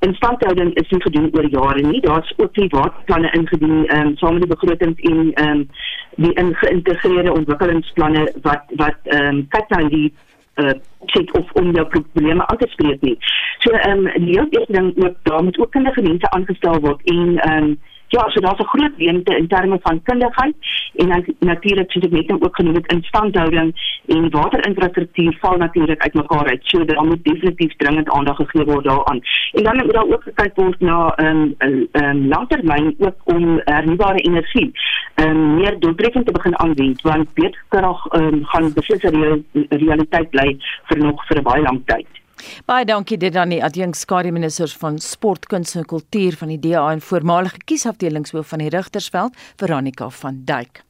instandhouding 0.07 0.73
is 0.81 0.89
nie 0.89 1.01
gedoen 1.01 1.29
oor 1.35 1.47
jare 1.49 1.81
nie. 1.81 2.01
Daar's 2.01 2.33
ook 2.37 2.57
nie 2.57 2.69
waterplanne 2.69 3.31
ingedien 3.31 3.87
ehm 3.87 4.07
um, 4.07 4.17
saam 4.17 4.33
met 4.37 4.45
die 4.45 4.55
begrotings 4.55 5.01
en 5.01 5.33
ehm 5.33 5.49
um, 5.49 5.67
die 6.15 6.55
geïntegreerde 6.61 7.33
ontwikkelingsplanne 7.33 8.27
wat 8.41 8.63
wat 8.83 8.99
ehm 9.03 9.25
um, 9.27 9.47
kyk 9.55 9.69
na 9.69 9.87
die 9.87 10.13
uh 10.61 10.73
sê 11.13 11.23
of 11.39 11.51
om 11.59 11.71
jou 11.75 11.85
probleme 11.95 12.47
aan 12.47 12.57
te 12.57 12.67
spreek 12.69 13.01
nie. 13.01 13.17
So 13.59 13.71
ehm 13.71 14.07
um, 14.07 14.25
die 14.25 14.35
eerste 14.39 14.65
ding 14.67 14.93
ook 15.05 15.17
daar 15.23 15.43
moet 15.43 15.59
ook 15.59 15.71
kundige 15.71 16.01
mense 16.01 16.29
aangestel 16.29 16.79
word 16.79 17.01
en 17.03 17.37
ehm 17.37 17.63
um, 17.63 17.79
Ja, 18.15 18.29
so 18.29 18.39
daar's 18.39 18.59
'n 18.59 18.73
groot 18.73 18.97
leemte 18.97 19.37
in 19.37 19.47
terme 19.47 19.77
van 19.81 20.01
kundigheid 20.03 20.55
en 20.95 21.07
dan 21.09 21.25
natuurlik 21.39 21.91
soos 21.91 22.03
ek 22.03 22.11
net 22.11 22.27
nou 22.27 22.41
ook 22.41 22.55
genoem 22.55 22.73
het 22.73 22.91
instandhouding 22.91 23.73
en 24.05 24.29
waterinfrastruktuur 24.29 25.37
val 25.39 25.57
natuurlik 25.57 26.01
uitmekaar 26.01 26.47
uit. 26.47 26.59
So 26.63 26.85
daar 26.85 27.05
moet 27.05 27.23
definitief 27.23 27.75
dringend 27.75 28.09
aandag 28.09 28.35
gegee 28.35 28.65
word 28.65 28.83
daaraan. 28.83 29.21
En 29.51 29.63
dan 29.63 29.77
moet 29.77 29.93
daar 29.93 30.11
ook 30.13 30.23
gekyk 30.23 30.55
word 30.55 30.79
na 30.79 31.13
'n 31.17 31.55
um, 31.59 31.87
um, 31.91 32.27
langtermyn 32.27 32.95
ook 32.99 33.17
om 33.23 33.61
hernubare 33.63 34.19
energie 34.19 34.71
um, 35.15 35.55
meer 35.55 35.79
doeltreffend 35.79 36.25
te 36.25 36.31
begin 36.31 36.57
aanwend 36.57 37.01
want 37.01 37.33
beterkrag 37.33 38.13
um, 38.13 38.45
gaan 38.45 38.73
beslis 38.73 39.03
'n 39.03 39.45
realiteit 39.69 40.29
bly 40.29 40.57
vir 40.83 40.97
nog 40.97 41.25
vir 41.27 41.37
'n 41.37 41.43
baie 41.43 41.61
lang 41.61 41.81
tyd. 41.85 42.22
Baie 42.65 42.85
dankie 42.85 43.17
dit 43.17 43.35
aan 43.35 43.49
die 43.53 43.63
adjunk 43.63 43.95
skare 43.95 44.31
minister 44.31 44.71
van 44.79 44.99
sport, 44.99 45.45
kuns 45.51 45.75
en 45.75 45.85
kultuur 45.85 46.37
van 46.39 46.53
die 46.53 46.59
DA 46.59 46.91
en 46.91 47.01
voormalige 47.01 47.61
kiesafdelingshoof 47.65 48.47
van 48.47 48.65
die 48.65 48.71
Rigtersveld, 48.73 49.37
Veronica 49.57 50.09
van 50.09 50.41
Duyk. 50.45 50.83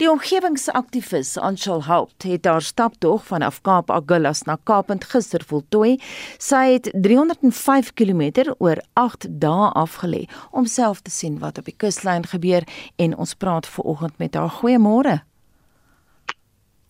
Die 0.00 0.10
omgewingsaktivis 0.10 1.36
Anshul 1.38 1.84
Haupt 1.86 2.22
het 2.26 2.44
haar 2.44 2.62
staptog 2.62 3.24
vanaf 3.26 3.60
Kaap 3.62 3.90
Agulhas 3.90 4.42
na 4.48 4.56
Kaapend 4.64 5.04
gister 5.04 5.44
voltooi. 5.46 5.98
Sy 6.38 6.62
het 6.74 6.90
305 6.92 7.92
km 7.94 8.54
oor 8.58 8.82
8 8.98 9.28
dae 9.42 9.70
afgelê 9.84 10.24
om 10.50 10.66
self 10.66 11.02
te 11.02 11.10
sien 11.10 11.38
wat 11.38 11.58
op 11.58 11.70
die 11.70 11.76
kuslyn 11.76 12.26
gebeur 12.26 12.66
en 12.96 13.16
ons 13.16 13.34
praat 13.34 13.66
veraloggend 13.66 14.18
met 14.18 14.34
haar. 14.34 14.50
Goeiemôre. 14.50 15.20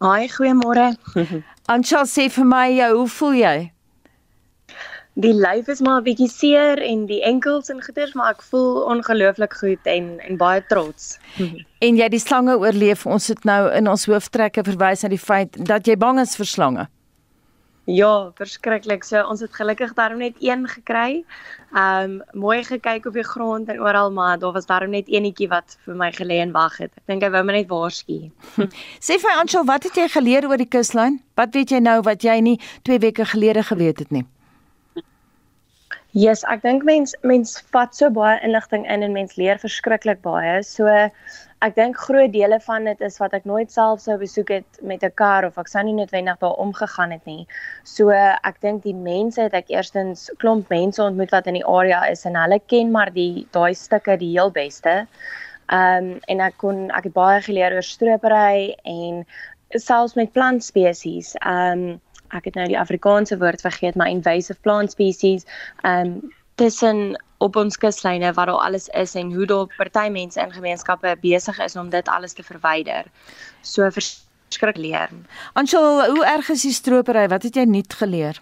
Haai, 0.02 0.28
goeiemôre. 0.32 0.92
Anshul 1.72 2.08
sê 2.08 2.28
vir 2.32 2.48
my, 2.48 2.66
hoe 2.96 3.08
voel 3.08 3.38
jy? 3.38 3.56
Die 5.14 5.34
lyf 5.34 5.68
is 5.68 5.80
maar 5.80 6.00
'n 6.00 6.04
bietjie 6.04 6.28
seer 6.28 6.78
en 6.80 7.06
die 7.06 7.22
enkels 7.22 7.68
en 7.68 7.82
goeters, 7.82 8.14
maar 8.14 8.30
ek 8.30 8.42
voel 8.42 8.82
ongelooflik 8.84 9.52
goed 9.52 9.86
en 9.86 10.20
en 10.20 10.36
baie 10.36 10.64
trots. 10.66 11.18
en 11.86 11.96
jy 11.96 12.08
die 12.08 12.18
slange 12.18 12.56
oorleef. 12.58 13.06
Ons 13.06 13.28
het 13.28 13.44
nou 13.44 13.70
in 13.72 13.88
ons 13.88 14.06
hooftrekke 14.06 14.64
verwys 14.64 15.02
na 15.02 15.08
die 15.08 15.18
feit 15.18 15.66
dat 15.66 15.86
jy 15.86 15.96
bang 15.96 16.20
is 16.20 16.36
vir 16.36 16.46
slange. 16.46 16.88
Ja, 17.84 18.30
verskriklik. 18.38 19.02
So 19.04 19.18
ons 19.26 19.40
het 19.40 19.54
gelukkig 19.54 19.94
daarom 19.94 20.18
net 20.18 20.36
een 20.38 20.68
gekry. 20.68 21.24
Um 21.74 22.22
mooi 22.32 22.62
gekyk 22.64 23.06
op 23.06 23.14
die 23.18 23.26
grond 23.26 23.68
en 23.68 23.80
oral, 23.80 24.12
maar 24.12 24.38
daar 24.38 24.52
was 24.52 24.66
daarom 24.66 24.90
net 24.90 25.08
eenetjie 25.08 25.48
wat 25.48 25.76
vir 25.84 25.94
my 25.94 26.12
gelê 26.12 26.38
en 26.44 26.52
wag 26.52 26.78
het. 26.78 26.92
Ek 26.96 27.06
dink 27.10 27.22
hy 27.26 27.30
wou 27.34 27.42
my 27.42 27.52
net 27.52 27.68
waarsku. 27.68 28.30
Sê 29.06 29.18
vir 29.18 29.34
Anshul, 29.34 29.66
wat 29.66 29.82
het 29.82 29.98
jy 29.98 30.06
geleer 30.08 30.46
oor 30.46 30.56
die 30.56 30.70
kuslyn? 30.70 31.18
Wat 31.34 31.54
weet 31.54 31.74
jy 31.74 31.82
nou 31.82 32.00
wat 32.06 32.22
jy 32.22 32.38
nie 32.40 32.60
2 32.86 33.02
weke 33.02 33.26
gelede 33.26 33.66
geweet 33.66 33.98
het 33.98 34.14
nie? 34.14 34.24
Yes, 36.12 36.42
ek 36.44 36.60
dink 36.60 36.82
mens 36.84 37.14
mens 37.24 37.54
vat 37.72 37.94
so 37.96 38.10
baie 38.12 38.34
inligting 38.44 38.82
in 38.84 39.00
en 39.06 39.14
mens 39.14 39.38
leer 39.40 39.56
verskriklik 39.56 40.18
baie. 40.20 40.58
So 40.60 40.84
ek 40.92 41.76
dink 41.78 41.96
groot 41.96 42.34
dele 42.34 42.58
van 42.66 42.84
dit 42.84 43.00
is 43.06 43.16
wat 43.22 43.32
ek 43.38 43.46
nooit 43.48 43.72
self 43.72 44.02
sou 44.04 44.18
besoek 44.20 44.52
het 44.52 44.82
met 44.82 45.06
'n 45.08 45.16
kar 45.16 45.46
of 45.48 45.56
ek 45.56 45.72
sou 45.72 45.82
nie 45.82 45.96
noodwendig 45.96 46.36
daar 46.44 46.60
omgegaan 46.66 47.16
het 47.16 47.24
nie. 47.24 47.46
So 47.84 48.10
ek 48.10 48.60
dink 48.60 48.82
die 48.82 48.92
mense 48.92 49.40
het 49.40 49.54
ek 49.54 49.72
eerstens 49.72 50.28
klomp 50.36 50.68
mense 50.68 51.02
ontmoet 51.02 51.32
wat 51.32 51.46
in 51.46 51.54
die 51.54 51.64
area 51.64 52.04
is 52.10 52.26
en 52.26 52.36
hulle 52.36 52.60
ken 52.60 52.92
maar 52.92 53.10
die 53.10 53.48
daai 53.52 53.72
stukke 53.74 54.18
die 54.18 54.32
heel 54.36 54.50
beste. 54.50 55.06
Ehm 55.72 56.12
um, 56.12 56.20
en 56.28 56.40
ek 56.40 56.58
kon 56.58 56.90
ek 56.90 57.04
het 57.04 57.14
baie 57.14 57.40
geleer 57.40 57.72
oor 57.72 57.82
stropery 57.82 58.76
en 58.84 59.24
selfs 59.70 60.14
met 60.14 60.32
plantspesies. 60.32 61.36
Ehm 61.40 61.88
um, 61.88 62.00
ek 62.32 62.44
het 62.44 62.54
nou 62.54 62.66
die 62.66 62.78
Afrikaanse 62.78 63.38
woord 63.38 63.60
vergeet, 63.60 63.94
maar 63.94 64.08
invasive 64.08 64.60
plant 64.60 64.90
species, 64.90 65.44
ehm 65.82 66.06
um, 66.06 66.32
tussen 66.54 67.16
op 67.42 67.56
ons 67.56 67.78
kuslyne 67.80 68.32
wat 68.36 68.46
daar 68.46 68.64
alles 68.66 68.88
is 68.88 69.14
en 69.18 69.32
hoe 69.32 69.46
daar 69.46 69.66
party 69.76 70.08
mense 70.12 70.40
in 70.40 70.52
gemeenskappe 70.52 71.16
besig 71.22 71.58
is 71.58 71.76
om 71.76 71.90
dit 71.90 72.08
alles 72.08 72.32
te 72.32 72.42
verwyder. 72.42 73.08
So 73.62 73.88
verskrik 73.90 74.76
leer. 74.76 75.10
Anshul, 75.58 76.04
hoe 76.12 76.24
erg 76.24 76.48
is 76.48 76.62
die 76.62 76.76
stropery? 76.76 77.26
Wat 77.28 77.42
het 77.42 77.56
jy 77.56 77.64
nuut 77.64 77.94
geleer? 77.98 78.38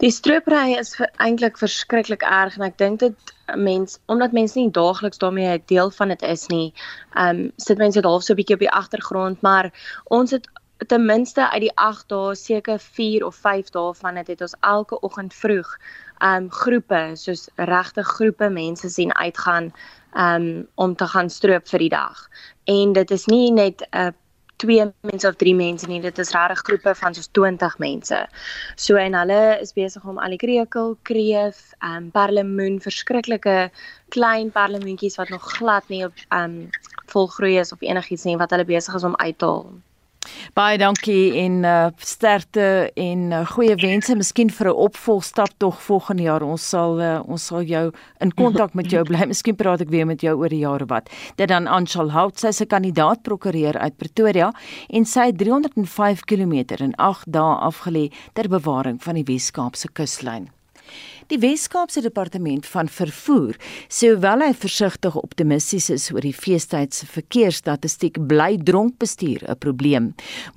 Die 0.00 0.10
stropery 0.10 0.76
is 0.80 0.94
eintlik 1.20 1.58
verskriklik 1.60 2.22
erg 2.24 2.56
en 2.58 2.64
ek 2.66 2.78
dink 2.80 3.02
dit 3.02 3.34
mens 3.56 3.98
omdat 4.12 4.32
mense 4.36 4.58
nie 4.58 4.70
daagliks 4.72 5.20
daarmee 5.20 5.58
'n 5.58 5.62
deel 5.66 5.90
van 5.90 6.08
dit 6.08 6.22
is 6.22 6.46
nie. 6.48 6.72
Ehm 7.14 7.28
um, 7.28 7.52
sit 7.56 7.78
mense 7.78 8.00
half 8.00 8.22
so 8.22 8.32
'n 8.32 8.36
bietjie 8.36 8.56
op 8.56 8.64
die 8.64 8.76
agtergrond, 8.82 9.42
maar 9.42 9.72
ons 10.04 10.30
het 10.30 10.48
ten 10.86 11.04
minste 11.06 11.50
uit 11.50 11.60
die 11.60 11.74
8 11.74 12.08
dae 12.08 12.34
seker 12.34 12.78
4 12.78 13.26
of 13.26 13.34
5 13.34 13.70
dae 13.74 13.94
van 13.94 14.14
dit 14.14 14.26
het 14.26 14.40
ons 14.40 14.56
elke 14.60 15.00
oggend 15.00 15.34
vroeg 15.34 15.76
um 16.24 16.50
groepe 16.50 17.00
soos 17.14 17.48
regte 17.56 18.04
groepe 18.04 18.48
mense 18.50 18.88
sien 18.88 19.14
uitgaan 19.14 19.72
um 20.16 20.66
om 20.74 20.96
te 20.96 21.06
gaan 21.06 21.30
stroop 21.30 21.68
vir 21.68 21.78
die 21.78 21.92
dag. 21.92 22.28
En 22.64 22.92
dit 22.92 23.10
is 23.10 23.26
nie 23.26 23.52
net 23.52 23.86
'n 23.90 23.98
uh, 23.98 24.12
twee 24.60 24.84
mense 25.00 25.28
of 25.28 25.36
drie 25.40 25.54
mense 25.54 25.86
nie, 25.88 26.00
dit 26.00 26.18
is 26.18 26.32
regte 26.36 26.56
groepe 26.64 26.94
van 26.94 27.14
soos 27.14 27.28
20 27.32 27.78
mense. 27.78 28.28
So 28.76 28.96
en 28.96 29.14
hulle 29.14 29.58
is 29.60 29.72
besig 29.72 30.04
om 30.04 30.18
al 30.18 30.36
die 30.36 30.42
krekel, 30.42 30.96
kreef, 31.02 31.72
um 31.80 32.10
perlemoen, 32.10 32.80
verskriklike 32.80 33.70
klein 34.08 34.50
perlemoentjies 34.50 35.16
wat 35.16 35.28
nog 35.28 35.52
glad 35.56 35.88
nie 35.88 36.04
op 36.04 36.24
um 36.28 36.68
volgroei 37.06 37.58
is 37.58 37.72
of 37.72 37.80
enigiets 37.80 38.24
nie 38.24 38.36
wat 38.36 38.50
hulle 38.50 38.64
besig 38.64 38.94
is 38.94 39.04
om 39.04 39.16
uit 39.16 39.38
te 39.38 39.46
haal. 39.46 39.72
Baie 40.54 40.76
dankie 40.78 41.32
en 41.40 41.62
uh, 41.64 41.86
sterkte 41.96 42.90
en 42.98 43.30
uh, 43.32 43.40
goeie 43.54 43.76
wense 43.80 44.14
miskien 44.18 44.50
vir 44.52 44.68
'n 44.68 44.82
opvolgstap 44.86 45.54
tog 45.58 45.80
volgende 45.82 46.22
jaar. 46.22 46.42
Ons 46.42 46.68
sal 46.68 47.00
uh, 47.00 47.22
ons 47.24 47.46
sal 47.46 47.62
jou 47.62 47.92
in 48.20 48.34
kontak 48.34 48.74
met 48.74 48.90
jou 48.90 49.04
bly. 49.08 49.24
Miskien 49.32 49.56
praat 49.56 49.80
ek 49.80 49.88
weer 49.88 50.06
met 50.06 50.20
jou 50.20 50.36
oor 50.36 50.52
die 50.52 50.60
jare 50.66 50.86
wat. 50.86 51.08
Dit 51.36 51.48
dan 51.48 51.66
Anshal 51.66 52.10
Hout, 52.12 52.38
sy 52.38 52.52
se 52.52 52.66
kandidaat 52.66 53.22
prokureur 53.22 53.78
uit 53.78 53.96
Pretoria 53.96 54.52
en 54.88 55.04
sy 55.04 55.32
305 55.32 56.24
km 56.28 56.76
in 56.84 56.94
8 56.96 57.24
dae 57.26 57.56
afgelê 57.72 58.10
ter 58.34 58.48
bewaring 58.48 59.00
van 59.00 59.14
die 59.14 59.24
Wes-Kaapse 59.24 59.88
kuslyn. 59.92 60.50
Die 61.30 61.38
Wes-Kaapse 61.38 62.00
Departement 62.02 62.64
van 62.66 62.88
Vervoer 62.90 63.54
sê 63.86 64.08
hoewel 64.10 64.42
hy 64.42 64.48
versigtig 64.58 65.14
optimisties 65.14 65.86
is 65.94 66.08
oor 66.10 66.24
die 66.26 66.34
feestyd 66.34 66.96
se 66.96 67.06
verkeersstatistiek, 67.06 68.18
bly 68.32 68.56
dronkbestuur 68.58 69.44
'n 69.46 69.58
probleem. 69.62 70.08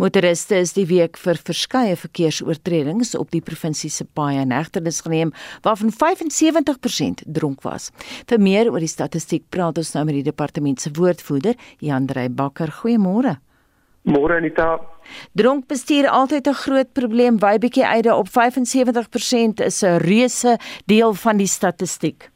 Motoriste 0.02 0.58
is 0.58 0.74
die 0.74 0.88
week 0.90 1.18
vir 1.18 1.38
verskeie 1.38 1.94
verkeersoortredings 1.96 3.14
op 3.14 3.30
die 3.30 3.46
provinsie 3.46 3.92
se 3.92 4.04
paaie 4.04 4.42
in 4.42 4.52
hegtenis 4.52 5.02
geneem, 5.06 5.32
waarvan 5.62 5.94
75% 5.94 7.22
dronk 7.28 7.62
was. 7.62 7.92
Vir 8.26 8.40
meer 8.40 8.72
oor 8.72 8.80
die 8.80 8.88
statistiek 8.98 9.44
praat 9.52 9.78
ons 9.78 9.94
nou 9.94 10.06
met 10.06 10.16
die 10.16 10.32
departement 10.32 10.82
se 10.82 10.90
woordvoerder, 10.90 11.54
Jan 11.82 12.08
Drey 12.08 12.30
Bakker. 12.30 12.74
Goeiemôre. 12.82 13.38
Môre 14.04 14.36
Anita. 14.36 14.80
Dronk 15.32 15.68
bestuur 15.68 16.08
altyd 16.08 16.48
'n 16.48 16.54
groot 16.54 16.92
probleem. 16.94 17.40
Wy 17.40 17.58
bietjie 17.58 17.86
uit 17.86 18.12
op 18.12 18.28
75% 18.28 19.60
is 19.60 19.82
'n 19.84 19.98
reuse 19.98 20.60
deel 20.86 21.14
van 21.14 21.38
die 21.38 21.48
statistiek. 21.48 22.30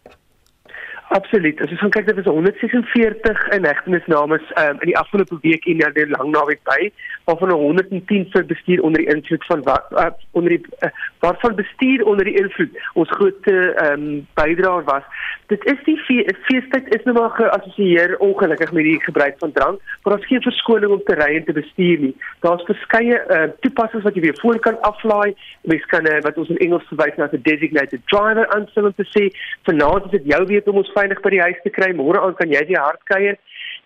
Absoluut. 1.09 1.61
As 1.61 1.71
ons 1.71 1.79
gaan 1.79 1.91
kyk, 1.95 2.07
dit 2.09 2.17
is 2.19 2.25
146 2.27 3.43
inhegtenisname 3.55 4.41
um, 4.59 4.79
in 4.83 4.89
die 4.89 4.97
afgelope 4.99 5.37
week 5.41 5.63
en 5.71 5.79
ja, 5.79 5.87
die 5.95 6.03
lang 6.11 6.33
naweek 6.33 6.59
by, 6.67 6.89
waarvan 7.29 7.53
110 7.55 8.25
vir 8.33 8.47
bestuur 8.49 8.83
onder 8.83 8.99
die 9.03 9.13
invloed 9.13 9.45
van 9.47 9.63
uh, 9.67 10.09
onder 10.31 10.57
die 10.57 10.59
uh, 10.83 10.91
waarvan 11.23 11.55
bestuur 11.55 12.03
onder 12.05 12.27
die 12.27 12.35
invloed 12.41 12.75
ons 12.93 13.13
groot 13.15 13.49
ehm 13.51 13.93
um, 13.93 14.27
bydraer 14.35 14.83
was. 14.83 15.07
Dit 15.47 15.63
is 15.71 15.79
die 15.87 15.95
feestyd 16.47 16.89
is 16.95 17.03
nou 17.07 17.15
maar 17.15 17.31
geassosieer 17.39 18.17
ongelukkig 18.19 18.71
met 18.75 18.83
die 18.83 18.99
gebruik 19.03 19.35
van 19.39 19.51
drank, 19.51 19.79
maar 20.03 20.13
daar's 20.13 20.27
geen 20.27 20.41
verskoning 20.41 20.91
om 20.91 21.03
te 21.07 21.15
ry 21.15 21.29
en 21.37 21.45
te 21.47 21.55
bestuur 21.55 22.03
nie. 22.03 22.15
Daar's 22.43 22.67
verskeie 22.67 23.21
uh, 23.31 23.43
toepassings 23.63 24.03
wat 24.03 24.15
jy 24.15 24.25
weer 24.27 24.39
voor 24.41 24.59
kan 24.59 24.81
aflaai. 24.81 25.35
Mens 25.71 25.85
kan 25.93 26.07
uh, 26.07 26.19
wat 26.27 26.37
ons 26.37 26.51
in 26.51 26.59
Engels 26.67 26.87
verwys 26.91 27.15
na 27.15 27.29
'n 27.31 27.47
designated 27.47 28.03
driver 28.11 28.47
aanstel 28.55 28.91
om 28.91 28.95
te 28.95 29.07
sê, 29.15 29.31
vanaand 29.63 30.05
is 30.05 30.19
dit 30.19 30.31
jou 30.35 30.43
weer 30.45 30.63
om 30.65 30.83
ons 30.83 30.95
veilig 30.97 31.21
by 31.23 31.33
die 31.35 31.45
huis 31.45 31.59
te 31.63 31.73
kry. 31.77 31.91
Môre 31.95 32.21
aan 32.21 32.37
kan 32.39 32.51
jy 32.51 32.63
die 32.69 32.79
hard 32.79 33.03
kuier. 33.11 33.37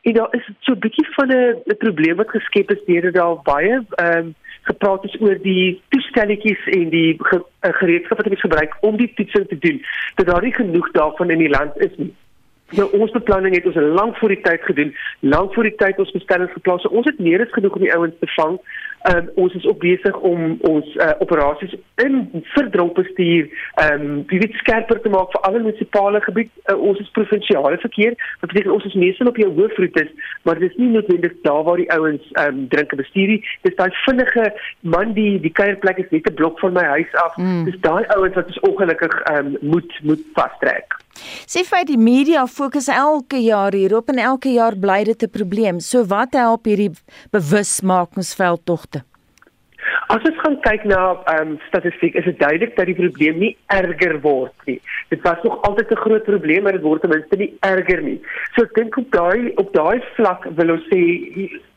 En 0.07 0.13
daar 0.17 0.35
is 0.37 0.45
so 0.65 0.73
'n 0.73 0.83
bietjie 0.85 1.07
van 1.17 1.31
'n 1.31 1.77
probleem 1.77 2.15
wat 2.15 2.29
geskep 2.29 2.71
is 2.71 2.85
deur 2.85 3.01
dit 3.01 3.13
daar 3.13 3.37
baie 3.43 3.83
ehm 3.95 4.17
um, 4.17 4.35
gepraat 4.61 5.03
is 5.03 5.17
oor 5.21 5.37
die 5.41 5.81
toestelletjies 5.89 6.65
en 6.77 6.89
die 6.89 7.17
ge, 7.17 7.41
gereedskap 7.61 8.17
wat 8.17 8.27
hulle 8.27 8.41
gebruik 8.41 8.75
om 8.81 8.97
die 8.97 9.13
toetsing 9.15 9.47
te 9.47 9.57
doen. 9.57 9.81
Dat 10.15 10.25
daar 10.25 10.41
nie 10.41 10.53
genoeg 10.53 10.91
daarvan 10.91 11.29
in 11.29 11.37
die 11.37 11.49
land 11.49 11.77
is 11.77 11.95
nie. 11.97 12.13
Nou 12.77 12.87
ons 12.95 13.11
beplanning 13.11 13.55
het 13.55 13.65
ons 13.65 13.75
lank 13.75 14.17
voor 14.17 14.31
die 14.31 14.41
tyd 14.41 14.61
gedoen, 14.63 14.93
lank 15.19 15.53
voor 15.53 15.67
die 15.67 15.75
tyd 15.75 15.99
ons 15.99 16.11
bestellings 16.11 16.53
geplaas. 16.53 16.81
So 16.81 16.89
ons 16.89 17.09
het 17.09 17.19
meer 17.19 17.43
as 17.43 17.51
genoeg 17.51 17.75
om 17.75 17.83
die 17.83 17.93
ouens 17.95 18.15
te 18.19 18.29
vang. 18.35 18.59
Um, 19.09 19.29
ons 19.35 19.53
is 19.53 19.65
ook 19.65 19.79
besig 19.79 20.17
om 20.19 20.57
ons 20.61 20.95
uh, 20.95 21.09
operasies 21.19 21.73
in 21.95 22.43
verdronkbestuur 22.53 23.47
ehm 23.81 24.01
um, 24.01 24.19
baie 24.29 24.49
skerper 24.59 25.01
te 25.01 25.09
maak 25.09 25.33
vir 25.33 25.41
alle 25.47 25.61
munisipale 25.63 26.21
gebied. 26.21 26.51
Uh, 26.69 26.77
ons 26.77 27.01
is 27.01 27.09
provinsiale 27.17 27.79
verkeer. 27.81 28.13
Wat 28.43 28.53
beteken 28.53 28.75
ons 28.75 28.85
is 28.85 28.99
meestal 29.03 29.33
op 29.33 29.41
jou 29.41 29.49
hoofroetes, 29.57 30.13
maar 30.45 30.61
dit 30.61 30.69
is 30.69 30.77
nie 30.77 30.91
noodwendig 30.93 31.33
daar 31.47 31.63
waar 31.65 31.81
die 31.81 31.89
ouens 31.97 32.29
ehm 32.31 32.61
um, 32.61 32.67
drinke 32.69 33.01
bestuur 33.01 33.33
nie. 33.33 33.41
Dis 33.65 33.77
daai 33.81 33.89
vinnige 34.05 34.51
man 34.79 35.17
die 35.17 35.39
die 35.41 35.55
kuierplek 35.61 36.05
is 36.05 36.13
net 36.13 36.29
'n 36.29 36.37
blok 36.37 36.59
van 36.59 36.77
my 36.77 36.85
huis 36.95 37.21
af. 37.25 37.37
Mm. 37.37 37.65
Dis 37.65 37.81
daai 37.81 38.05
ouens 38.05 38.35
wat 38.37 38.53
ons 38.53 38.65
ongelukkig 38.69 39.21
ehm 39.21 39.55
um, 39.55 39.57
moet 39.61 39.99
moet 40.03 40.27
vastrek. 40.37 41.00
Sê 41.47 41.63
vir 41.67 41.85
die 41.85 41.97
media 41.97 42.47
fokus 42.47 42.87
elke 42.87 43.37
jaar 43.43 43.73
hierop 43.73 44.09
en 44.09 44.19
elke 44.19 44.49
jaar 44.53 44.75
bly 44.75 45.03
dit 45.03 45.23
'n 45.23 45.29
probleem. 45.29 45.79
So 45.79 46.03
wat 46.05 46.33
help 46.33 46.65
hierdie 46.65 46.91
bewusmakingsveld 47.31 48.65
togte? 48.65 49.03
As 50.13 50.21
ons 50.27 50.39
gaan 50.43 50.57
kyk 50.65 50.83
na 50.85 50.99
ehm 51.31 51.53
um, 51.53 51.59
statistiek, 51.67 52.15
is 52.19 52.25
dit 52.25 52.39
duidelik 52.39 52.75
dat 52.75 52.85
die 52.85 52.97
probleem 52.97 53.37
nie 53.39 53.51
erger 53.73 54.19
word 54.21 54.53
nie. 54.67 54.79
Dit 55.09 55.21
was 55.27 55.41
nog 55.43 55.61
altyd 55.61 55.91
'n 55.91 56.03
groot 56.05 56.23
probleem, 56.23 56.63
maar 56.63 56.77
dit 56.77 56.81
word 56.81 57.01
ten 57.01 57.09
minste 57.09 57.37
nie 57.37 57.53
erger 57.59 58.01
nie. 58.01 58.19
So 58.55 58.63
ek 58.63 58.75
dink 58.75 58.97
op 58.97 59.11
daai 59.11 59.51
op 59.55 59.73
daai 59.73 60.01
vlak 60.15 60.45
wil 60.59 60.71
ons 60.71 60.85
sê 60.91 61.01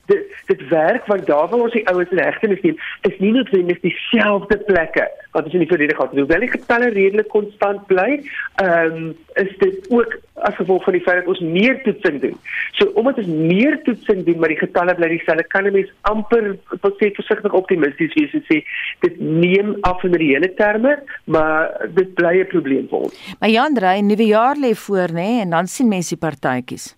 dit 0.07 0.33
dit 0.47 0.69
werk 0.69 1.07
want 1.07 1.27
daar 1.27 1.49
waar 1.49 1.67
ons 1.67 1.73
die 1.73 1.87
ouens 1.89 2.11
in 2.11 2.23
hegtenis 2.23 2.63
neem 2.63 2.81
is 3.09 3.19
nie 3.19 3.33
noodwendig 3.33 3.81
dieselfde 3.81 4.59
plekke 4.69 5.09
wat 5.35 5.49
ons 5.49 5.57
in 5.57 5.65
die 5.65 5.71
verlede 5.71 5.95
gehad 5.95 6.13
het. 6.13 6.21
Hoewel 6.21 6.45
die 6.45 6.53
getalle 6.53 6.91
redelik 6.95 7.29
konstant 7.33 7.87
bly, 7.91 8.21
ehm 8.63 8.99
um, 9.01 9.13
is 9.35 9.51
dit 9.59 9.89
ook 9.91 10.13
as 10.47 10.55
gevolg 10.55 10.85
van 10.87 10.95
die 10.95 11.03
feit 11.03 11.17
dat 11.19 11.31
ons 11.33 11.41
meer 11.41 11.81
toetsing 11.83 12.21
doen. 12.23 12.37
So 12.79 12.87
omdat 13.01 13.19
ons 13.23 13.31
meer 13.51 13.81
toetsing 13.83 14.23
doen 14.29 14.39
maar 14.39 14.53
die 14.55 14.61
getalle 14.61 14.95
bly 14.95 15.09
dieselfde, 15.15 15.47
kan 15.51 15.67
'n 15.67 15.73
mens 15.73 15.93
amper 16.11 16.57
wat 16.81 16.99
sê 17.03 17.11
versigtig 17.19 17.53
optimisties 17.53 18.15
wees 18.15 18.35
en 18.39 18.45
sê 18.51 18.63
dit 19.01 19.21
neem 19.21 19.77
af 19.81 20.05
in 20.05 20.15
reële 20.15 20.55
terme, 20.55 20.99
maar 21.25 21.89
dit 21.95 22.15
bly 22.15 22.35
'n 22.41 22.53
probleem 22.55 22.89
vir 22.89 22.99
ons. 22.99 23.37
Maar 23.41 23.51
Jan 23.51 23.75
Drey, 23.75 24.01
nuwe 24.01 24.27
jaar 24.27 24.57
lê 24.57 24.75
voor 24.75 25.11
nê 25.13 25.41
en 25.43 25.51
dan 25.51 25.67
sien 25.67 25.89
mense 25.89 26.15
die 26.15 26.29
partytjies. 26.29 26.95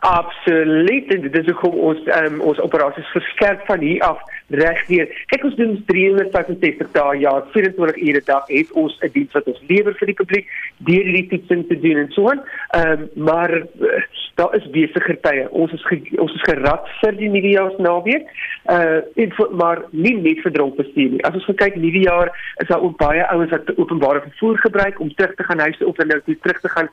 Absoluut. 0.00 1.14
En 1.14 1.20
dit 1.20 1.36
is 1.36 1.48
ook 1.48 1.74
ons 1.74 1.98
um, 2.22 2.40
ons 2.40 2.60
operasies 2.60 3.06
verskerp 3.12 3.66
van 3.66 3.80
hier 3.84 4.02
af 4.02 4.20
regdeur. 4.48 5.08
Kyk 5.26 5.44
ons 5.44 5.56
doen 5.58 5.74
365 5.86 6.88
dae 6.94 7.18
jaar, 7.20 7.44
24 7.52 8.00
ure 8.00 8.20
'n 8.20 8.24
dag 8.24 8.46
het 8.48 8.72
ons 8.72 8.96
'n 9.00 9.10
diens 9.12 9.32
wat 9.32 9.44
ons 9.44 9.60
lewer 9.68 9.94
vir 9.94 10.06
die 10.06 10.20
publiek 10.22 10.48
deur 10.78 11.04
hierdie 11.04 11.28
toetsing 11.28 11.66
te 11.68 11.80
doen 11.80 11.96
en 11.96 12.10
so 12.10 12.30
aan. 12.30 12.40
Um, 12.80 13.08
maar 13.14 13.52
uh, 13.52 14.00
daar 14.34 14.54
is 14.54 14.70
besigger 14.70 15.20
tye. 15.20 15.50
Ons 15.50 15.72
is 15.72 15.84
ons 16.16 16.34
is 16.34 16.48
gerad 16.48 16.88
vir 17.00 17.12
die 17.12 17.28
nuwe 17.28 17.50
jaar 17.52 17.70
se 17.76 17.82
naweek. 17.82 18.24
Uh 18.64 19.00
en 19.22 19.32
vir, 19.36 19.48
maar 19.52 19.84
nie 19.90 20.16
net 20.16 20.40
vir 20.40 20.52
dronk 20.52 20.76
bestuur 20.76 21.10
nie. 21.10 21.24
As 21.28 21.34
ons 21.34 21.56
kyk 21.56 21.76
nuwe 21.76 22.02
jaar 22.08 22.32
is 22.56 22.68
daar 22.68 22.80
ook 22.80 22.96
baie 22.96 23.26
ouens 23.26 23.50
wat 23.50 23.76
openbare 23.76 24.20
vervoer 24.20 24.58
gebruik 24.58 25.00
om 25.00 25.14
terug 25.14 25.34
te 25.34 25.44
gaan 25.44 25.58
huis 25.58 25.76
toe 25.76 25.88
of 25.88 25.96
nou 25.96 26.20
terug 26.26 26.60
te 26.60 26.68
gaan 26.68 26.88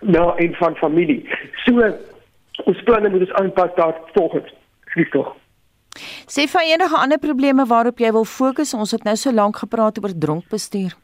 na 0.00 0.34
een 0.36 0.54
van 0.54 0.76
familie. 0.76 1.28
So 1.64 1.92
ons 2.64 2.82
planne 2.82 3.10
moet 3.10 3.20
ons 3.20 3.32
aanpas 3.32 3.74
daar 3.74 3.94
volgens. 4.12 4.54
Skiet 4.92 5.10
tog. 5.10 5.36
Sê 6.30 6.46
vir 6.46 6.66
enige 6.72 6.96
ander 6.96 7.18
probleme 7.18 7.66
waarop 7.66 7.98
jy 7.98 8.10
wil 8.12 8.24
fokus. 8.24 8.74
Ons 8.74 8.94
het 8.96 9.04
nou 9.04 9.16
so 9.16 9.32
lank 9.32 9.56
gepraat 9.56 9.98
oor 10.02 10.14
dronk 10.14 10.48
bestuur. 10.48 10.94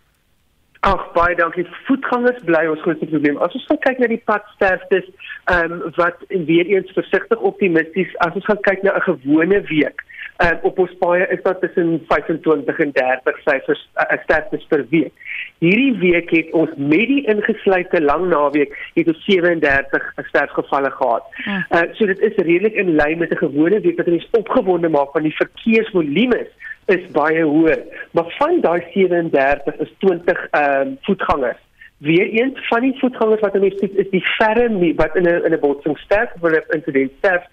Ag 0.86 1.12
baie 1.16 1.34
dankie. 1.34 1.64
Voetgangers 1.88 2.42
bly 2.46 2.66
ons 2.70 2.82
grootste 2.84 3.08
probleem. 3.10 3.38
As 3.42 3.54
ons 3.58 3.66
kyk 3.82 3.98
na 3.98 4.10
die 4.12 4.22
padsterftes, 4.28 5.08
ehm 5.50 5.72
um, 5.72 5.94
wat 5.96 6.22
weer 6.28 6.66
eens 6.70 6.92
versigtig 6.94 7.42
optimisties 7.50 8.12
as 8.26 8.36
ons 8.38 8.46
gaan 8.46 8.62
kyk 8.68 8.82
na 8.82 8.94
'n 8.96 9.06
gewone 9.08 9.60
week. 9.72 10.04
Ehm 10.36 10.54
uh, 10.54 10.64
op 10.68 10.78
ons 10.78 10.92
paaie 11.00 11.26
is 11.32 11.42
daar 11.42 11.58
tussen 11.58 12.04
25 12.08 12.78
en 12.78 12.90
30 12.92 13.38
syfers 13.44 13.88
uh, 13.96 14.18
sterftes 14.22 14.66
per 14.68 14.84
week. 14.90 15.12
Hierdie 15.58 15.96
week 15.98 16.30
het 16.30 16.50
ons 16.50 16.70
met 16.76 17.06
die 17.08 17.22
ingesluite 17.32 18.02
lang 18.02 18.26
naweek 18.28 18.74
het 18.94 19.08
ons 19.08 19.24
37 19.24 20.12
sterfgevalle 20.28 20.90
gehad. 20.90 21.24
Uh 21.46 21.86
so 21.96 22.06
dit 22.12 22.20
is 22.20 22.36
redelik 22.36 22.76
in 22.76 22.94
lyn 23.00 23.18
met 23.18 23.32
'n 23.32 23.44
gewone 23.46 23.80
week 23.80 23.96
wat 23.96 24.12
ons 24.12 24.28
opgewonde 24.30 24.88
maak 24.88 25.16
van 25.16 25.22
die 25.22 25.36
verkeersvolume 25.36 26.46
is 26.86 27.10
baie 27.16 27.42
hoër. 27.42 27.80
Maar 28.10 28.34
van 28.38 28.60
daai 28.60 28.82
37 28.92 29.76
is 29.76 29.92
20 29.98 30.46
ehm 30.50 30.80
um, 30.80 30.98
voetgangers. 31.00 31.62
Weereens 31.98 32.66
van 32.68 32.80
die 32.80 32.98
voetgangers 32.98 33.40
wat 33.40 33.56
ons 33.56 33.78
sien 33.78 33.96
is 33.96 34.10
die 34.10 34.24
ferm 34.36 34.96
wat 34.96 35.16
in 35.16 35.24
'n 35.24 35.44
in 35.48 35.52
'n 35.52 35.60
botsing 35.60 35.98
sterf 35.98 36.30
of 36.40 36.50
'n 36.50 36.76
insident 36.76 37.12
sterf. 37.18 37.44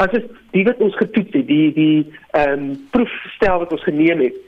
As 0.00 0.12
dit 0.14 0.30
die 0.54 0.64
wat 0.64 0.80
ons 0.80 0.96
getoets 0.96 1.34
het, 1.36 1.46
die 1.46 1.72
die 1.76 1.98
ehm 2.30 2.52
um, 2.52 2.70
proefstel 2.94 3.58
wat 3.64 3.72
ons 3.76 3.84
geneem 3.88 4.24
het 4.24 4.38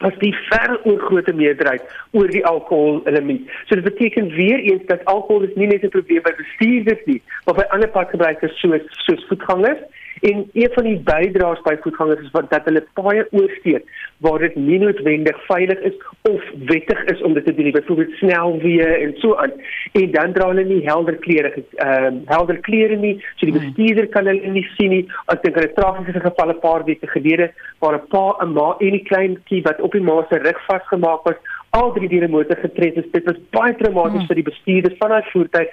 was 0.00 0.16
die 0.18 0.32
ver 0.48 0.80
oorgrootste 0.88 1.32
meerderheid 1.36 1.82
oor 2.16 2.30
die 2.32 2.44
alkohol 2.46 3.02
element. 3.04 3.48
So 3.68 3.76
dit 3.76 3.84
beteken 3.84 4.30
weer 4.32 4.58
eens 4.58 4.86
dat 4.88 5.04
alkohol 5.04 5.42
is 5.44 5.54
nie 5.54 5.66
net 5.66 5.84
'n 5.84 5.92
probleem 5.96 6.22
by 6.22 6.32
bestuurders 6.36 7.04
nie, 7.04 7.22
maar 7.44 7.54
by 7.54 7.66
ander 7.68 7.88
padgebruikers 7.88 8.60
soos 8.60 8.80
soos 9.04 9.26
voetgangers 9.28 9.82
En 10.20 10.50
een 10.52 10.70
van 10.72 10.84
die 10.84 10.98
bydraers 10.98 11.60
by 11.64 11.76
voetgangers 11.80 12.20
is 12.20 12.30
wat 12.30 12.50
dat 12.50 12.66
hulle 12.68 12.82
baie 12.94 13.24
oorsteek 13.30 13.84
waar 14.24 14.38
dit 14.38 14.56
nie 14.56 14.78
noodwendig 14.78 15.38
veilig 15.46 15.78
is 15.90 15.96
of 16.28 16.42
wettig 16.68 17.04
is 17.12 17.22
om 17.22 17.32
dit 17.34 17.46
te 17.46 17.54
doen, 17.54 17.70
byvoorbeeld 17.72 18.16
snelweë 18.18 18.88
en 19.04 19.14
so 19.22 19.36
aan. 19.40 19.52
En 19.92 20.10
dan 20.10 20.32
dra 20.32 20.48
hulle 20.52 20.64
nie 20.64 20.82
helder 20.88 21.16
klere 21.24 21.52
ehm 21.54 22.20
uh, 22.20 22.20
helder 22.34 22.58
klere 22.66 22.96
nie, 22.96 23.14
so 23.36 23.46
die 23.46 23.54
hmm. 23.54 23.64
bestuurder 23.64 24.08
kan 24.16 24.28
hulle 24.28 24.52
nie 24.56 24.66
sien 24.76 24.92
nie. 24.92 25.04
Ek 25.32 25.40
dink 25.44 25.56
hulle 25.56 25.72
tragiese 25.78 26.20
geval 26.26 26.52
'n 26.52 26.60
paar 26.66 26.84
weke 26.84 27.08
gelede 27.14 27.52
waar 27.78 27.96
'n 27.96 28.08
pa, 28.12 28.26
'n 28.44 28.52
ma 28.52 28.74
en 28.78 28.94
'n 28.94 29.04
kleintjie 29.08 29.62
wat 29.62 29.80
op 29.80 29.92
die 29.92 30.04
ma 30.10 30.26
se 30.28 30.36
rug 30.36 30.60
vasgemaak 30.66 31.24
was, 31.24 31.40
al 31.70 31.92
drie 31.92 32.08
diere 32.08 32.28
motor 32.28 32.56
getref 32.56 32.94
is. 32.94 33.10
Dit 33.12 33.24
was 33.24 33.40
baie 33.50 33.74
traumaties 33.76 34.18
hmm. 34.20 34.26
vir 34.26 34.40
die 34.42 34.50
bestuurder 34.50 34.96
van 34.98 35.16
daai 35.16 35.24
voertuig 35.32 35.72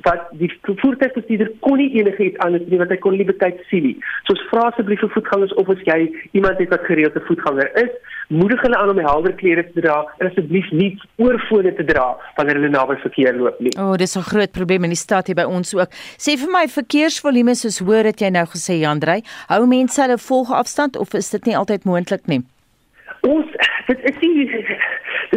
dat 0.00 0.28
die 0.40 0.50
voertuigbestuurder 0.62 1.50
kon 1.60 1.76
nie 1.76 1.90
enigiets 2.00 2.38
anders 2.44 2.64
doen 2.68 2.80
wat 2.82 2.92
hy 2.94 2.98
kon 3.02 3.16
nie 3.16 3.26
betyd 3.28 3.60
sien 3.70 3.84
nie. 3.88 3.96
So 4.26 4.36
ons 4.36 4.44
vra 4.50 4.68
asseblief 4.70 5.02
vir 5.04 5.12
voetgangers 5.16 5.54
of 5.60 5.70
as 5.72 5.82
jy 5.88 5.98
iemand 6.32 6.60
het 6.62 6.72
wat 6.72 6.86
gereelde 6.88 7.22
voetganger 7.26 7.70
is, 7.82 7.92
moedig 8.32 8.62
hulle 8.64 8.78
aan 8.78 8.92
om 8.94 9.02
helder 9.04 9.34
klere 9.40 9.64
te 9.68 9.80
dra 9.84 9.98
en 10.18 10.30
asseblief 10.30 10.70
nie 10.72 10.90
oorfone 11.20 11.74
te 11.76 11.84
dra 11.88 12.06
wanneer 12.38 12.60
hulle 12.60 12.72
naby 12.72 12.96
verkeer 13.02 13.36
loop 13.36 13.60
nie. 13.60 13.74
O, 13.76 13.92
oh, 13.92 13.96
dis 14.00 14.16
'n 14.16 14.28
groot 14.32 14.52
probleem 14.52 14.84
in 14.84 14.94
die 14.96 15.02
stad 15.04 15.26
hier 15.26 15.36
by 15.36 15.44
ons 15.44 15.74
ook. 15.74 15.90
Sê 16.16 16.38
vir 16.40 16.50
my 16.50 16.66
verkeersvolume 16.68 17.54
soos 17.54 17.78
hoor 17.78 18.02
dit 18.02 18.20
jy 18.20 18.30
nou 18.30 18.46
gesê 18.46 18.80
Jandrey, 18.80 19.22
hou 19.48 19.66
mense 19.66 20.00
hulle 20.00 20.18
volge 20.18 20.54
afstand 20.54 20.96
of 20.96 21.14
is 21.14 21.30
dit 21.30 21.46
nie 21.46 21.56
altyd 21.56 21.84
moontlik 21.84 22.26
nie? 22.26 22.42
Ons 23.22 23.46
dit 23.86 23.98
is 24.10 24.16
nie 24.20 24.48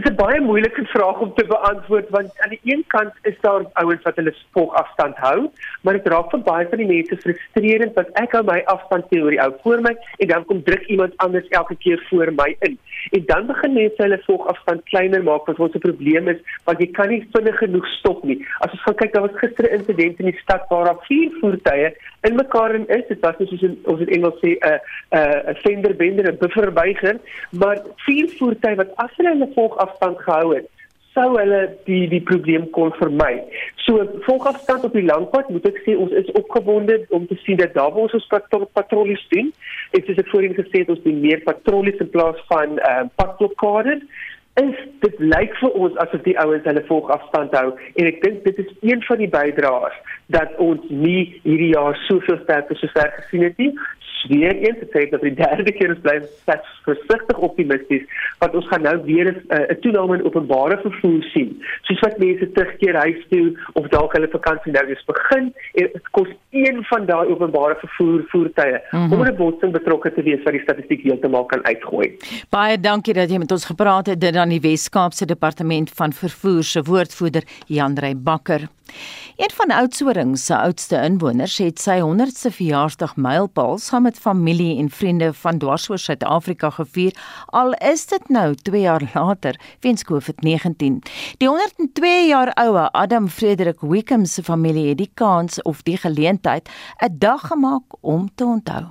dis 0.05 0.11
'n 0.11 0.15
'n 0.15 0.21
baie 0.21 0.41
moeilike 0.41 0.85
vraag 0.93 1.19
om 1.19 1.33
te 1.35 1.45
beantwoord 1.45 2.09
want 2.09 2.31
aan 2.43 2.49
die 2.49 2.59
een 2.63 2.83
kant 2.87 3.13
is 3.23 3.35
daar 3.41 3.65
ouens 3.73 4.03
wat 4.03 4.15
hulle 4.15 4.33
volgafstand 4.51 5.15
hou, 5.17 5.49
maar 5.81 5.93
dit 5.93 6.07
raak 6.07 6.29
vir 6.31 6.39
baie 6.39 6.67
van 6.69 6.77
die 6.77 6.87
mense 6.87 7.17
frustrerend 7.23 7.93
want 7.95 8.09
ek 8.21 8.31
hou 8.37 8.43
my 8.43 8.61
afstand 8.73 9.07
teorie 9.09 9.41
ou 9.41 9.51
voor 9.63 9.81
my 9.81 9.95
en 10.19 10.27
dan 10.27 10.45
kom 10.45 10.63
druk 10.63 10.85
iemand 10.87 11.13
anders 11.17 11.47
elke 11.59 11.75
keer 11.75 11.99
voor 12.09 12.31
my 12.31 12.55
in. 12.59 12.77
En 13.11 13.23
dan 13.25 13.47
begin 13.47 13.73
mense 13.73 14.01
hulle 14.03 14.21
volgafstand 14.25 14.83
kleiner 14.91 15.23
maak 15.23 15.45
wat 15.45 15.59
ons 15.59 15.75
'n 15.75 15.85
probleem 15.87 16.27
is 16.27 16.41
want 16.65 16.79
jy 16.79 16.87
kan 16.91 17.09
nie 17.09 17.27
vinnig 17.33 17.57
genoeg 17.57 17.87
stop 17.99 18.23
nie. 18.23 18.39
As 18.59 18.71
ons 18.71 18.81
gaan 18.81 18.95
kyk, 18.95 19.13
daar 19.13 19.27
was 19.27 19.41
gister 19.43 19.65
'n 19.65 19.79
insident 19.79 20.19
in 20.19 20.31
die 20.31 20.39
stad 20.43 20.65
waar 20.69 20.85
daar 20.85 21.05
vier 21.07 21.31
voertuie 21.41 21.95
in 22.21 22.35
mekaar 22.35 22.75
in 22.75 22.87
is. 22.87 23.07
Dit 23.07 23.19
was 23.21 23.35
soos 23.37 23.61
in 23.61 23.77
ons 23.83 24.01
in 24.01 24.09
Engels 24.09 24.39
sê 24.41 24.57
'n 24.57 24.79
'n 25.11 25.49
'n 25.49 25.55
fender 25.63 25.95
bender, 25.95 26.31
'n 26.31 26.37
bufferbyger, 26.37 27.19
maar 27.51 27.77
vier 28.05 28.29
voertuie 28.37 28.75
wat 28.75 28.95
as 28.95 29.11
hulle 29.17 29.29
hulle 29.29 29.53
volgafstand 29.95 30.19
gehou 30.23 30.55
het, 30.55 30.69
sou 31.13 31.37
hulle 31.37 31.61
die 31.85 32.07
die 32.11 32.21
probleem 32.21 32.69
kon 32.71 32.91
vermy. 32.99 33.43
So 33.85 34.03
volgafstand 34.25 34.83
op 34.83 34.93
die 34.93 35.05
langpad, 35.05 35.49
moet 35.49 35.65
ek 35.65 35.79
sê 35.85 35.95
ons 35.95 36.11
is 36.11 36.31
opgewonde 36.35 37.05
om 37.15 37.27
te 37.27 37.37
sien 37.45 37.57
dat 37.57 37.73
daar 37.73 37.93
waar 37.93 38.09
ons 38.09 38.17
ons 38.17 38.27
patrollies 38.73 39.23
doen, 39.31 39.53
ek 39.93 40.07
het 40.07 40.17
dit 40.17 40.31
voorheen 40.31 40.57
gesê 40.57 40.83
ons 40.87 41.03
doen 41.03 41.21
meer 41.21 41.43
patrollies 41.45 41.99
in 42.03 42.09
plaas 42.09 42.39
van 42.51 42.79
ehm 42.79 43.05
uh, 43.05 43.11
padblokkades. 43.15 44.03
Is 44.55 44.75
dit 45.03 45.15
lyk 45.19 45.55
vir 45.59 45.73
ons 45.75 45.97
asof 45.99 46.21
die 46.23 46.37
ouens 46.39 46.63
hulle 46.63 46.83
volgafstand 46.87 47.55
hou 47.59 47.73
en 47.75 48.05
ek 48.07 48.21
dink 48.23 48.45
dit 48.45 48.61
is 48.63 48.69
een 48.87 49.01
van 49.03 49.19
die 49.19 49.27
bydraers 49.27 49.97
dat 50.31 50.53
ons 50.63 50.79
nie 50.87 51.41
hierdie 51.43 51.73
jaar 51.73 51.97
soveel 52.05 52.39
sterker 52.45 52.79
so 52.79 52.87
ver 52.93 53.11
gesien 53.17 53.43
het 53.43 53.59
nie 53.59 53.73
weer 54.27 54.55
eens 54.55 54.79
te 54.79 54.87
sê 54.93 55.09
dat 55.09 55.21
die 55.21 55.33
derde 55.33 55.71
keer 55.71 55.93
ons 55.93 56.01
bly 56.05 56.17
steeds 56.23 56.69
versigtig 56.87 57.37
optimisties 57.37 58.03
want 58.39 58.55
ons 58.59 58.67
gaan 58.67 58.81
nou 58.81 58.95
weer 59.05 59.31
'n 59.31 59.41
uh, 59.57 59.77
toename 59.83 60.17
in 60.17 60.25
openbare 60.25 60.77
vervoer 60.81 61.23
sien. 61.33 61.63
Soos 61.81 61.99
wat 61.99 62.17
mense 62.17 62.51
terugkeer 62.51 62.95
huis 62.95 63.21
toe 63.29 63.57
of 63.73 63.87
dalk 63.87 64.13
hulle 64.13 64.29
vakansie 64.31 64.71
nou 64.71 64.85
eens 64.87 65.05
begin 65.05 65.53
en 65.73 65.89
dit 65.93 66.09
kos 66.11 66.29
een 66.51 66.83
van 66.83 67.05
daai 67.05 67.27
openbare 67.27 67.75
vervoer 67.83 68.23
voertuie 68.27 68.79
mm 68.91 68.99
-hmm. 68.99 69.13
om 69.13 69.25
'n 69.25 69.35
botsing 69.35 69.71
betrokke 69.71 70.13
te 70.13 70.23
wees 70.23 70.43
wat 70.43 70.53
die 70.53 70.61
statistiek 70.61 71.01
heeltemal 71.01 71.45
kan 71.45 71.65
uitgooi. 71.65 72.17
Baie 72.49 72.79
dankie 72.79 73.13
dat 73.13 73.29
jy 73.29 73.37
met 73.37 73.51
ons 73.51 73.65
gepraat 73.65 74.05
het 74.05 74.21
dit 74.21 74.35
aan 74.35 74.49
die 74.49 74.61
Wes-Kaapse 74.61 75.25
Departement 75.25 75.91
van 75.91 76.13
Vervoer 76.13 76.63
se 76.63 76.81
woordvoerder 76.83 77.43
Jan 77.65 77.97
Rey 77.99 78.15
Bakker. 78.17 78.61
Een 79.35 79.51
van 79.53 79.71
Oudtshoorn 79.71 80.37
se 80.37 80.57
oudste 80.57 81.01
inwoners 81.01 81.57
het 81.57 81.81
sy 81.83 81.97
100ste 81.99 82.53
verjaarsdag 82.55 83.17
mylpaal 83.19 83.75
saam 83.83 84.05
met 84.07 84.19
familie 84.19 84.77
en 84.79 84.87
vriende 84.89 85.33
van 85.33 85.57
dwarsoor 85.59 85.99
Suid-Afrika 85.99 86.69
gevier, 86.77 87.11
al 87.45 87.73
is 87.73 88.05
dit 88.07 88.29
nou 88.29 88.53
2 88.55 88.81
jaar 88.81 89.03
later 89.13 89.59
weens 89.83 90.05
COVID-19. 90.07 91.01
Die 91.37 91.49
102 91.49 92.13
jaar 92.29 92.53
oue 92.63 92.87
Adam 92.91 93.27
Frederik 93.27 93.83
Wickham 93.83 94.25
se 94.25 94.43
familie 94.43 94.87
het 94.93 95.03
die 95.03 95.11
kans 95.13 95.61
of 95.61 95.83
die 95.83 95.97
geleentheid 95.97 96.69
'n 97.03 97.19
dag 97.19 97.47
gemaak 97.47 97.83
om 97.99 98.29
te 98.35 98.45
onthou. 98.45 98.83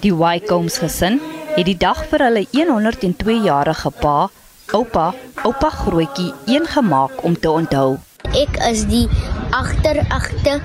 Die 0.00 0.16
Wycombs 0.16 0.78
gesin 0.78 1.20
het 1.56 1.64
die 1.64 1.76
dag 1.76 2.06
vir 2.06 2.18
hulle 2.18 2.46
102 2.52 3.40
jarige 3.42 3.90
pa, 3.90 4.30
oupa, 4.72 5.14
oupa 5.44 5.70
grootjie 5.70 6.32
eengemaak 6.46 7.24
om 7.24 7.38
te 7.40 7.50
onthou. 7.50 8.07
Ek 8.26 8.56
is 8.66 8.80
die 8.90 9.06
agteragte 9.54 10.56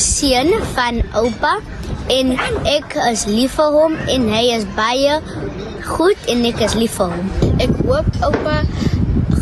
seun 0.00 0.54
van 0.72 1.02
oupa 1.20 1.58
en 2.08 2.32
ek 2.64 2.96
is 3.10 3.26
lief 3.28 3.58
vir 3.58 3.76
hom 3.76 3.98
en 4.08 4.24
hy 4.32 4.42
is 4.54 4.64
baie 4.78 5.18
goed 5.84 6.30
en 6.32 6.46
ek 6.48 6.64
is 6.64 6.78
lief 6.80 6.96
vir 6.96 7.12
hom. 7.12 7.28
Ek 7.60 7.76
hoop 7.84 8.08
oupa 8.24 8.62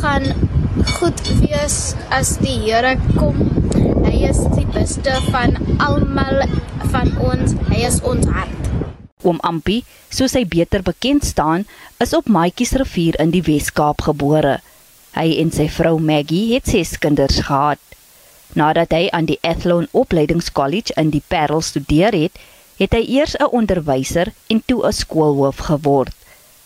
gaan 0.02 0.26
goed 0.98 1.22
wees 1.38 1.94
as 2.10 2.34
die 2.42 2.58
Here 2.66 2.96
kom. 3.14 3.38
Hy 4.02 4.26
is 4.26 4.42
die 4.58 4.66
beste 4.74 5.14
van 5.30 5.54
almal 5.78 6.42
van 6.90 7.14
ons. 7.22 7.54
Hy 7.70 7.82
is 7.86 8.02
ons 8.02 8.26
hart. 8.26 8.70
Oom 9.22 9.38
Ampi, 9.46 9.84
soos 10.10 10.34
hy 10.34 10.42
beter 10.50 10.82
bekend 10.86 11.24
staan, 11.26 11.64
is 12.02 12.14
op 12.14 12.26
Maatjiesrivier 12.26 13.18
in 13.22 13.30
die 13.34 13.42
Wes-Kaap 13.46 14.02
gebore. 14.10 14.58
Hy 15.16 15.38
en 15.40 15.48
sy 15.48 15.64
vrou 15.72 15.94
Maggie 15.96 16.52
het 16.52 16.68
ses 16.68 16.98
kinders 17.00 17.38
gehad. 17.48 17.80
Nadat 18.52 18.92
hy 18.92 19.06
aan 19.16 19.28
die 19.30 19.38
Athlone 19.40 19.88
Opleidingskollege 19.96 20.92
in 21.00 21.10
die 21.14 21.22
Parel 21.28 21.62
studeer 21.64 22.12
het, 22.12 22.36
het 22.76 22.92
hy 22.92 23.02
eers 23.16 23.36
'n 23.40 23.48
onderwyser 23.60 24.32
en 24.52 24.62
toe 24.66 24.84
'n 24.86 24.92
skoolhoof 24.92 25.56
geword. 25.72 26.15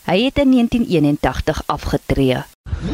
Hy 0.04 0.24
het 0.24 0.38
in 0.38 0.50
1981 0.50 1.62
afgetree. 1.66 2.40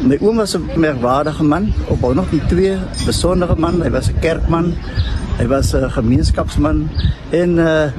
My 0.03 0.17
oom 0.21 0.35
was 0.35 0.55
'n 0.55 0.69
merkwaardige 0.75 1.43
man, 1.43 1.73
op 1.87 2.03
ook 2.03 2.13
nog 2.13 2.29
die 2.29 2.45
twee 2.45 2.77
besondere 3.05 3.55
man, 3.55 3.81
hy 3.81 3.89
was 3.89 4.09
'n 4.09 4.19
kerkman, 4.19 4.73
hy 5.37 5.47
was 5.47 5.73
'n 5.73 5.89
gemeenskapsman 5.89 6.89
en 7.29 7.57
uh 7.57 7.91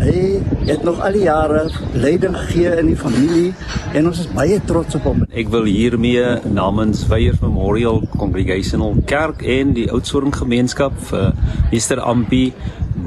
hy 0.00 0.40
het 0.64 0.82
nog 0.82 1.00
al 1.00 1.12
die 1.12 1.22
jare 1.22 1.70
leiding 1.92 2.36
gegee 2.36 2.78
in 2.80 2.86
die 2.86 2.96
familie 2.96 3.52
en 3.92 4.06
ons 4.06 4.18
is 4.18 4.32
baie 4.32 4.60
trots 4.64 4.94
op 4.94 5.02
hom. 5.02 5.24
Ek 5.28 5.48
wil 5.48 5.64
hiermee 5.64 6.24
namens 6.48 7.06
Weyers 7.06 7.40
Memorial 7.40 8.02
Congregational 8.16 8.96
Kerk 9.04 9.42
en 9.42 9.72
die 9.72 9.90
Oudtshoorn 9.92 10.32
gemeenskap 10.32 10.92
vir 11.10 11.34
Mr 11.72 12.00
Ampi 12.00 12.52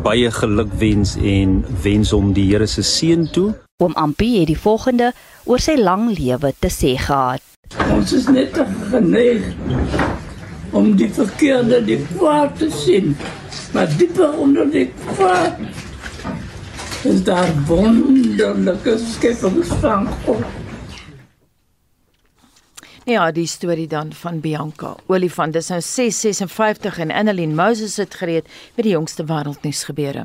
baie 0.04 0.32
geluk 0.32 0.74
wens 0.78 1.16
en 1.18 1.66
wens 1.84 2.12
hom 2.12 2.34
die 2.34 2.46
Here 2.52 2.68
se 2.68 2.82
seën 2.82 3.28
toe. 3.32 3.54
Oom 3.84 3.96
Ampi 4.00 4.38
het 4.40 4.48
die 4.48 4.60
volgende 4.60 5.10
oor 5.44 5.60
sy 5.60 5.74
lang 5.76 6.06
lewe 6.16 6.54
te 6.64 6.70
sê 6.72 6.94
gehad. 6.96 7.44
Ons 7.92 8.14
is 8.16 8.30
net 8.32 8.56
geneig 8.88 9.44
om 10.72 10.94
die 10.96 11.10
verkeerde 11.12 11.82
die 11.84 12.00
kwaad 12.14 12.56
te 12.62 12.70
sien, 12.72 13.12
maar 13.76 13.92
dieper 14.00 14.38
onder 14.40 14.72
die 14.72 14.88
kwaad 15.12 15.60
is 17.04 17.20
daar 17.28 17.52
wonderlike 17.68 18.96
skepings 19.04 19.76
van 19.84 20.08
God. 20.24 20.48
Ja, 23.04 23.28
die 23.36 23.50
storie 23.52 23.90
dan 23.92 24.14
van 24.16 24.40
Bianca. 24.40 24.94
Olifant, 25.12 25.52
dis 25.54 25.68
nou 25.74 25.82
656 25.84 27.02
en 27.04 27.12
Annelien 27.12 27.56
Moses 27.56 28.00
het 28.00 28.16
gereed 28.16 28.48
met 28.78 28.88
die 28.88 28.96
jongste 28.96 29.28
wêreldnuus 29.28 29.84
gebeure. 29.92 30.24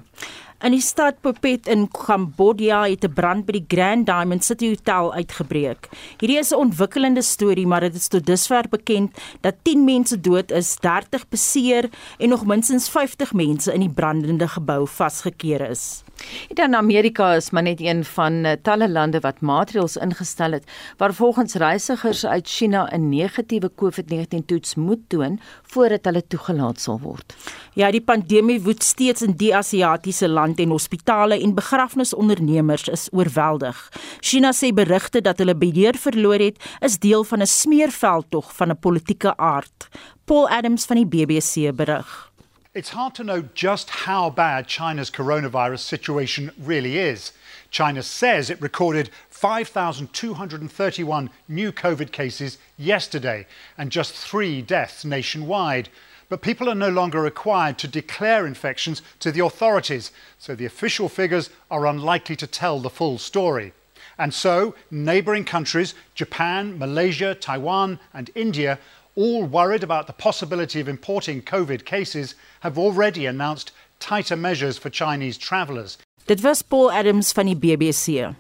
In 0.59 0.75
die 0.75 0.83
stad 0.83 1.21
Phuket 1.23 1.69
in 1.71 1.85
Kambodja 1.87 2.81
het 2.91 3.05
'n 3.07 3.13
brand 3.15 3.47
by 3.47 3.53
die 3.53 3.65
Grand 3.69 4.07
Diamond 4.07 4.45
City 4.45 4.69
Hotel 4.69 5.13
uitgebreek. 5.15 5.89
Hierdie 6.19 6.39
is 6.39 6.51
'n 6.51 6.59
ontwikkelende 6.59 7.23
storie, 7.23 7.67
maar 7.67 7.81
dit 7.81 7.95
is 7.95 8.09
tot 8.09 8.27
dusver 8.27 8.65
bekend 8.69 9.15
dat 9.41 9.55
10 9.63 9.85
mense 9.85 10.21
dood 10.21 10.51
is, 10.51 10.77
30 10.77 11.29
beseer 11.29 11.89
en 12.19 12.29
nog 12.29 12.45
minstens 12.47 12.89
50 12.89 13.33
mense 13.33 13.73
in 13.73 13.81
die 13.81 13.95
brandende 13.95 14.49
gebou 14.49 14.87
vasgekeer 14.87 15.71
is. 15.71 16.03
In 16.49 16.75
Amerika 16.75 17.35
is 17.35 17.51
maar 17.51 17.63
net 17.63 17.81
een 17.81 18.05
van 18.05 18.33
uh, 18.45 18.53
talle 18.63 18.89
lande 18.91 19.21
wat 19.21 19.41
maatreëls 19.41 19.97
ingestel 19.97 20.53
het 20.53 20.65
waar 20.97 21.15
volgens 21.15 21.55
reisigers 21.55 22.27
uit 22.27 22.49
China 22.49 22.89
'n 22.93 23.09
negatiewe 23.09 23.71
COVID-19 23.75 24.45
toets 24.47 24.75
moet 24.75 25.09
toon 25.09 25.41
voordat 25.63 26.05
hulle 26.05 26.27
toegelaat 26.27 26.81
sal 26.81 27.01
word. 27.01 27.35
Ja, 27.73 27.91
die 27.91 28.01
pandemie 28.01 28.63
woed 28.63 28.83
steeds 28.83 29.23
in 29.23 29.33
die 29.37 29.57
Asiatiese 29.57 30.29
land 30.29 30.59
en 30.59 30.69
hospitale 30.69 31.41
en 31.41 31.55
begrafnisondernemers 31.55 32.89
is 32.89 33.09
oorweldig. 33.13 33.89
China 34.21 34.53
sê 34.53 34.73
berigte 34.73 35.21
dat 35.21 35.39
hulle 35.39 35.57
beheer 35.57 35.95
verloor 35.95 36.39
het, 36.39 36.57
is 36.81 36.99
deel 36.99 37.25
van 37.25 37.41
'n 37.41 37.47
smeerveldtog 37.47 38.57
van 38.57 38.71
'n 38.71 38.79
politieke 38.79 39.37
aard. 39.37 39.89
Paul 40.25 40.49
Adams 40.49 40.85
van 40.85 40.97
die 40.97 41.07
BBC 41.07 41.77
berig. 41.77 42.28
It's 42.75 42.91
hard 42.91 43.15
to 43.15 43.25
know 43.25 43.49
just 43.55 43.89
how 43.89 44.29
bad 44.29 44.67
China's 44.67 45.11
coronavirus 45.11 45.79
situation 45.79 46.51
really 46.59 46.99
is. 46.99 47.33
China 47.71 48.03
says 48.03 48.51
it 48.51 48.61
recorded 48.61 49.09
5,231 49.31 51.31
new 51.49 51.73
COVID 51.73 52.13
cases 52.13 52.59
yesterday 52.77 53.47
and 53.79 53.91
just 53.91 54.13
three 54.13 54.61
deaths 54.61 55.03
nationwide. 55.03 55.89
But 56.29 56.43
people 56.43 56.69
are 56.69 56.75
no 56.75 56.91
longer 56.91 57.23
required 57.23 57.79
to 57.79 57.89
declare 57.89 58.47
infections 58.47 59.01
to 59.21 59.33
the 59.33 59.43
authorities, 59.43 60.13
so 60.39 60.55
the 60.55 60.67
official 60.67 61.09
figures 61.09 61.49
are 61.71 61.87
unlikely 61.87 62.37
to 62.37 62.47
tell 62.47 62.81
the 62.81 62.91
full 62.91 63.17
story. 63.17 63.73
And 64.19 64.35
so, 64.35 64.75
neighbouring 64.91 65.45
countries, 65.45 65.95
Japan, 66.15 66.79
Malaysia, 66.79 67.35
Taiwan, 67.35 67.99
and 68.13 68.31
India, 68.35 68.79
all 69.19 69.43
worried 69.45 69.83
about 69.83 70.07
the 70.07 70.13
possibility 70.13 70.81
of 70.81 70.89
importing 70.89 71.43
COVID 71.43 71.85
cases, 71.85 72.35
have 72.61 72.79
already 72.79 73.27
announced 73.27 73.73
tighter 73.99 74.37
measures 74.37 74.79
for 74.79 74.91
Chinese 74.91 75.37
travellers. 75.37 75.99
Dit 76.27 76.41
was 76.43 76.63
Paul 76.63 76.93
Adams 76.93 77.33
van 77.33 77.47
die 77.47 77.57
BBC. 77.57 78.35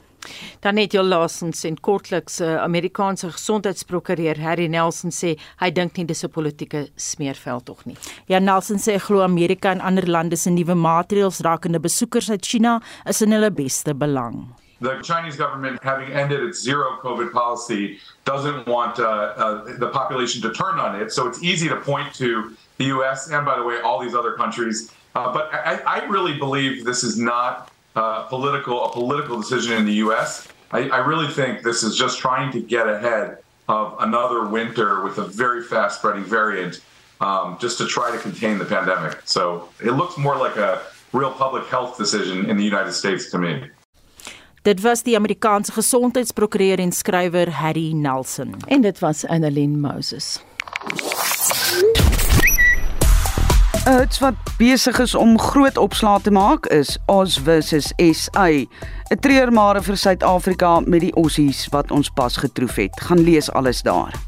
Dan 0.60 0.74
net 0.74 0.92
jou 0.92 1.02
laasens 1.06 1.64
en 1.64 1.78
kortliks 1.80 2.40
'n 2.40 2.44
uh, 2.44 2.62
Amerikaanse 2.62 3.30
gesondheidsprokureur 3.32 4.38
Harry 4.38 4.66
Nelson 4.66 5.10
sê 5.10 5.38
hy 5.62 5.70
dink 5.70 5.96
nie 5.96 6.04
dis 6.04 6.24
'n 6.24 6.30
politieke 6.30 6.88
smeerveld 6.96 7.64
tog 7.64 7.84
nie. 7.86 7.96
Ja 8.26 8.38
Nelson 8.38 8.78
sê 8.78 8.98
glo 8.98 9.22
Amerika 9.22 9.70
en 9.70 9.80
ander 9.80 10.06
lande 10.06 10.36
se 10.36 10.50
nuwe 10.50 10.74
maatreëls 10.74 11.40
rakende 11.40 11.80
besoekers 11.80 12.30
uit 12.30 12.46
China 12.46 12.80
is 13.06 13.22
in 13.22 13.32
hulle 13.32 13.50
beste 13.50 13.94
belang. 13.94 14.57
The 14.80 15.00
Chinese 15.02 15.36
government, 15.36 15.82
having 15.82 16.12
ended 16.12 16.42
its 16.42 16.62
zero 16.62 16.98
COVID 17.02 17.32
policy, 17.32 17.98
doesn't 18.24 18.66
want 18.66 18.98
uh, 19.00 19.04
uh, 19.04 19.76
the 19.78 19.88
population 19.88 20.40
to 20.42 20.52
turn 20.52 20.78
on 20.78 21.00
it. 21.00 21.12
So 21.12 21.26
it's 21.26 21.42
easy 21.42 21.68
to 21.68 21.76
point 21.76 22.14
to 22.14 22.56
the 22.76 22.84
U.S. 22.86 23.30
and, 23.30 23.44
by 23.44 23.56
the 23.56 23.64
way, 23.64 23.80
all 23.80 24.00
these 24.00 24.14
other 24.14 24.32
countries. 24.32 24.92
Uh, 25.14 25.32
but 25.32 25.52
I, 25.52 25.80
I, 25.86 26.04
really 26.04 26.38
believe 26.38 26.84
this 26.84 27.02
is 27.02 27.18
not 27.18 27.72
uh, 27.96 28.24
political 28.24 28.84
a 28.84 28.92
political 28.92 29.40
decision 29.40 29.72
in 29.72 29.84
the 29.84 29.94
U.S. 29.94 30.46
I, 30.70 30.88
I 30.90 30.98
really 30.98 31.26
think 31.26 31.62
this 31.62 31.82
is 31.82 31.96
just 31.96 32.20
trying 32.20 32.52
to 32.52 32.60
get 32.60 32.88
ahead 32.88 33.38
of 33.68 33.96
another 34.00 34.46
winter 34.46 35.02
with 35.02 35.18
a 35.18 35.24
very 35.24 35.62
fast 35.62 35.98
spreading 35.98 36.24
variant, 36.24 36.80
um, 37.20 37.58
just 37.60 37.78
to 37.78 37.86
try 37.86 38.12
to 38.12 38.18
contain 38.18 38.58
the 38.58 38.64
pandemic. 38.64 39.18
So 39.24 39.70
it 39.80 39.92
looks 39.92 40.16
more 40.16 40.36
like 40.36 40.56
a 40.56 40.82
real 41.12 41.32
public 41.32 41.66
health 41.66 41.98
decision 41.98 42.48
in 42.48 42.56
the 42.56 42.64
United 42.64 42.92
States 42.92 43.30
to 43.30 43.38
me. 43.38 43.64
Dit 44.68 44.80
was 44.80 45.02
die 45.02 45.16
Amerikaanse 45.16 45.72
gesondheidsprokureur 45.72 46.78
en 46.78 46.92
skrywer 46.92 47.50
Harry 47.50 47.92
Nelson. 47.92 48.54
En 48.66 48.80
dit 48.80 48.98
was 48.98 49.26
Annelien 49.26 49.80
Moses. 49.80 50.42
'n 53.86 53.96
Huts 53.96 54.18
wat 54.18 54.34
besig 54.58 54.98
is 54.98 55.14
om 55.14 55.38
groot 55.40 55.76
opslae 55.76 56.20
te 56.20 56.30
maak 56.30 56.66
is 56.66 56.98
Oz 57.06 57.38
versus 57.38 57.92
SA. 57.96 58.48
'n 58.48 58.68
Treurmare 59.20 59.82
vir 59.82 59.96
Suid-Afrika 59.96 60.80
met 60.80 61.00
die 61.00 61.14
Ossies 61.14 61.68
wat 61.68 61.90
ons 61.90 62.10
pas 62.10 62.36
getroof 62.36 62.74
het. 62.74 63.00
Gaan 63.00 63.20
lees 63.20 63.50
alles 63.50 63.82
daar. 63.82 64.27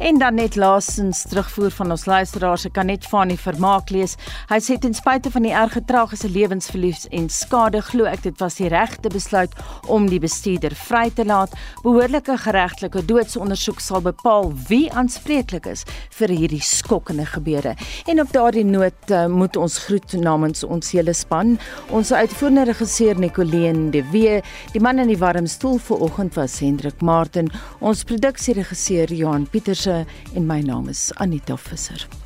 En 0.00 0.18
dan 0.18 0.34
net 0.34 0.56
laasens 0.56 1.26
terugvoer 1.28 1.70
van 1.70 1.90
ons 1.92 2.06
luisteraars, 2.08 2.62
ek 2.64 2.72
kan 2.78 2.88
net 2.88 3.04
van 3.12 3.28
die 3.28 3.36
vermaak 3.36 3.90
lees. 3.92 4.14
Hy 4.48 4.56
sê 4.64 4.78
ten 4.80 4.94
spyte 4.96 5.28
van 5.34 5.44
die 5.44 5.52
erge 5.52 5.82
tragiese 5.84 6.30
lewensverlies 6.32 7.02
en 7.12 7.26
skade, 7.28 7.82
glo 7.84 8.08
ek 8.08 8.22
dit 8.24 8.38
was 8.40 8.56
die 8.56 8.70
regte 8.72 9.12
besluit 9.12 9.52
om 9.92 10.06
die 10.08 10.20
bestuurder 10.22 10.72
vry 10.86 11.10
te 11.12 11.26
laat. 11.28 11.52
Behoorlike 11.84 12.38
geregtelike 12.46 13.02
doodsondersoek 13.10 13.82
sal 13.84 14.00
bepaal 14.06 14.48
wie 14.70 14.86
aanspreeklik 14.88 15.68
is 15.68 15.84
vir 16.16 16.32
hierdie 16.32 16.62
skokkende 16.64 17.28
gebeure. 17.34 17.76
En 18.08 18.24
op 18.24 18.32
daardie 18.32 18.64
noot 18.64 19.12
uh, 19.12 19.26
moet 19.28 19.60
ons 19.60 19.78
groet 19.84 20.16
namens 20.16 20.64
ons 20.64 20.94
hele 20.96 21.12
span. 21.12 21.58
Ons 21.92 22.14
uitvoerende 22.16 22.64
regisseur 22.70 23.20
Nicoleen 23.20 23.90
de 23.92 24.00
Wee, 24.14 24.40
die 24.72 24.80
man 24.80 25.04
in 25.04 25.12
die 25.12 25.20
warm 25.20 25.44
stoel 25.44 25.76
vanoggend 25.90 26.40
was 26.40 26.56
Hendrik 26.64 27.04
Martin, 27.04 27.52
ons 27.84 28.06
produksieregisseur 28.08 29.12
Johan 29.12 29.44
Pieterse 29.44 29.89
en 30.34 30.46
my 30.46 30.60
naam 30.62 30.88
is 30.88 31.10
Anita 31.16 31.56
Visser. 31.56 32.19